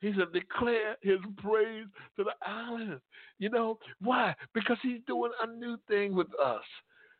He 0.02 0.14
said, 0.18 0.34
declare 0.34 0.98
his 1.02 1.20
praise 1.38 1.88
to 2.18 2.24
the 2.24 2.34
islands. 2.46 3.02
You 3.40 3.50
know, 3.50 3.80
why? 4.02 4.36
Because 4.54 4.78
he's 4.82 5.00
doing 5.08 5.32
a 5.42 5.48
new 5.48 5.78
thing 5.88 6.14
with 6.16 6.28
us. 6.40 6.64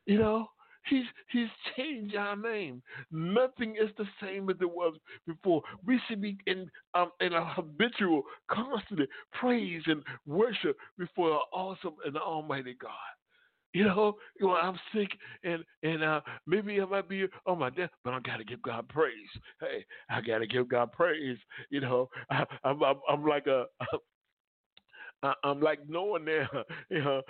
You 0.06 0.20
know, 0.20 0.48
He's 0.90 1.06
He's 1.32 1.50
changed 1.76 2.16
our 2.16 2.36
name. 2.36 2.82
Nothing 3.12 3.76
is 3.76 3.90
the 3.98 4.06
same 4.22 4.50
as 4.50 4.58
it 4.62 4.70
was 4.70 4.96
before. 5.28 5.62
We 5.86 6.00
should 6.08 6.22
be 6.22 6.38
in 6.48 6.70
um, 6.94 7.12
in 7.20 7.34
a 7.34 7.46
habitual, 7.46 8.24
constant 8.50 9.10
praise 9.34 9.82
and 9.88 10.04
worship 10.26 10.78
before 10.98 11.32
an 11.32 11.40
awesome 11.54 11.96
and 12.06 12.18
Almighty 12.18 12.76
God. 12.80 12.92
You 13.74 13.84
know, 13.84 14.14
you 14.40 14.48
know, 14.48 14.54
I'm 14.54 14.80
sick 14.94 15.10
and 15.44 15.64
and 15.84 16.02
uh, 16.02 16.22
maybe 16.48 16.80
I 16.80 16.86
might 16.86 17.10
be 17.10 17.26
on 17.46 17.60
my 17.60 17.70
death, 17.70 17.90
but 18.06 18.14
I 18.14 18.20
gotta 18.22 18.46
give 18.46 18.62
God 18.62 18.88
praise. 18.88 19.12
Hey, 19.60 19.86
I 20.10 20.22
gotta 20.22 20.48
give 20.48 20.70
God 20.70 20.94
praise. 20.94 21.38
You 21.70 21.82
know, 21.82 22.10
I, 22.30 22.46
am 22.64 22.82
I'm, 22.82 22.96
I'm 23.10 23.26
like 23.26 23.48
a, 23.48 23.66
I, 25.24 25.34
am 25.44 25.62
like 25.62 25.80
knowing 25.88 26.26
there, 26.26 26.50
you 26.90 27.04
know, 27.04 27.22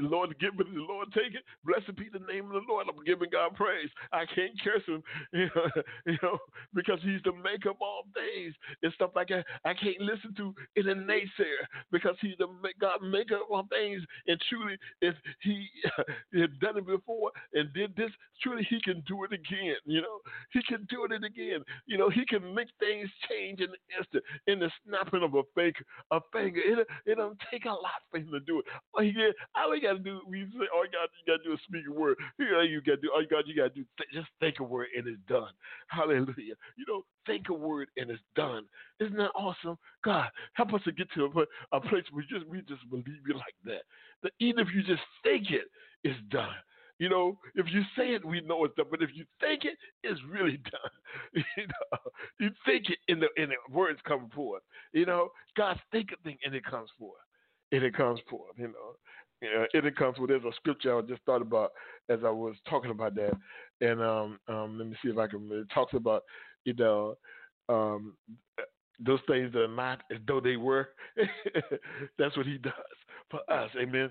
Lord 0.00 0.38
give 0.38 0.54
it, 0.58 0.66
Lord 0.70 1.08
take 1.12 1.34
it. 1.34 1.44
Blessed 1.64 1.96
be 1.96 2.08
the 2.12 2.24
name 2.32 2.46
of 2.46 2.52
the 2.52 2.62
Lord. 2.68 2.86
I'm 2.88 3.04
giving 3.04 3.28
God 3.30 3.54
praise. 3.54 3.90
I 4.12 4.24
can't 4.34 4.52
curse 4.62 4.82
him, 4.86 5.02
you 5.32 5.48
know, 5.54 5.82
you 6.06 6.18
know 6.22 6.38
because 6.74 6.98
he's 7.02 7.20
the 7.24 7.32
maker 7.32 7.70
of 7.70 7.76
all 7.80 8.04
things 8.14 8.54
and 8.82 8.92
stuff 8.94 9.10
like 9.14 9.28
that. 9.28 9.44
I 9.64 9.74
can't 9.74 10.00
listen 10.00 10.34
to 10.36 10.54
in 10.76 10.88
a 10.88 10.94
naysayer 10.94 11.64
because 11.92 12.16
he's 12.20 12.36
the 12.38 12.48
God 12.80 13.02
maker 13.02 13.36
of 13.36 13.50
all 13.50 13.66
things. 13.70 14.02
And 14.26 14.40
truly, 14.48 14.76
if 15.00 15.14
he 15.40 15.68
had 16.32 16.58
done 16.60 16.78
it 16.78 16.86
before 16.86 17.30
and 17.52 17.72
did 17.72 17.94
this, 17.96 18.10
truly 18.42 18.66
he 18.68 18.80
can 18.80 19.02
do 19.06 19.24
it 19.24 19.32
again. 19.32 19.76
You 19.84 20.02
know, 20.02 20.18
he 20.52 20.62
can 20.62 20.86
do 20.90 21.04
it 21.04 21.12
again. 21.12 21.60
You 21.86 21.98
know, 21.98 22.10
he 22.10 22.24
can 22.26 22.54
make 22.54 22.68
things 22.78 23.08
change 23.28 23.60
in 23.60 23.68
the 23.70 23.98
instant, 23.98 24.24
in 24.46 24.58
the 24.58 24.70
snapping 24.86 25.22
of 25.22 25.34
a 25.34 25.42
finger. 25.54 25.84
A 26.10 26.20
finger. 26.32 26.60
It, 26.64 26.86
it 27.06 27.18
don't 27.24 27.38
take 27.50 27.64
a 27.64 27.68
lot 27.70 28.04
for 28.10 28.18
him 28.18 28.30
to 28.32 28.40
do 28.40 28.58
it. 28.60 28.66
Oh, 28.94 28.98
all 28.98 29.04
you, 29.04 29.12
get, 29.12 29.34
all 29.56 29.74
you 29.74 29.82
gotta 29.82 29.98
do, 29.98 30.20
we 30.28 30.44
say, 30.52 30.68
all 30.74 30.84
you 30.84 30.92
gotta, 30.92 31.08
you 31.16 31.24
gotta 31.26 31.44
do 31.44 31.52
is 31.54 31.60
speak 31.66 31.84
a 31.88 31.92
word. 31.92 32.16
All 32.40 32.46
oh, 32.58 32.60
you 32.60 32.80
gotta 32.80 33.00
do, 33.00 33.10
all 33.14 33.22
you 33.22 33.28
gotta, 33.28 33.48
you 33.48 33.56
gotta 33.56 33.70
do, 33.70 33.84
just 34.12 34.28
think 34.40 34.60
a 34.60 34.64
word 34.64 34.88
and 34.96 35.08
it's 35.08 35.20
done. 35.28 35.52
Hallelujah. 35.88 36.56
You 36.76 36.84
know, 36.86 37.02
think 37.26 37.48
a 37.48 37.54
word 37.54 37.88
and 37.96 38.10
it's 38.10 38.22
done. 38.36 38.64
Isn't 39.00 39.16
that 39.16 39.32
awesome? 39.34 39.78
God, 40.04 40.28
help 40.52 40.74
us 40.74 40.82
to 40.84 40.92
get 40.92 41.08
to 41.14 41.24
a, 41.24 41.76
a 41.76 41.80
place 41.80 42.04
where 42.10 42.24
we 42.24 42.38
just 42.38 42.48
we 42.50 42.60
just 42.62 42.88
believe 42.90 43.24
you 43.26 43.34
like 43.34 43.56
that. 43.64 43.82
That 44.22 44.32
even 44.40 44.66
if 44.66 44.74
you 44.74 44.82
just 44.82 45.02
think 45.22 45.50
it, 45.50 45.64
it's 46.02 46.20
done. 46.30 46.54
You 46.98 47.08
know, 47.08 47.38
if 47.56 47.66
you 47.72 47.82
say 47.98 48.14
it, 48.14 48.24
we 48.24 48.40
know 48.42 48.64
it's 48.64 48.74
done. 48.76 48.86
But 48.90 49.02
if 49.02 49.10
you 49.14 49.24
think 49.40 49.64
it, 49.64 49.76
it's 50.02 50.20
really 50.30 50.58
done. 50.72 51.44
You 51.56 51.66
know, 51.66 51.98
you 52.40 52.50
think 52.66 52.90
it, 52.90 52.98
and 53.08 53.22
the, 53.22 53.28
and 53.40 53.52
the 53.52 53.74
words 53.74 53.98
come 54.06 54.28
forth. 54.34 54.62
You 54.94 55.06
know, 55.06 55.30
God 55.56 55.78
think 55.90 56.10
a 56.12 56.22
thing, 56.22 56.38
and 56.44 56.54
it 56.54 56.64
comes 56.64 56.88
forth. 56.98 57.20
And 57.72 57.82
it 57.82 57.96
comes 57.96 58.20
forth. 58.30 58.52
You 58.56 58.68
know, 58.68 58.96
yeah, 59.42 59.66
and 59.74 59.86
it 59.86 59.96
comes 59.96 60.16
forth. 60.16 60.30
There's 60.30 60.44
a 60.44 60.52
scripture 60.56 60.96
I 60.96 61.02
just 61.02 61.22
thought 61.26 61.42
about 61.42 61.72
as 62.08 62.20
I 62.24 62.30
was 62.30 62.54
talking 62.70 62.92
about 62.92 63.14
that, 63.16 63.32
and 63.80 64.00
um, 64.00 64.38
um, 64.48 64.78
let 64.78 64.88
me 64.88 64.96
see 65.02 65.10
if 65.10 65.18
I 65.18 65.26
can. 65.26 65.48
It 65.50 65.66
talks 65.74 65.94
about, 65.94 66.22
you 66.64 66.74
know, 66.74 67.16
um, 67.68 68.16
those 69.04 69.20
things 69.26 69.52
that 69.52 69.62
are 69.62 69.68
not 69.68 70.02
as 70.12 70.18
though 70.26 70.40
they 70.40 70.56
were. 70.56 70.88
That's 72.18 72.36
what 72.36 72.46
He 72.46 72.58
does 72.58 72.72
for 73.30 73.40
us. 73.52 73.70
Amen. 73.78 74.10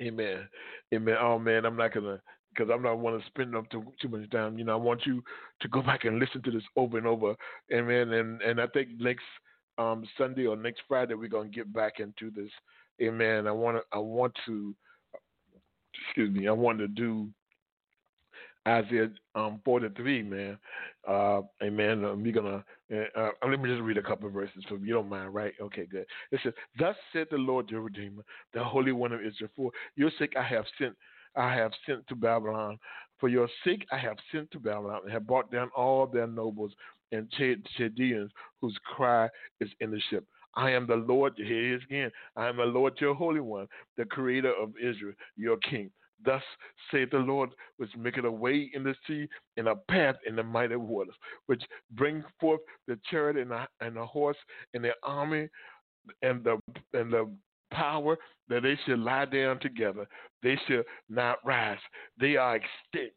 Amen. 0.00 0.48
Amen. 0.94 1.16
Oh 1.20 1.38
man, 1.38 1.64
I'm 1.64 1.76
not 1.76 1.92
gonna 1.92 2.20
because 2.50 2.70
I'm 2.72 2.82
not 2.82 2.98
want 2.98 3.20
to 3.20 3.26
spend 3.26 3.56
up 3.56 3.68
too 3.70 3.84
too 4.00 4.08
much 4.08 4.30
time. 4.30 4.58
You 4.58 4.64
know, 4.64 4.72
I 4.72 4.76
want 4.76 5.04
you 5.04 5.22
to 5.60 5.68
go 5.68 5.82
back 5.82 6.04
and 6.04 6.18
listen 6.18 6.42
to 6.42 6.50
this 6.50 6.62
over 6.76 6.98
and 6.98 7.06
over. 7.06 7.34
Amen. 7.72 8.12
And 8.12 8.40
and 8.42 8.60
I 8.60 8.66
think 8.68 8.88
next 8.98 9.24
um, 9.78 10.04
Sunday 10.16 10.46
or 10.46 10.56
next 10.56 10.82
Friday 10.88 11.14
we're 11.14 11.28
gonna 11.28 11.48
get 11.48 11.72
back 11.72 12.00
into 12.00 12.30
this. 12.30 12.50
Amen. 13.02 13.46
I 13.46 13.52
want 13.52 13.76
to 13.76 13.82
I 13.92 13.98
want 13.98 14.32
to 14.46 14.74
excuse 16.06 16.34
me. 16.34 16.48
I 16.48 16.52
want 16.52 16.78
to 16.78 16.88
do 16.88 17.28
Isaiah 18.66 19.10
um, 19.34 19.60
43, 19.64 20.22
man. 20.22 20.58
Uh, 21.06 21.42
amen. 21.62 22.04
Um, 22.04 22.22
we're 22.22 22.32
gonna 22.32 22.64
uh, 22.92 23.20
uh, 23.20 23.30
let 23.48 23.60
me 23.60 23.68
just 23.68 23.82
read 23.82 23.98
a 23.98 24.02
couple 24.02 24.26
of 24.26 24.32
verses 24.32 24.64
you. 24.70 24.78
you 24.82 24.94
don't 24.94 25.08
mind, 25.08 25.34
right? 25.34 25.52
Okay, 25.60 25.86
good. 25.86 26.06
It 26.32 26.40
says, 26.42 26.54
"Thus 26.78 26.96
said 27.12 27.26
the 27.30 27.36
Lord, 27.36 27.70
your 27.70 27.82
Redeemer, 27.82 28.22
the 28.54 28.64
Holy 28.64 28.92
One 28.92 29.12
of 29.12 29.20
Israel: 29.20 29.50
For 29.54 29.70
your 29.96 30.10
sake 30.18 30.34
I 30.38 30.42
have 30.42 30.64
sent, 30.78 30.94
I 31.36 31.54
have 31.54 31.72
sent 31.86 32.06
to 32.08 32.14
Babylon. 32.14 32.78
For 33.18 33.28
your 33.28 33.48
sake 33.64 33.86
I 33.92 33.98
have 33.98 34.16
sent 34.32 34.50
to 34.52 34.58
Babylon, 34.58 35.00
and 35.04 35.12
have 35.12 35.26
brought 35.26 35.52
down 35.52 35.70
all 35.76 36.06
their 36.06 36.26
nobles 36.26 36.72
and 37.14 37.30
Chaldeans, 37.76 38.30
whose 38.60 38.78
cry 38.84 39.28
is 39.60 39.70
in 39.80 39.90
the 39.90 40.00
ship." 40.10 40.24
I 40.56 40.70
am 40.70 40.86
the 40.86 40.96
Lord, 40.96 41.34
here 41.36 41.46
he 41.46 41.72
is 41.72 41.82
again. 41.84 42.12
I 42.36 42.48
am 42.48 42.58
the 42.58 42.64
Lord, 42.64 43.00
your 43.00 43.14
Holy 43.14 43.40
One, 43.40 43.66
the 43.96 44.04
Creator 44.04 44.52
of 44.54 44.72
Israel, 44.78 45.14
your 45.36 45.56
King. 45.58 45.90
Thus 46.24 46.42
saith 46.90 47.10
the 47.10 47.18
Lord, 47.18 47.50
which 47.76 47.94
maketh 47.96 48.24
a 48.24 48.30
way 48.30 48.70
in 48.72 48.84
the 48.84 48.94
sea 49.06 49.28
and 49.56 49.68
a 49.68 49.76
path 49.76 50.16
in 50.26 50.36
the 50.36 50.42
mighty 50.42 50.76
waters, 50.76 51.14
which 51.46 51.62
bring 51.92 52.22
forth 52.40 52.60
the 52.86 52.98
chariot 53.10 53.36
and 53.36 53.50
the, 53.50 53.66
and 53.80 53.96
the 53.96 54.06
horse 54.06 54.36
and 54.72 54.84
the 54.84 54.92
army 55.02 55.48
and 56.22 56.44
the 56.44 56.58
and 56.92 57.12
the 57.12 57.30
power 57.70 58.16
that 58.48 58.62
they 58.62 58.78
should 58.86 59.00
lie 59.00 59.24
down 59.24 59.58
together. 59.58 60.06
They 60.42 60.56
shall 60.68 60.84
not 61.08 61.38
rise. 61.44 61.78
They 62.18 62.36
are 62.36 62.56
extinct. 62.56 63.16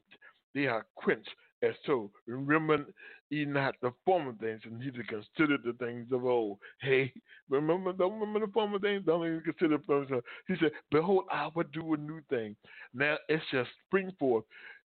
They 0.55 0.65
are 0.65 0.85
quenched 0.95 1.29
as 1.61 1.75
so. 1.85 2.11
Remember 2.25 2.85
ye 3.29 3.45
not 3.45 3.75
the 3.81 3.91
former 4.05 4.33
things, 4.39 4.61
and 4.65 4.79
neither 4.79 5.03
consider 5.03 5.57
the 5.57 5.73
things 5.79 6.07
of 6.11 6.25
old. 6.25 6.57
Hey, 6.79 7.11
remember, 7.49 7.91
don't 7.93 8.19
remember 8.19 8.45
the 8.45 8.51
former 8.51 8.79
things, 8.79 9.03
don't 9.05 9.25
even 9.25 9.41
consider 9.41 9.77
the 9.77 9.83
former 9.83 10.05
things. 10.05 10.23
He 10.47 10.55
said, 10.59 10.71
Behold, 10.91 11.25
I 11.31 11.49
will 11.53 11.65
do 11.73 11.93
a 11.93 11.97
new 11.97 12.21
thing. 12.29 12.55
Now 12.93 13.17
it 13.27 13.41
shall 13.51 13.65
spring 13.87 14.11
forth. 14.19 14.45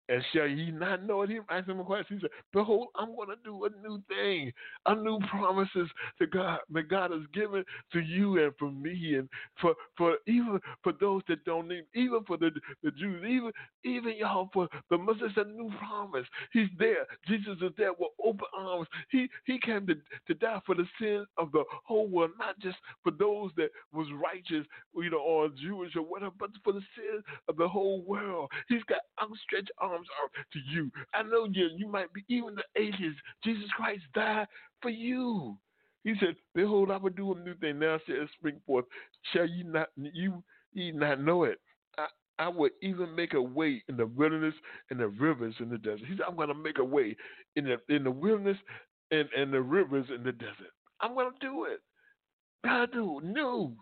And 0.09 0.23
shall 0.33 0.47
ye 0.47 0.71
not 0.71 1.05
know 1.05 1.21
it? 1.21 1.29
He 1.29 1.39
asked 1.49 1.69
him 1.69 1.79
a 1.79 1.83
question. 1.83 2.17
He 2.17 2.21
said, 2.21 2.31
Behold, 2.51 2.87
I'm 2.95 3.15
going 3.15 3.29
to 3.29 3.35
do 3.43 3.63
a 3.65 3.69
new 3.87 4.01
thing, 4.07 4.51
a 4.87 4.95
new 4.95 5.19
promises 5.29 5.87
to 6.17 6.25
God 6.25 6.59
that 6.71 6.89
God 6.89 7.11
has 7.11 7.21
given 7.31 7.63
to 7.93 7.99
you 7.99 8.43
and 8.43 8.51
for 8.57 8.71
me 8.71 9.15
and 9.15 9.29
for, 9.61 9.75
for 9.95 10.17
even 10.25 10.59
for 10.83 10.93
those 10.99 11.21
that 11.27 11.45
don't 11.45 11.67
need, 11.67 11.83
even 11.93 12.23
for 12.25 12.37
the, 12.37 12.49
the 12.83 12.89
Jews, 12.91 13.23
even 13.23 13.51
even 13.83 14.15
y'all 14.17 14.49
for 14.51 14.67
the 14.89 14.97
Muslims, 14.97 15.33
a 15.37 15.43
new 15.45 15.71
promise. 15.77 16.25
He's 16.51 16.69
there. 16.79 17.05
Jesus 17.27 17.57
is 17.61 17.71
there 17.77 17.93
with 17.93 18.09
open 18.23 18.47
arms. 18.57 18.87
He 19.11 19.27
he 19.45 19.59
came 19.59 19.85
to, 19.87 19.95
to 20.27 20.33
die 20.33 20.59
for 20.65 20.73
the 20.73 20.87
sins 20.99 21.27
of 21.37 21.51
the 21.51 21.63
whole 21.85 22.07
world, 22.07 22.31
not 22.39 22.59
just 22.59 22.77
for 23.03 23.11
those 23.11 23.51
that 23.57 23.69
was 23.93 24.07
righteous, 24.13 24.65
you 24.95 25.09
know, 25.11 25.19
or 25.19 25.49
Jewish 25.49 25.95
or 25.95 26.01
whatever, 26.01 26.33
but 26.39 26.49
for 26.63 26.73
the 26.73 26.81
sins 26.97 27.23
of 27.47 27.57
the 27.57 27.67
whole 27.67 28.01
world. 28.01 28.49
He's 28.67 28.83
got 28.83 29.01
outstretched 29.21 29.71
arms 29.77 29.98
to 30.53 30.59
you. 30.71 30.91
I 31.13 31.23
know 31.23 31.45
you, 31.45 31.69
you 31.77 31.87
might 31.87 32.11
be 32.13 32.23
even 32.29 32.55
the 32.55 32.81
ages. 32.81 33.15
Jesus 33.43 33.69
Christ 33.75 34.03
died 34.13 34.47
for 34.81 34.89
you. 34.89 35.57
He 36.03 36.13
said, 36.19 36.35
Behold, 36.55 36.91
I 36.91 36.97
will 36.97 37.09
do 37.09 37.33
a 37.33 37.39
new 37.39 37.55
thing. 37.55 37.79
Now 37.79 37.99
shall 38.05 38.15
it 38.15 38.29
spring 38.37 38.59
forth. 38.65 38.85
Shall 39.33 39.47
you 39.47 39.65
not 39.65 39.89
you 39.95 40.43
ye 40.73 40.91
not 40.91 41.21
know 41.21 41.43
it? 41.43 41.59
I, 41.97 42.05
I 42.39 42.47
will 42.47 42.69
even 42.81 43.13
make 43.15 43.33
a 43.33 43.41
way 43.41 43.83
in 43.89 43.97
the 43.97 44.05
wilderness 44.05 44.53
and 44.89 44.99
the 44.99 45.07
rivers 45.07 45.55
in 45.59 45.69
the 45.69 45.77
desert. 45.77 46.07
He 46.07 46.15
said, 46.15 46.25
I'm 46.27 46.37
gonna 46.37 46.53
make 46.53 46.79
a 46.79 46.83
way 46.83 47.15
in 47.55 47.65
the 47.65 47.77
in 47.93 48.03
the 48.05 48.11
wilderness 48.11 48.57
and, 49.11 49.27
and 49.35 49.53
the 49.53 49.61
rivers 49.61 50.05
in 50.13 50.23
the 50.23 50.31
desert. 50.31 50.71
I'm 51.01 51.15
gonna 51.15 51.31
do 51.41 51.65
it. 51.65 51.81
I 52.63 52.85
do 52.91 53.19
new 53.23 53.75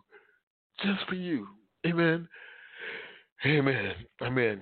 just 0.84 1.08
for 1.08 1.16
you. 1.16 1.48
Amen. 1.86 2.28
Amen. 3.46 3.94
Amen. 4.22 4.62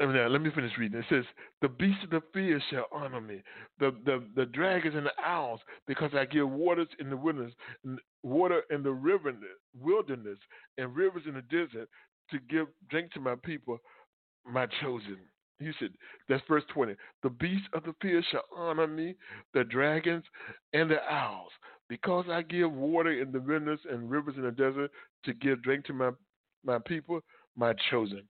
Now, 0.00 0.28
let 0.28 0.40
me 0.40 0.50
finish 0.54 0.72
reading. 0.78 1.00
It 1.00 1.04
says, 1.10 1.24
The 1.60 1.68
beasts 1.68 2.02
of 2.04 2.10
the 2.10 2.22
field 2.32 2.62
shall 2.70 2.86
honor 2.90 3.20
me, 3.20 3.42
the, 3.78 3.94
the, 4.06 4.24
the 4.34 4.46
dragons 4.46 4.94
and 4.94 5.04
the 5.04 5.22
owls, 5.22 5.60
because 5.86 6.10
I 6.14 6.24
give 6.24 6.48
waters 6.48 6.88
in 6.98 7.10
the 7.10 7.16
wilderness, 7.18 7.52
water 8.22 8.62
in 8.70 8.82
the 8.82 8.92
river, 8.92 9.34
wilderness, 9.78 10.38
and 10.78 10.96
rivers 10.96 11.24
in 11.26 11.34
the 11.34 11.42
desert 11.42 11.88
to 12.30 12.38
give 12.48 12.68
drink 12.88 13.12
to 13.12 13.20
my 13.20 13.34
people, 13.44 13.78
my 14.46 14.66
chosen. 14.80 15.18
He 15.58 15.70
said, 15.78 15.90
that's 16.30 16.42
verse 16.48 16.64
20. 16.72 16.94
The 17.22 17.28
beasts 17.28 17.68
of 17.74 17.82
the 17.84 17.94
field 18.00 18.24
shall 18.30 18.44
honor 18.56 18.86
me, 18.86 19.16
the 19.52 19.64
dragons 19.64 20.24
and 20.72 20.90
the 20.90 21.02
owls, 21.12 21.52
because 21.90 22.24
I 22.30 22.40
give 22.40 22.72
water 22.72 23.20
in 23.20 23.32
the 23.32 23.40
wilderness 23.40 23.80
and 23.90 24.10
rivers 24.10 24.36
in 24.38 24.44
the 24.44 24.50
desert 24.50 24.90
to 25.26 25.34
give 25.34 25.62
drink 25.62 25.84
to 25.86 25.92
my, 25.92 26.10
my 26.64 26.78
people, 26.78 27.20
my 27.54 27.74
chosen. 27.90 28.22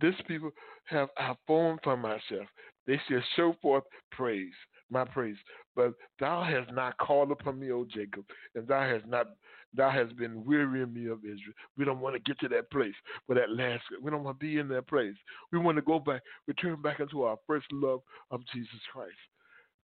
This 0.00 0.14
people 0.26 0.50
have 0.84 1.08
I 1.16 1.34
formed 1.46 1.80
for 1.82 1.96
myself. 1.96 2.46
They 2.86 3.00
shall 3.08 3.22
show 3.36 3.54
forth 3.60 3.84
praise, 4.12 4.52
my 4.90 5.04
praise. 5.04 5.36
But 5.76 5.92
thou 6.18 6.42
hast 6.42 6.72
not 6.74 6.96
called 6.98 7.30
upon 7.30 7.60
me, 7.60 7.70
O 7.70 7.84
Jacob, 7.84 8.24
and 8.54 8.66
thou 8.66 8.80
hast 8.80 9.06
not 9.06 9.26
thou 9.74 9.90
hast 9.90 10.16
been 10.16 10.44
wearying 10.44 10.92
me 10.92 11.06
of 11.08 11.18
Israel. 11.18 11.54
We 11.76 11.84
don't 11.84 12.00
want 12.00 12.14
to 12.16 12.20
get 12.20 12.38
to 12.40 12.48
that 12.48 12.70
place, 12.70 12.94
but 13.26 13.34
that 13.34 13.50
last 13.50 13.82
we 14.02 14.10
don't 14.10 14.24
want 14.24 14.40
to 14.40 14.46
be 14.46 14.58
in 14.58 14.68
that 14.68 14.88
place. 14.88 15.14
We 15.52 15.58
want 15.58 15.76
to 15.76 15.82
go 15.82 15.98
back, 15.98 16.22
return 16.46 16.80
back 16.80 17.00
into 17.00 17.24
our 17.24 17.36
first 17.46 17.66
love 17.72 18.00
of 18.30 18.40
Jesus 18.52 18.80
Christ. 18.92 19.12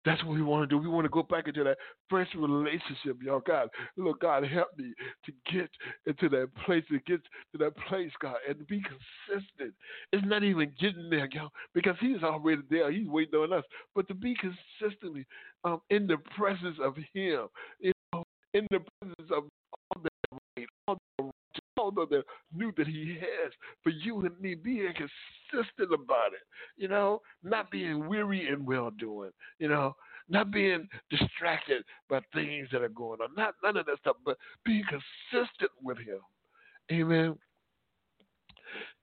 That's 0.05 0.23
what 0.23 0.35
we 0.35 0.43
want 0.43 0.63
to 0.63 0.67
do. 0.67 0.77
We 0.77 0.87
want 0.87 1.05
to 1.05 1.09
go 1.09 1.23
back 1.23 1.47
into 1.47 1.63
that 1.63 1.77
first 2.09 2.35
relationship, 2.35 3.17
y'all. 3.21 3.41
God, 3.45 3.69
look, 3.97 4.21
God, 4.21 4.45
help 4.45 4.69
me 4.77 4.93
to 5.25 5.31
get 5.51 5.69
into 6.05 6.29
that 6.29 6.49
place, 6.65 6.83
to 6.89 6.99
get 6.99 7.21
to 7.51 7.57
that 7.57 7.75
place, 7.87 8.11
God, 8.21 8.35
and 8.47 8.65
be 8.67 8.81
consistent. 8.81 9.73
It's 10.13 10.25
not 10.25 10.43
even 10.43 10.71
getting 10.79 11.09
there, 11.09 11.27
y'all, 11.31 11.49
because 11.73 11.95
He's 11.99 12.21
already 12.23 12.61
there. 12.69 12.91
He's 12.91 13.07
waiting 13.07 13.39
on 13.39 13.53
us. 13.53 13.63
But 13.95 14.07
to 14.07 14.13
be 14.13 14.35
consistently 14.35 15.25
um, 15.63 15.81
in 15.89 16.05
the 16.05 16.17
presence 16.37 16.77
of 16.81 16.95
Him, 17.13 17.47
you 17.79 17.91
know, 18.13 18.23
in 18.53 18.67
the 18.69 18.79
presence 19.01 19.31
of 19.31 19.43
all 19.95 20.03
that 20.03 20.11
all 20.87 20.97
the 21.17 21.31
all 21.85 22.05
the 22.09 22.23
new 22.53 22.71
that 22.77 22.87
He 22.87 23.17
has 23.19 23.51
for 23.83 23.89
you 23.89 24.25
and 24.25 24.39
me, 24.39 24.55
being 24.55 24.93
consistent 24.93 25.93
about 25.93 26.33
it. 26.33 26.45
You 26.77 26.87
know, 26.87 27.21
not 27.43 27.65
mm-hmm. 27.65 27.71
being 27.71 28.07
weary 28.07 28.47
and 28.47 28.65
well 28.65 28.91
doing. 28.91 29.31
You 29.59 29.69
know, 29.69 29.95
not 30.29 30.51
being 30.51 30.87
distracted 31.09 31.83
by 32.09 32.19
things 32.33 32.67
that 32.71 32.81
are 32.81 32.89
going 32.89 33.21
on. 33.21 33.29
Not 33.35 33.55
none 33.63 33.77
of 33.77 33.85
that 33.85 33.99
stuff, 33.99 34.17
but 34.25 34.37
being 34.63 34.83
consistent 34.89 35.71
with 35.83 35.97
Him. 35.97 36.19
Amen. 36.91 37.35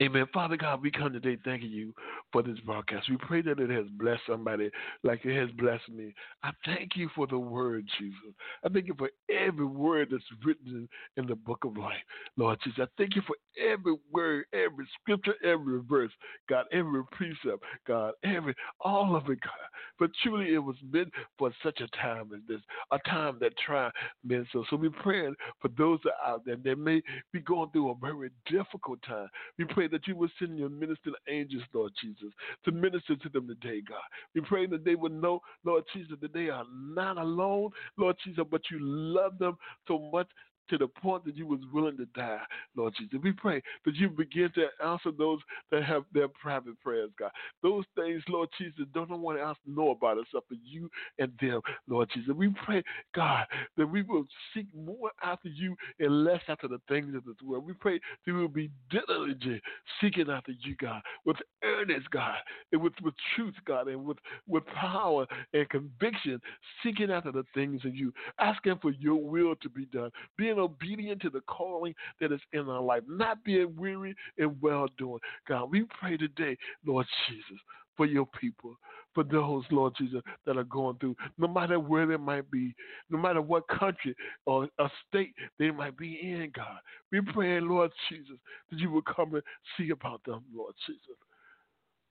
Amen. 0.03 0.27
Father 0.33 0.57
God, 0.57 0.83
we 0.83 0.91
come 0.91 1.13
today 1.13 1.39
thanking 1.45 1.71
you 1.71 1.95
for 2.33 2.43
this 2.43 2.59
broadcast. 2.61 3.09
We 3.09 3.17
pray 3.17 3.43
that 3.43 3.61
it 3.61 3.71
has 3.71 3.87
blessed 3.99 4.23
somebody 4.29 4.71
like 5.05 5.25
it 5.25 5.39
has 5.39 5.51
blessed 5.53 5.89
me. 5.91 6.15
I 6.43 6.51
thank 6.65 6.97
you 6.97 7.09
for 7.15 7.27
the 7.27 7.39
word, 7.39 7.87
Jesus. 7.99 8.35
I 8.65 8.69
thank 8.69 8.87
you 8.87 8.95
for 8.99 9.11
every 9.31 9.67
word 9.67 10.09
that's 10.11 10.25
written 10.45 10.89
in, 11.17 11.27
the 11.27 11.37
book 11.37 11.65
of 11.65 11.77
life, 11.77 12.03
Lord 12.37 12.59
Jesus. 12.65 12.81
I 12.83 12.87
thank 12.99 13.15
you 13.15 13.23
for 13.27 13.37
every 13.57 13.95
word, 14.11 14.47
every 14.53 14.89
scripture, 15.01 15.35
every 15.45 15.81
verse, 15.89 16.11
God, 16.49 16.65
every 16.73 17.05
precept, 17.13 17.63
God, 17.87 18.15
every, 18.25 18.55
all 18.81 19.15
of 19.15 19.31
it, 19.31 19.41
God. 19.41 19.53
But 20.01 20.11
truly 20.23 20.55
it 20.55 20.59
was 20.59 20.75
meant 20.91 21.11
for 21.39 21.53
such 21.63 21.81
a 21.81 21.87
time 21.97 22.31
as 22.35 22.41
this, 22.49 22.61
a 22.91 22.99
time 23.09 23.39
that 23.41 23.53
try 23.65 23.91
men 24.25 24.47
so. 24.53 24.65
So 24.69 24.77
we're 24.77 24.91
praying 24.91 25.35
for 25.61 25.69
those 25.79 26.01
that 26.05 26.15
are 26.25 26.35
out 26.35 26.45
there 26.45 26.57
that 26.57 26.79
may 26.79 27.03
be 27.33 27.41
going 27.41 27.71
through 27.71 27.91
a 27.91 27.95
very 28.01 28.31
difficult 28.47 29.01
time. 29.03 29.29
We 29.59 29.62
pray 29.65 29.89
that 29.89 30.07
you 30.07 30.17
will 30.17 30.29
send 30.39 30.59
your 30.59 30.69
ministering 30.69 31.15
angels, 31.29 31.63
Lord 31.73 31.93
Jesus, 32.01 32.33
to 32.65 32.73
minister 32.73 33.17
to 33.17 33.29
them 33.29 33.49
today, 33.49 33.83
God. 33.87 34.01
We 34.35 34.41
pray 34.41 34.67
that 34.67 34.85
they 34.85 34.95
will 34.95 35.11
know, 35.11 35.41
Lord 35.65 35.85
Jesus, 35.93 36.17
that 36.21 36.33
they 36.33 36.49
are 36.49 36.65
not 36.73 37.19
alone, 37.19 37.71
Lord 37.97 38.17
Jesus, 38.25 38.45
but 38.51 38.63
you 38.71 38.79
love 38.81 39.39
them 39.39 39.57
so 39.87 39.99
much 40.13 40.29
to 40.71 40.79
the 40.79 40.87
point 40.87 41.25
that 41.25 41.37
you 41.37 41.47
was 41.47 41.61
willing 41.73 41.97
to 41.99 42.07
die, 42.15 42.41
Lord 42.77 42.95
Jesus. 42.99 43.19
We 43.23 43.33
pray 43.33 43.63
that 43.85 43.95
you 43.95 44.09
begin 44.09 44.51
to 44.55 44.67
answer 44.85 45.11
those 45.17 45.39
that 45.71 45.85
have 45.85 46.05
their 46.13 46.29
private 46.29 46.81
prayers, 46.81 47.11
God. 47.19 47.31
Those 47.63 47.85
things, 47.97 48.23
Lord 48.29 48.49
Jesus, 48.59 48.85
don't 48.95 49.11
no 49.11 49.17
one 49.17 49.39
else 49.39 49.59
know 49.67 49.91
about 49.91 50.19
except 50.19 50.49
for 50.49 50.57
you 50.65 50.91
and 51.19 51.33
them, 51.41 51.61
Lord 51.89 52.09
Jesus. 52.15 52.33
We 52.35 52.55
pray, 52.65 52.83
God, 53.15 53.47
that 53.77 53.87
we 53.87 54.03
will 54.03 54.25
seek 54.55 54.67
more 54.75 55.11
after 55.23 55.49
you 55.49 55.77
and 55.99 56.25
less 56.25 56.41
after 56.49 56.69
the 56.69 56.81
things 56.89 57.15
of 57.15 57.25
this 57.25 57.37
world. 57.45 57.67
We 57.67 57.75
pray 57.75 58.01
that 58.27 58.33
we 58.33 58.41
will 58.41 58.49
be 58.49 58.71
diligent 58.91 59.63
seeking 60.01 60.31
after 60.31 60.53
you, 60.53 60.75
God, 60.77 61.03
with 61.25 61.37
earnest, 61.65 62.11
God, 62.11 62.37
and 62.73 62.81
with, 62.81 62.95
with 63.03 63.15
truth, 63.35 63.55
God, 63.67 63.89
and 63.89 64.05
with, 64.05 64.19
with 64.47 64.65
power 64.67 65.27
and 65.53 65.69
conviction, 65.69 66.41
seeking 66.83 67.11
after 67.11 67.33
the 67.33 67.45
things 67.55 67.85
of 67.85 67.95
you, 67.95 68.13
asking 68.39 68.79
for 68.81 68.93
your 68.93 69.23
will 69.23 69.55
to 69.57 69.69
be 69.69 69.87
done, 69.87 70.11
being 70.37 70.52
obedient 70.59 71.23
to 71.23 71.31
the 71.31 71.41
calling 71.43 71.95
that 72.21 72.33
is 72.33 72.41
in 72.53 72.69
our 72.69 72.81
life, 72.81 73.03
not 73.09 73.43
being 73.45 73.75
weary 73.77 74.15
and 74.39 74.61
well 74.61 74.89
doing. 74.99 75.21
God, 75.49 75.71
we 75.71 75.85
pray 76.01 76.17
today, 76.17 76.57
Lord 76.87 77.07
Jesus, 77.29 77.61
for 77.97 78.07
your 78.07 78.27
people, 78.41 78.77
for 79.15 79.25
those, 79.25 79.65
Lord 79.71 79.95
Jesus, 79.99 80.23
that 80.47 80.57
are 80.57 80.65
going 80.65 80.97
through, 80.99 81.17
no 81.39 81.49
matter 81.49 81.79
where 81.79 82.07
they 82.07 82.17
might 82.17 82.51
be, 82.51 82.75
no 83.11 83.19
matter 83.19 83.43
what 83.43 83.69
country 83.69 84.15
or 84.47 84.69
a 84.79 84.89
state 85.09 85.35
they 85.59 85.71
might 85.71 85.97
be 85.97 86.19
in, 86.23 86.51
God. 86.55 86.79
We 87.11 87.21
pray, 87.21 87.61
Lord 87.61 87.91
Jesus, 88.09 88.37
that 88.71 88.79
you 88.79 88.91
will 88.91 89.03
come 89.03 89.35
and 89.35 89.43
see 89.77 89.91
about 89.91 90.23
them, 90.25 90.43
Lord 90.55 90.75
Jesus. 90.87 91.17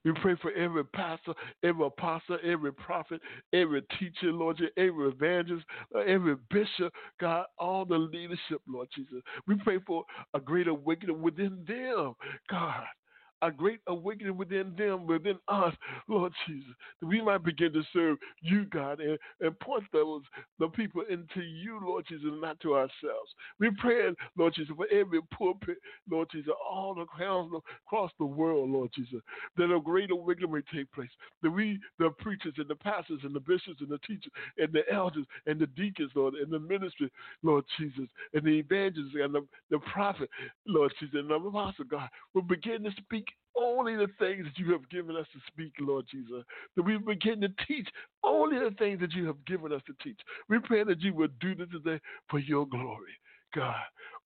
We 0.03 0.13
pray 0.21 0.35
for 0.41 0.51
every 0.51 0.83
pastor, 0.85 1.33
every 1.63 1.85
apostle, 1.85 2.37
every 2.43 2.73
prophet, 2.73 3.21
every 3.53 3.83
teacher, 3.99 4.31
Lord 4.31 4.57
Jesus, 4.57 4.73
every 4.77 5.09
evangelist, 5.09 5.65
uh, 5.95 5.99
every 5.99 6.35
bishop, 6.49 6.93
God, 7.19 7.45
all 7.59 7.85
the 7.85 7.97
leadership, 7.97 8.61
Lord 8.67 8.87
Jesus. 8.95 9.21
We 9.47 9.55
pray 9.63 9.79
for 9.85 10.03
a 10.33 10.39
greater 10.39 10.71
awakening 10.71 11.21
within 11.21 11.63
them, 11.67 12.13
God 12.49 12.85
a 13.41 13.51
great 13.51 13.79
awakening 13.87 14.37
within 14.37 14.73
them, 14.77 15.07
within 15.07 15.37
us, 15.47 15.73
Lord 16.07 16.31
Jesus, 16.47 16.73
that 16.99 17.07
we 17.07 17.21
might 17.21 17.43
begin 17.43 17.73
to 17.73 17.81
serve 17.93 18.17
you, 18.41 18.65
God, 18.65 18.99
and, 18.99 19.17
and 19.39 19.59
point 19.59 19.83
those 19.91 20.21
the 20.59 20.67
people 20.67 21.03
into 21.09 21.41
you, 21.41 21.79
Lord 21.83 22.05
Jesus, 22.07 22.29
not 22.41 22.59
to 22.61 22.75
ourselves. 22.75 23.31
We 23.59 23.71
pray, 23.79 24.09
Lord 24.37 24.53
Jesus, 24.55 24.73
for 24.75 24.87
every 24.91 25.21
pulpit, 25.35 25.77
Lord 26.09 26.27
Jesus, 26.31 26.51
all 26.69 27.01
across, 27.01 27.49
across 27.87 28.11
the 28.19 28.25
world, 28.25 28.69
Lord 28.69 28.89
Jesus, 28.95 29.21
that 29.57 29.73
a 29.73 29.79
great 29.79 30.11
awakening 30.11 30.51
may 30.51 30.61
take 30.77 30.91
place. 30.91 31.09
That 31.41 31.51
we, 31.51 31.79
the 31.99 32.09
preachers 32.19 32.53
and 32.57 32.67
the 32.67 32.75
pastors 32.75 33.21
and 33.23 33.33
the 33.33 33.39
bishops 33.39 33.81
and 33.81 33.89
the 33.89 33.99
teachers 33.99 34.31
and 34.57 34.71
the 34.71 34.83
elders 34.91 35.25
and 35.45 35.59
the 35.59 35.67
deacons, 35.67 36.11
Lord, 36.15 36.35
and 36.35 36.51
the 36.51 36.59
ministry, 36.59 37.11
Lord 37.43 37.65
Jesus, 37.79 38.07
and 38.33 38.43
the 38.43 38.59
evangelists 38.59 39.15
and 39.15 39.33
the, 39.33 39.45
the 39.69 39.79
prophet, 39.79 40.29
Lord 40.67 40.91
Jesus, 40.99 41.15
and 41.15 41.29
the 41.29 41.35
apostle, 41.35 41.85
God, 41.85 42.09
will 42.33 42.41
begin 42.41 42.83
to 42.83 42.91
speak 42.91 43.27
only 43.57 43.95
the 43.95 44.07
things 44.19 44.45
that 44.45 44.57
you 44.57 44.71
have 44.71 44.89
given 44.89 45.15
us 45.15 45.27
to 45.33 45.39
speak, 45.47 45.73
Lord 45.79 46.05
Jesus. 46.09 46.43
That 46.75 46.83
we 46.83 46.97
begin 46.97 47.41
to 47.41 47.49
teach 47.67 47.87
only 48.23 48.57
the 48.57 48.75
things 48.77 48.99
that 49.01 49.13
you 49.13 49.27
have 49.27 49.43
given 49.45 49.71
us 49.73 49.81
to 49.87 49.93
teach. 50.03 50.19
We 50.49 50.59
pray 50.59 50.83
that 50.83 51.01
you 51.01 51.13
will 51.13 51.29
do 51.39 51.55
this 51.55 51.67
today 51.71 51.99
for 52.29 52.39
your 52.39 52.67
glory. 52.67 53.13
God. 53.53 53.75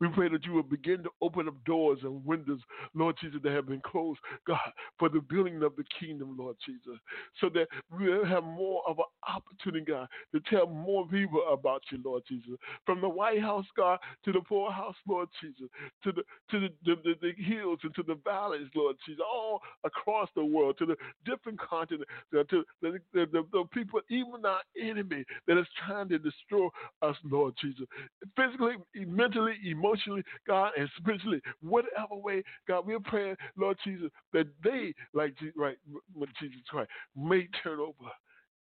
We 0.02 0.10
pray 0.10 0.30
that 0.30 0.46
you 0.46 0.54
will 0.54 0.64
begin 0.64 1.04
to 1.04 1.10
open 1.22 1.48
up 1.48 1.56
doors 1.66 2.00
and 2.04 2.26
windows, 2.26 2.60
Lord 2.94 3.16
Jesus, 3.22 3.40
that 3.44 3.54
have 3.54 3.68
been 3.68 3.82
closed, 3.82 4.20
God, 4.46 4.60
for 5.00 5.10
the 5.10 5.22
building 5.22 5.64
of 5.64 5.76
the 5.76 5.86
kingdom, 6.00 6.36
Lord 6.38 6.58
Jesus, 6.66 7.00
so 7.40 7.50
that 7.54 7.68
we'll 7.92 8.26
have 8.26 8.44
more 8.44 8.82
of 8.88 8.98
an 9.00 9.06
opportunity, 9.28 9.86
God, 9.92 10.08
to 10.34 10.42
tell 10.50 10.68
more 10.68 11.08
people 11.08 11.44
about 11.52 11.82
you, 11.92 12.00
Lord 12.04 12.24
Jesus. 12.28 12.52
From 12.86 13.00
the 13.00 13.10
White 13.10 13.42
House, 13.42 13.66
God, 13.78 14.00
to 14.26 14.32
the 14.32 14.42
poorhouse, 14.42 14.96
Lord 15.08 15.30
Jesus, 15.42 15.70
to 16.04 16.12
the 16.12 16.24
to 16.52 16.60
the, 16.60 16.70
the, 16.86 16.96
the, 17.04 17.14
the 17.22 17.44
hills 17.44 17.80
and 17.84 17.94
to 17.96 18.04
the 18.04 18.20
valleys, 18.24 18.68
Lord 18.76 18.96
Jesus, 19.06 19.22
all 19.26 19.62
across 19.84 20.30
the 20.36 20.44
world, 20.46 20.78
to 20.80 20.86
the 20.86 20.96
different 21.26 21.60
continents, 21.60 22.10
uh, 22.38 22.44
to 22.50 22.64
the, 22.82 23.00
the, 23.14 23.26
the, 23.32 23.46
the 23.52 23.64
people, 23.74 24.02
even 24.10 24.46
our 24.46 24.62
enemy 24.80 25.24
that 25.48 25.58
is 25.58 25.68
trying 25.86 26.10
to 26.10 26.20
destroy 26.20 26.68
us, 27.02 27.16
Lord 27.24 27.54
Jesus. 27.62 27.86
Physically, 28.36 28.76
mentally, 28.96 29.54
emotionally, 29.66 29.85
God, 30.48 30.72
and 30.78 30.90
spiritually, 30.98 31.42
whatever 31.62 32.16
way, 32.16 32.44
God, 32.68 32.86
we're 32.86 33.00
praying, 33.00 33.36
Lord 33.58 33.78
Jesus, 33.84 34.10
that 34.34 34.48
they, 34.64 34.94
like 35.14 35.36
right, 35.56 35.78
Jesus 36.40 36.60
Christ, 36.70 36.90
may 37.16 37.48
turn 37.64 37.80
over 37.80 38.12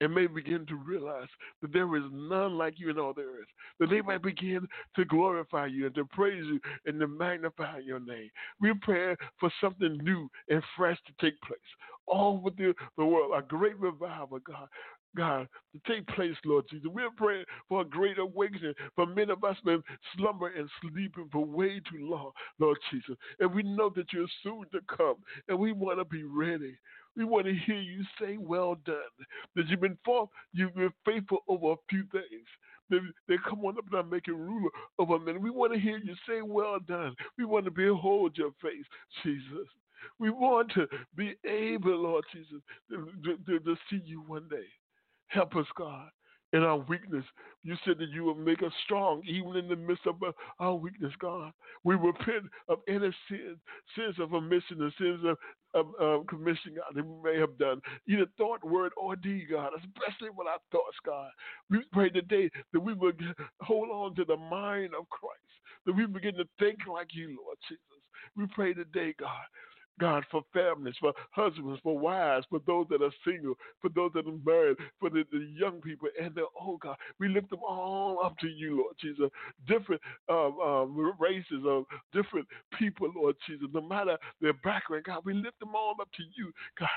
and 0.02 0.14
may 0.14 0.28
begin 0.28 0.66
to 0.66 0.76
realize 0.76 1.28
that 1.62 1.72
there 1.72 1.96
is 1.96 2.04
none 2.12 2.58
like 2.58 2.78
you 2.78 2.90
in 2.90 3.00
all 3.00 3.14
the 3.14 3.22
earth. 3.22 3.48
That 3.80 3.90
they 3.90 4.02
might 4.02 4.22
begin 4.22 4.68
to 4.96 5.06
glorify 5.06 5.68
you 5.68 5.86
and 5.86 5.96
to 5.96 6.06
praise 6.06 6.44
you 6.46 6.60
and 6.86 7.00
to 7.00 7.08
magnify 7.08 7.80
your 7.80 8.00
name. 8.00 8.30
We're 8.60 8.76
praying 8.82 9.16
for 9.40 9.52
something 9.62 9.98
new 10.04 10.30
and 10.50 10.62
fresh 10.76 10.98
to 11.08 11.14
take 11.26 11.40
place 11.42 11.60
all 12.08 12.38
over 12.38 12.50
the, 12.56 12.74
the 12.98 13.06
world, 13.06 13.32
a 13.36 13.42
great 13.42 13.80
revival, 13.80 14.40
God. 14.46 14.68
God, 15.16 15.48
to 15.74 15.94
take 15.94 16.08
place, 16.08 16.36
Lord 16.46 16.66
Jesus. 16.70 16.88
We're 16.92 17.12
praying 17.18 17.46
for 17.70 17.82
a 17.82 17.86
great 17.86 18.18
awakening 18.18 18.74
for 18.96 19.06
many 19.06 19.32
of 19.32 19.44
us 19.44 19.58
been 19.64 19.84
slumbering 20.16 20.58
and 20.58 20.70
sleeping 20.82 21.30
for 21.32 21.46
way 21.46 21.80
too 21.90 22.08
long, 22.10 22.32
Lord 22.60 22.78
Jesus. 22.92 23.16
And 23.40 23.54
we 23.54 23.64
know 23.64 23.90
that 23.96 24.12
you're 24.14 24.28
soon 24.44 24.64
to 24.72 24.80
come, 24.96 25.16
and 25.48 25.58
we 25.58 25.72
want 25.72 26.00
to 26.00 26.06
be 26.06 26.24
ready. 26.24 26.78
We 27.16 27.24
want 27.24 27.46
to 27.46 27.54
hear 27.54 27.80
you 27.80 28.04
say, 28.20 28.38
"Well 28.38 28.76
done." 28.86 28.98
That 29.56 29.68
you've 29.68 29.80
been 29.80 29.98
you've 30.54 30.76
been 30.76 30.94
faithful 31.06 31.40
over 31.48 31.74
a 31.74 31.76
few 31.90 32.04
things. 32.12 32.48
They, 32.90 33.00
they 33.28 33.38
come 33.50 33.66
on 33.66 33.78
up 33.78 33.86
and 33.92 34.10
make 34.10 34.28
you 34.28 34.36
ruler 34.36 34.70
over 35.00 35.18
minute. 35.18 35.42
We 35.42 35.50
want 35.50 35.74
to 35.74 35.80
hear 35.80 35.98
you 35.98 36.16
say, 36.28 36.42
"Well 36.42 36.80
done." 36.80 37.16
We 37.38 37.46
want 37.46 37.66
to 37.66 37.72
behold 37.72 38.38
your 38.38 38.52
face, 38.62 38.86
Jesus. 39.24 39.68
We 40.20 40.30
want 40.30 40.72
to 40.74 40.88
be 41.16 41.36
able, 41.46 41.98
Lord 41.98 42.26
Jesus, 42.32 42.62
to, 42.90 43.38
to, 43.46 43.60
to 43.60 43.76
see 43.90 44.02
you 44.06 44.22
one 44.22 44.48
day. 44.50 44.68
Help 45.28 45.56
us, 45.56 45.66
God, 45.78 46.10
in 46.54 46.64
our 46.64 46.78
weakness. 46.78 47.26
You 47.64 47.76
said 47.84 47.98
that 47.98 48.10
you 48.10 48.24
will 48.24 48.36
make 48.36 48.62
us 48.62 48.72
strong 48.84 49.24
even 49.28 49.56
in 49.56 49.68
the 49.68 49.76
midst 49.76 50.06
of 50.06 50.16
uh, 50.24 50.32
our 50.60 50.76
weakness, 50.76 51.14
God. 51.20 51.52
We 51.84 51.96
repent 51.96 52.46
of 52.70 52.80
any 52.88 53.14
sins, 53.30 53.58
sins 53.96 54.16
of 54.20 54.34
omission 54.34 54.82
and 54.82 54.94
sins 55.00 55.22
of, 55.26 55.38
of, 55.74 55.96
of 56.00 56.28
commission, 56.28 56.76
God, 56.76 56.96
that 56.96 57.06
we 57.06 57.32
may 57.32 57.40
have 57.40 57.58
done, 57.58 57.82
either 58.08 58.26
thought, 58.38 58.64
word, 58.64 58.92
or 58.98 59.16
deed, 59.16 59.48
God, 59.52 59.72
especially 59.78 60.30
with 60.30 60.48
our 60.48 60.60
thoughts, 60.72 60.98
God. 61.06 61.30
We 61.70 61.80
pray 61.92 62.10
today 62.10 62.50
that 62.72 62.80
we 62.80 62.94
will 62.94 63.14
hold 63.62 63.90
on 63.90 64.16
to 64.16 64.26
the 64.26 64.38
mind 64.38 64.94
of 64.98 65.10
Christ, 65.10 65.42
that 65.86 65.96
we 65.96 66.06
begin 66.06 66.36
to 66.36 66.46
think 66.60 66.80
like 66.92 67.08
you, 67.14 67.38
Lord 67.44 67.58
Jesus. 67.68 67.82
We 68.38 68.46
pray 68.54 68.74
today, 68.74 69.16
God, 69.20 69.30
God, 70.00 70.24
for 70.30 70.42
families, 70.54 70.96
for 71.00 71.14
husbands, 71.32 71.80
for 71.84 71.98
wives, 71.98 72.46
for 72.50 72.60
those 72.68 72.88
that 72.90 73.02
are 73.02 73.12
single, 73.26 73.56
for 73.82 73.90
those 73.90 74.12
that 74.14 74.28
are 74.28 74.38
married, 74.46 74.78
for 75.00 75.10
the, 75.10 75.24
the 75.32 75.46
young 75.58 75.82
people 75.82 76.10
and 76.22 76.36
the 76.36 76.46
oh 76.60 76.78
God, 76.78 76.98
we 77.20 77.30
lift 77.30 77.50
them 77.50 77.60
all 77.68 78.20
up 78.24 78.38
to 78.40 78.48
you, 78.48 78.78
Lord 78.78 78.96
Jesus. 79.00 79.30
Different 79.68 80.02
um, 80.30 80.58
um, 80.60 81.14
races 81.20 81.64
of 81.66 81.86
different 82.14 82.48
people, 82.78 83.12
Lord 83.16 83.36
Jesus. 83.48 83.68
No 83.74 83.82
matter 83.82 84.18
their 84.42 84.54
background, 84.54 85.06
God, 85.06 85.22
we 85.24 85.34
lift 85.34 85.60
them 85.60 85.76
all 85.76 85.96
up 86.00 86.10
to 86.18 86.24
you, 86.36 86.52
God 86.78 86.90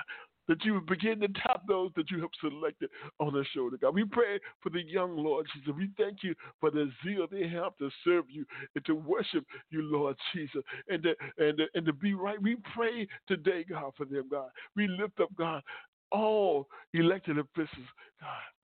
that 0.48 0.64
you 0.64 0.74
would 0.74 0.86
begin 0.86 1.20
to 1.20 1.28
tap 1.28 1.62
those 1.68 1.90
that 1.96 2.10
you 2.10 2.20
have 2.20 2.30
selected 2.40 2.90
on 3.20 3.32
the 3.32 3.44
shoulder, 3.54 3.76
God. 3.80 3.94
We 3.94 4.04
pray 4.04 4.38
for 4.62 4.70
the 4.70 4.82
young 4.82 5.16
Lord 5.16 5.46
Jesus. 5.54 5.72
We 5.76 5.90
thank 5.96 6.22
you 6.22 6.34
for 6.60 6.70
the 6.70 6.90
zeal 7.04 7.26
they 7.30 7.48
have 7.48 7.76
to 7.78 7.90
serve 8.04 8.24
you 8.28 8.44
and 8.74 8.84
to 8.86 8.94
worship 8.94 9.44
you, 9.70 9.82
Lord 9.82 10.16
Jesus, 10.34 10.62
and 10.88 11.02
to, 11.02 11.14
and 11.38 11.60
and 11.74 11.86
to 11.86 11.92
be 11.92 12.14
right. 12.14 12.40
We 12.40 12.56
pray 12.74 13.06
today, 13.26 13.64
God, 13.68 13.92
for 13.96 14.06
them, 14.06 14.24
God. 14.30 14.50
We 14.76 14.88
lift 14.88 15.20
up, 15.20 15.30
God, 15.36 15.62
all 16.10 16.68
elected 16.94 17.38
officials, 17.38 17.86
God. 18.20 18.57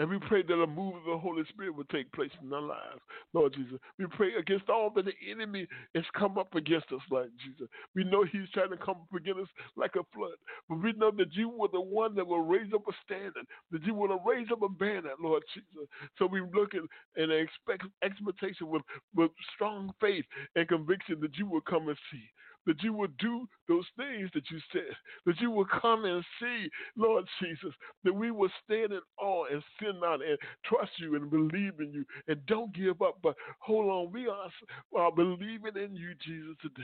And 0.00 0.08
we 0.08 0.18
pray 0.18 0.42
that 0.42 0.54
a 0.54 0.66
move 0.66 0.94
of 0.96 1.04
the 1.04 1.18
Holy 1.18 1.42
Spirit 1.50 1.76
will 1.76 1.84
take 1.84 2.10
place 2.12 2.30
in 2.42 2.50
our 2.54 2.62
lives, 2.62 3.02
Lord 3.34 3.52
Jesus. 3.52 3.78
We 3.98 4.06
pray 4.06 4.30
against 4.34 4.70
all 4.70 4.90
that 4.96 5.04
the 5.04 5.12
enemy 5.30 5.68
has 5.94 6.04
come 6.18 6.38
up 6.38 6.54
against 6.54 6.86
us, 6.90 7.02
Lord 7.10 7.30
Jesus. 7.44 7.68
We 7.94 8.04
know 8.04 8.24
he's 8.24 8.48
trying 8.54 8.70
to 8.70 8.78
come 8.78 8.96
up 8.96 9.14
against 9.14 9.40
us 9.40 9.48
like 9.76 9.96
a 9.96 10.04
flood, 10.14 10.40
but 10.70 10.82
we 10.82 10.94
know 10.94 11.10
that 11.18 11.34
you 11.34 11.50
were 11.50 11.68
the 11.70 11.82
one 11.82 12.14
that 12.14 12.26
will 12.26 12.40
raise 12.40 12.72
up 12.72 12.88
a 12.88 12.92
standard, 13.04 13.44
that 13.72 13.82
you 13.84 13.92
will 13.92 14.18
raise 14.24 14.48
up 14.50 14.62
a 14.62 14.70
banner, 14.70 15.12
Lord 15.22 15.42
Jesus. 15.52 15.86
So 16.18 16.24
we 16.24 16.40
look 16.40 16.74
at 16.74 16.80
and 17.20 17.30
expect 17.30 17.84
expectation 18.02 18.68
with, 18.68 18.82
with 19.14 19.30
strong 19.54 19.92
faith 20.00 20.24
and 20.56 20.66
conviction 20.66 21.20
that 21.20 21.36
you 21.36 21.46
will 21.46 21.60
come 21.60 21.88
and 21.88 21.98
see 22.10 22.24
that 22.66 22.82
you 22.82 22.92
will 22.92 23.08
do 23.18 23.48
those 23.68 23.86
things 23.96 24.30
that 24.34 24.44
you 24.50 24.58
said, 24.72 24.94
that 25.26 25.40
you 25.40 25.50
will 25.50 25.66
come 25.80 26.04
and 26.04 26.24
see, 26.40 26.68
Lord 26.96 27.24
Jesus, 27.40 27.74
that 28.04 28.14
we 28.14 28.30
will 28.30 28.50
stand 28.64 28.92
in 28.92 29.00
awe 29.18 29.46
and 29.50 29.62
sin 29.78 30.00
not 30.00 30.22
and 30.22 30.38
trust 30.64 30.92
you 30.98 31.16
and 31.16 31.30
believe 31.30 31.80
in 31.80 31.92
you 31.92 32.04
and 32.28 32.44
don't 32.46 32.74
give 32.74 33.02
up. 33.02 33.18
But 33.22 33.36
hold 33.60 33.86
on, 33.86 34.12
we 34.12 34.28
are, 34.28 34.50
are 34.96 35.12
believing 35.12 35.76
in 35.76 35.96
you, 35.96 36.14
Jesus, 36.24 36.56
today. 36.62 36.82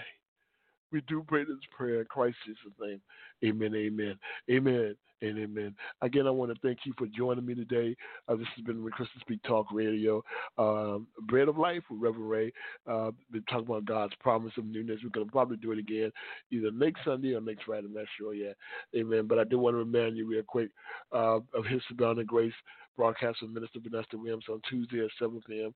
We 0.92 1.00
do 1.02 1.24
pray 1.26 1.44
this 1.44 1.56
prayer 1.76 2.00
in 2.00 2.06
Christ 2.06 2.36
Jesus' 2.46 2.72
name. 2.80 3.00
Amen, 3.44 3.74
amen, 3.74 4.18
amen, 4.50 4.96
and 5.20 5.38
amen. 5.38 5.74
Again, 6.00 6.26
I 6.26 6.30
want 6.30 6.54
to 6.54 6.60
thank 6.62 6.80
you 6.84 6.92
for 6.96 7.06
joining 7.06 7.44
me 7.44 7.54
today. 7.54 7.96
Uh, 8.28 8.36
this 8.36 8.46
has 8.56 8.64
been 8.64 8.84
with 8.84 8.92
Christian 8.92 9.20
Speak 9.20 9.42
Talk 9.42 9.66
Radio, 9.72 10.22
um, 10.58 11.06
Bread 11.26 11.48
of 11.48 11.58
Life 11.58 11.82
with 11.90 12.00
Reverend 12.00 12.30
Ray. 12.30 12.52
Uh, 12.86 13.10
been 13.32 13.42
talking 13.50 13.66
about 13.66 13.84
God's 13.84 14.14
promise 14.20 14.52
of 14.56 14.64
newness. 14.64 15.00
We're 15.02 15.10
going 15.10 15.26
to 15.26 15.32
probably 15.32 15.56
do 15.56 15.72
it 15.72 15.78
again 15.78 16.12
either 16.50 16.70
next 16.70 17.00
Sunday 17.04 17.34
or 17.34 17.40
next 17.40 17.64
Friday. 17.64 17.86
I'm 17.86 17.94
not 17.94 18.06
sure 18.18 18.34
yet. 18.34 18.56
Amen. 18.96 19.26
But 19.26 19.38
I 19.38 19.44
do 19.44 19.58
want 19.58 19.74
to 19.74 19.78
remind 19.78 20.16
you 20.16 20.28
real 20.28 20.42
quick 20.46 20.70
uh, 21.12 21.40
of 21.54 21.66
His 21.68 21.82
Abounding 21.90 22.26
Grace 22.26 22.52
broadcast 22.96 23.38
with 23.42 23.50
Minister 23.50 23.78
Vanester 23.80 24.14
Williams 24.20 24.44
on 24.50 24.60
Tuesday 24.68 25.04
at 25.04 25.10
7 25.18 25.40
p.m. 25.48 25.74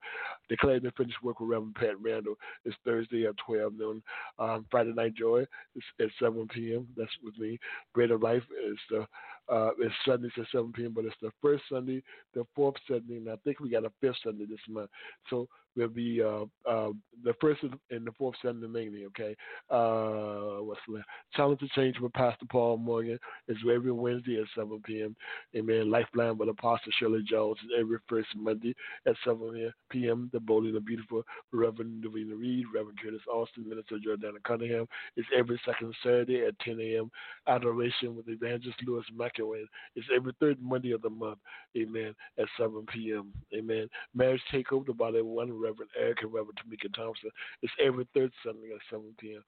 Declared 0.48 0.84
and 0.84 0.94
finished 0.94 1.22
work 1.22 1.40
with 1.40 1.50
Reverend 1.50 1.74
Pat 1.74 2.00
Randall 2.00 2.36
is 2.64 2.74
Thursday 2.84 3.26
at 3.26 3.36
12 3.46 3.74
noon. 3.74 4.02
Um, 4.38 4.66
Friday 4.70 4.92
Night 4.92 5.14
Joy 5.14 5.46
is 5.76 5.82
at 6.00 6.08
7 6.20 6.48
p.m. 6.54 6.86
That's 6.96 7.10
with 7.22 7.38
me. 7.38 7.58
Greater 7.92 8.18
Life 8.18 8.44
is 8.68 8.78
the 8.90 9.06
uh, 9.50 9.70
it's 9.80 9.94
Sundays 10.06 10.30
at 10.38 10.46
7 10.52 10.72
p.m., 10.72 10.92
but 10.94 11.04
it's 11.04 11.16
the 11.20 11.30
first 11.42 11.64
Sunday, 11.68 12.02
the 12.34 12.46
fourth 12.54 12.76
Sunday, 12.88 13.16
and 13.16 13.28
I 13.28 13.34
think 13.42 13.58
we 13.58 13.68
got 13.68 13.84
a 13.84 13.90
fifth 14.00 14.16
Sunday 14.22 14.46
this 14.46 14.60
month. 14.68 14.90
So 15.28 15.48
will 15.76 15.88
be 15.88 16.22
uh, 16.22 16.44
uh, 16.68 16.90
the 17.24 17.34
first 17.40 17.62
and 17.90 18.06
the 18.06 18.12
fourth 18.12 18.36
Sunday 18.42 18.66
mainly. 18.66 19.04
Okay, 19.06 19.36
uh, 19.70 20.62
what's 20.62 20.80
left? 20.88 21.06
Challenged 21.34 21.60
To 21.62 21.68
Change 21.68 21.98
with 22.00 22.12
Pastor 22.12 22.46
Paul 22.50 22.78
Morgan 22.78 23.18
is 23.48 23.56
every 23.72 23.92
Wednesday 23.92 24.40
at 24.40 24.46
7 24.54 24.80
p.m. 24.84 25.14
Amen. 25.56 25.90
Lifeline 25.90 26.38
with 26.38 26.48
Apostle 26.48 26.92
Shirley 26.98 27.22
Jones 27.28 27.58
is 27.64 27.70
every 27.78 27.98
first 28.08 28.28
Monday 28.36 28.74
at 29.06 29.14
7 29.24 29.72
p.m. 29.90 30.30
The 30.32 30.40
Bold 30.40 30.64
and 30.64 30.74
the 30.74 30.80
Beautiful 30.80 31.22
Reverend 31.52 32.02
Novena 32.02 32.34
Reed, 32.34 32.66
Reverend 32.74 32.98
Curtis 33.02 33.20
Alston, 33.32 33.68
Minister 33.68 33.96
Jordana 33.96 34.42
Cunningham 34.44 34.86
is 35.16 35.24
every 35.36 35.60
second 35.64 35.94
Saturday 36.02 36.44
at 36.46 36.58
10 36.60 36.80
a.m. 36.80 37.10
Adoration 37.46 38.16
with 38.16 38.28
Evangelist 38.28 38.78
Lewis 38.86 39.04
McIlwain 39.16 39.64
is 39.96 40.04
every 40.14 40.32
third 40.40 40.58
Monday 40.60 40.92
of 40.92 41.02
the 41.02 41.10
month. 41.10 41.38
Amen. 41.76 42.14
At 42.38 42.46
7 42.58 42.84
p.m. 42.92 43.32
Amen. 43.54 43.88
Marriage 44.14 44.42
Takeover 44.52 44.90
about 44.90 45.14
everyone 45.14 45.52
Reverend 45.60 45.90
Eric 45.98 46.22
and 46.22 46.32
Reverend 46.32 46.58
Temeka 46.58 46.94
Thompson. 46.94 47.30
It's 47.62 47.72
every 47.82 48.06
third 48.14 48.32
Sunday 48.44 48.72
at 48.74 48.80
7 48.90 49.04
p.m. 49.18 49.42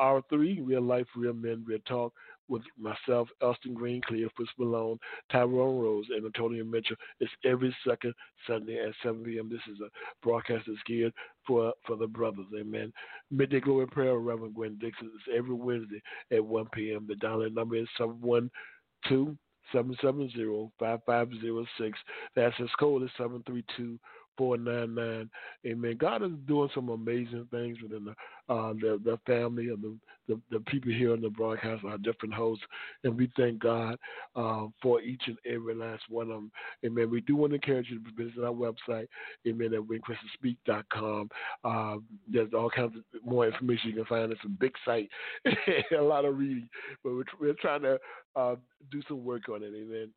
Hour 0.00 0.22
three, 0.28 0.60
Real 0.60 0.82
Life, 0.82 1.06
Real 1.16 1.34
Men, 1.34 1.64
Real 1.66 1.78
Talk 1.86 2.12
with 2.48 2.62
myself, 2.78 3.28
Elston 3.40 3.74
Green, 3.74 4.00
Cleophas 4.02 4.48
Malone, 4.58 4.98
Tyrone 5.30 5.78
Rose, 5.78 6.06
and 6.10 6.24
Antonio 6.24 6.64
Mitchell. 6.64 6.96
It's 7.20 7.30
every 7.44 7.74
second 7.86 8.14
Sunday 8.46 8.78
at 8.84 8.94
7 9.02 9.22
p.m. 9.22 9.48
This 9.48 9.60
is 9.72 9.80
a 9.80 9.88
broadcast 10.22 10.64
that's 10.66 10.78
geared 10.86 11.12
for 11.46 11.72
for 11.86 11.96
the 11.96 12.06
brothers. 12.06 12.46
Amen. 12.58 12.92
Midday 13.30 13.60
Glory 13.60 13.86
Prayer, 13.86 14.16
Reverend 14.18 14.54
Gwen 14.54 14.78
Dixon. 14.80 15.10
It's 15.14 15.36
every 15.36 15.54
Wednesday 15.54 16.02
at 16.30 16.44
1 16.44 16.66
p.m. 16.72 17.06
The 17.08 17.14
download 17.14 17.54
number 17.54 17.76
is 17.76 17.88
712 17.96 19.36
770 19.72 20.70
5506. 20.78 21.98
The 22.34 22.44
access 22.44 22.68
code 22.78 23.02
is 23.02 23.10
732 23.16 23.98
499. 24.36 25.30
Amen. 25.66 25.96
God 25.98 26.22
is 26.22 26.30
doing 26.46 26.70
some 26.74 26.88
amazing 26.88 27.46
things 27.50 27.78
within 27.82 28.04
the 28.04 28.14
uh, 28.48 28.72
the, 28.74 29.00
the 29.04 29.18
family 29.26 29.68
and 29.68 29.82
the, 29.82 29.96
the, 30.28 30.40
the 30.50 30.60
people 30.60 30.92
here 30.92 31.12
on 31.12 31.20
the 31.20 31.30
broadcast, 31.30 31.84
our 31.84 31.96
different 31.98 32.34
hosts, 32.34 32.64
and 33.04 33.16
we 33.16 33.30
thank 33.36 33.60
God 33.60 33.96
uh, 34.36 34.66
for 34.82 35.00
each 35.00 35.22
and 35.26 35.38
every 35.46 35.74
last 35.74 36.02
one 36.08 36.30
of 36.30 36.36
them. 36.36 36.52
Amen. 36.84 37.10
We 37.10 37.20
do 37.22 37.36
want 37.36 37.52
to 37.52 37.54
encourage 37.54 37.88
you 37.88 38.00
to 38.00 38.24
visit 38.24 38.44
our 38.44 38.52
website, 38.52 39.06
amen, 39.46 39.74
at 39.74 39.80
whenchristianspeak.com. 39.80 41.30
Uh, 41.64 41.96
there's 42.30 42.52
all 42.52 42.68
kinds 42.68 42.96
of 42.96 43.02
more 43.24 43.46
information 43.46 43.90
you 43.90 43.96
can 43.96 44.04
find. 44.06 44.32
It's 44.32 44.40
a 44.44 44.48
big 44.48 44.72
site, 44.84 45.08
a 45.98 46.02
lot 46.02 46.24
of 46.24 46.36
reading, 46.36 46.68
but 47.02 47.14
we're, 47.14 47.24
we're 47.40 47.54
trying 47.54 47.82
to 47.82 47.98
uh, 48.36 48.56
do 48.90 49.02
some 49.08 49.24
work 49.24 49.48
on 49.48 49.62
it. 49.62 49.72
Amen. 49.74 50.10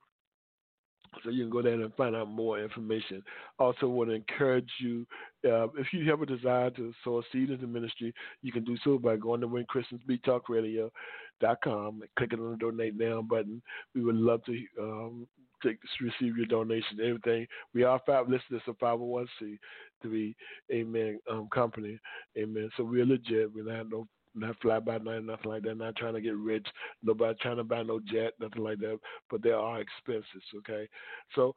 So 1.24 1.30
you 1.30 1.43
can 1.43 1.49
go 1.49 1.62
there 1.62 1.74
and 1.74 1.93
find 1.95 2.16
out 2.16 2.30
more 2.30 2.60
information. 2.60 3.24
Also, 3.60 3.88
want 3.88 4.10
to 4.10 4.16
encourage 4.16 4.70
you 4.80 5.06
uh, 5.45 5.68
if 5.78 5.88
you 5.91 6.10
have 6.10 6.22
a 6.22 6.26
desire 6.26 6.70
to 6.72 6.93
sow 7.03 7.20
a 7.20 7.22
seed 7.32 7.49
into 7.49 7.68
ministry, 7.68 8.14
you 8.41 8.51
can 8.51 8.64
do 8.64 8.78
so 8.84 8.97
by 8.97 9.16
going 9.16 9.41
to 9.41 9.47
When 9.47 9.66
Christians 9.66 10.01
Speak 10.01 10.24
Talk 10.24 10.49
Radio 10.49 10.91
dot 11.41 11.58
com 11.64 12.01
and 12.01 12.10
clicking 12.18 12.39
on 12.39 12.51
the 12.51 12.58
donate 12.58 12.97
now 12.97 13.22
button. 13.22 13.62
We 13.93 14.03
would 14.03 14.16
love 14.16 14.43
to 14.45 14.66
um, 14.80 15.28
take, 15.62 15.78
receive 16.01 16.38
your 16.38 16.45
donation. 16.45 16.99
Everything 17.01 17.47
we 17.74 17.84
are 17.84 18.01
five 18.06 18.28
one 18.28 19.28
c 19.39 19.60
three 20.01 20.36
amen 20.72 21.20
um, 21.30 21.47
company, 21.53 21.99
amen. 22.38 22.70
So 22.78 22.84
we're 22.84 23.06
legit. 23.06 23.53
We 23.53 23.64
don't 23.64 23.76
have 23.76 23.91
no 23.91 24.08
not 24.36 24.59
fly 24.61 24.79
by 24.79 24.97
night, 24.97 25.23
nothing 25.23 25.51
like 25.51 25.63
that. 25.63 25.77
Not 25.77 25.95
trying 25.95 26.13
to 26.13 26.21
get 26.21 26.36
rich. 26.36 26.67
Nobody 27.03 27.38
trying 27.41 27.57
to 27.57 27.63
buy 27.63 27.83
no 27.83 27.99
jet, 27.99 28.33
nothing 28.39 28.63
like 28.63 28.79
that. 28.79 28.99
But 29.29 29.43
there 29.43 29.57
are 29.57 29.81
expenses, 29.81 30.43
okay? 30.57 30.88
So, 31.36 31.55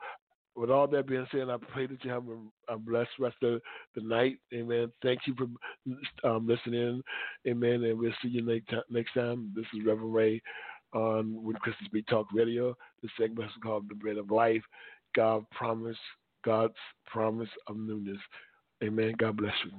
with 0.55 0.71
all 0.71 0.89
that 0.89 1.07
being 1.07 1.27
said, 1.31 1.49
I 1.49 1.57
pray 1.73 1.87
that 1.87 2.05
you 2.05 2.11
have 2.11 2.25
a, 2.29 2.75
a 2.75 2.79
blessed 2.79 3.11
rest 3.21 3.37
of 3.43 3.61
the 3.95 4.01
night. 4.03 4.39
Amen. 4.53 4.91
Thank 5.03 5.21
you 5.27 5.35
for 5.37 6.29
um, 6.29 6.49
listening. 6.49 7.01
Amen. 7.47 7.85
And 7.85 7.99
we'll 7.99 8.13
see 8.21 8.29
you 8.29 8.43
next, 8.43 8.75
next 8.91 9.15
time. 9.15 9.53
This 9.55 9.67
is 9.73 9.87
Reverend 9.87 10.13
Ray 10.15 10.43
on 10.95 11.45
When 11.45 11.55
Christians 11.57 11.87
Speak 11.87 12.07
Talk 12.07 12.27
Radio. 12.33 12.77
The 13.03 13.09
segment 13.19 13.51
is 13.51 13.63
called 13.63 13.89
The 13.89 13.95
Bread 13.95 14.17
of 14.17 14.33
Life. 14.33 14.63
God 15.15 15.45
promise, 15.51 15.97
God's 16.45 16.75
promise 17.07 17.51
of 17.69 17.77
newness. 17.77 18.19
Amen. 18.83 19.15
God 19.17 19.37
bless 19.37 19.55
you. 19.65 19.73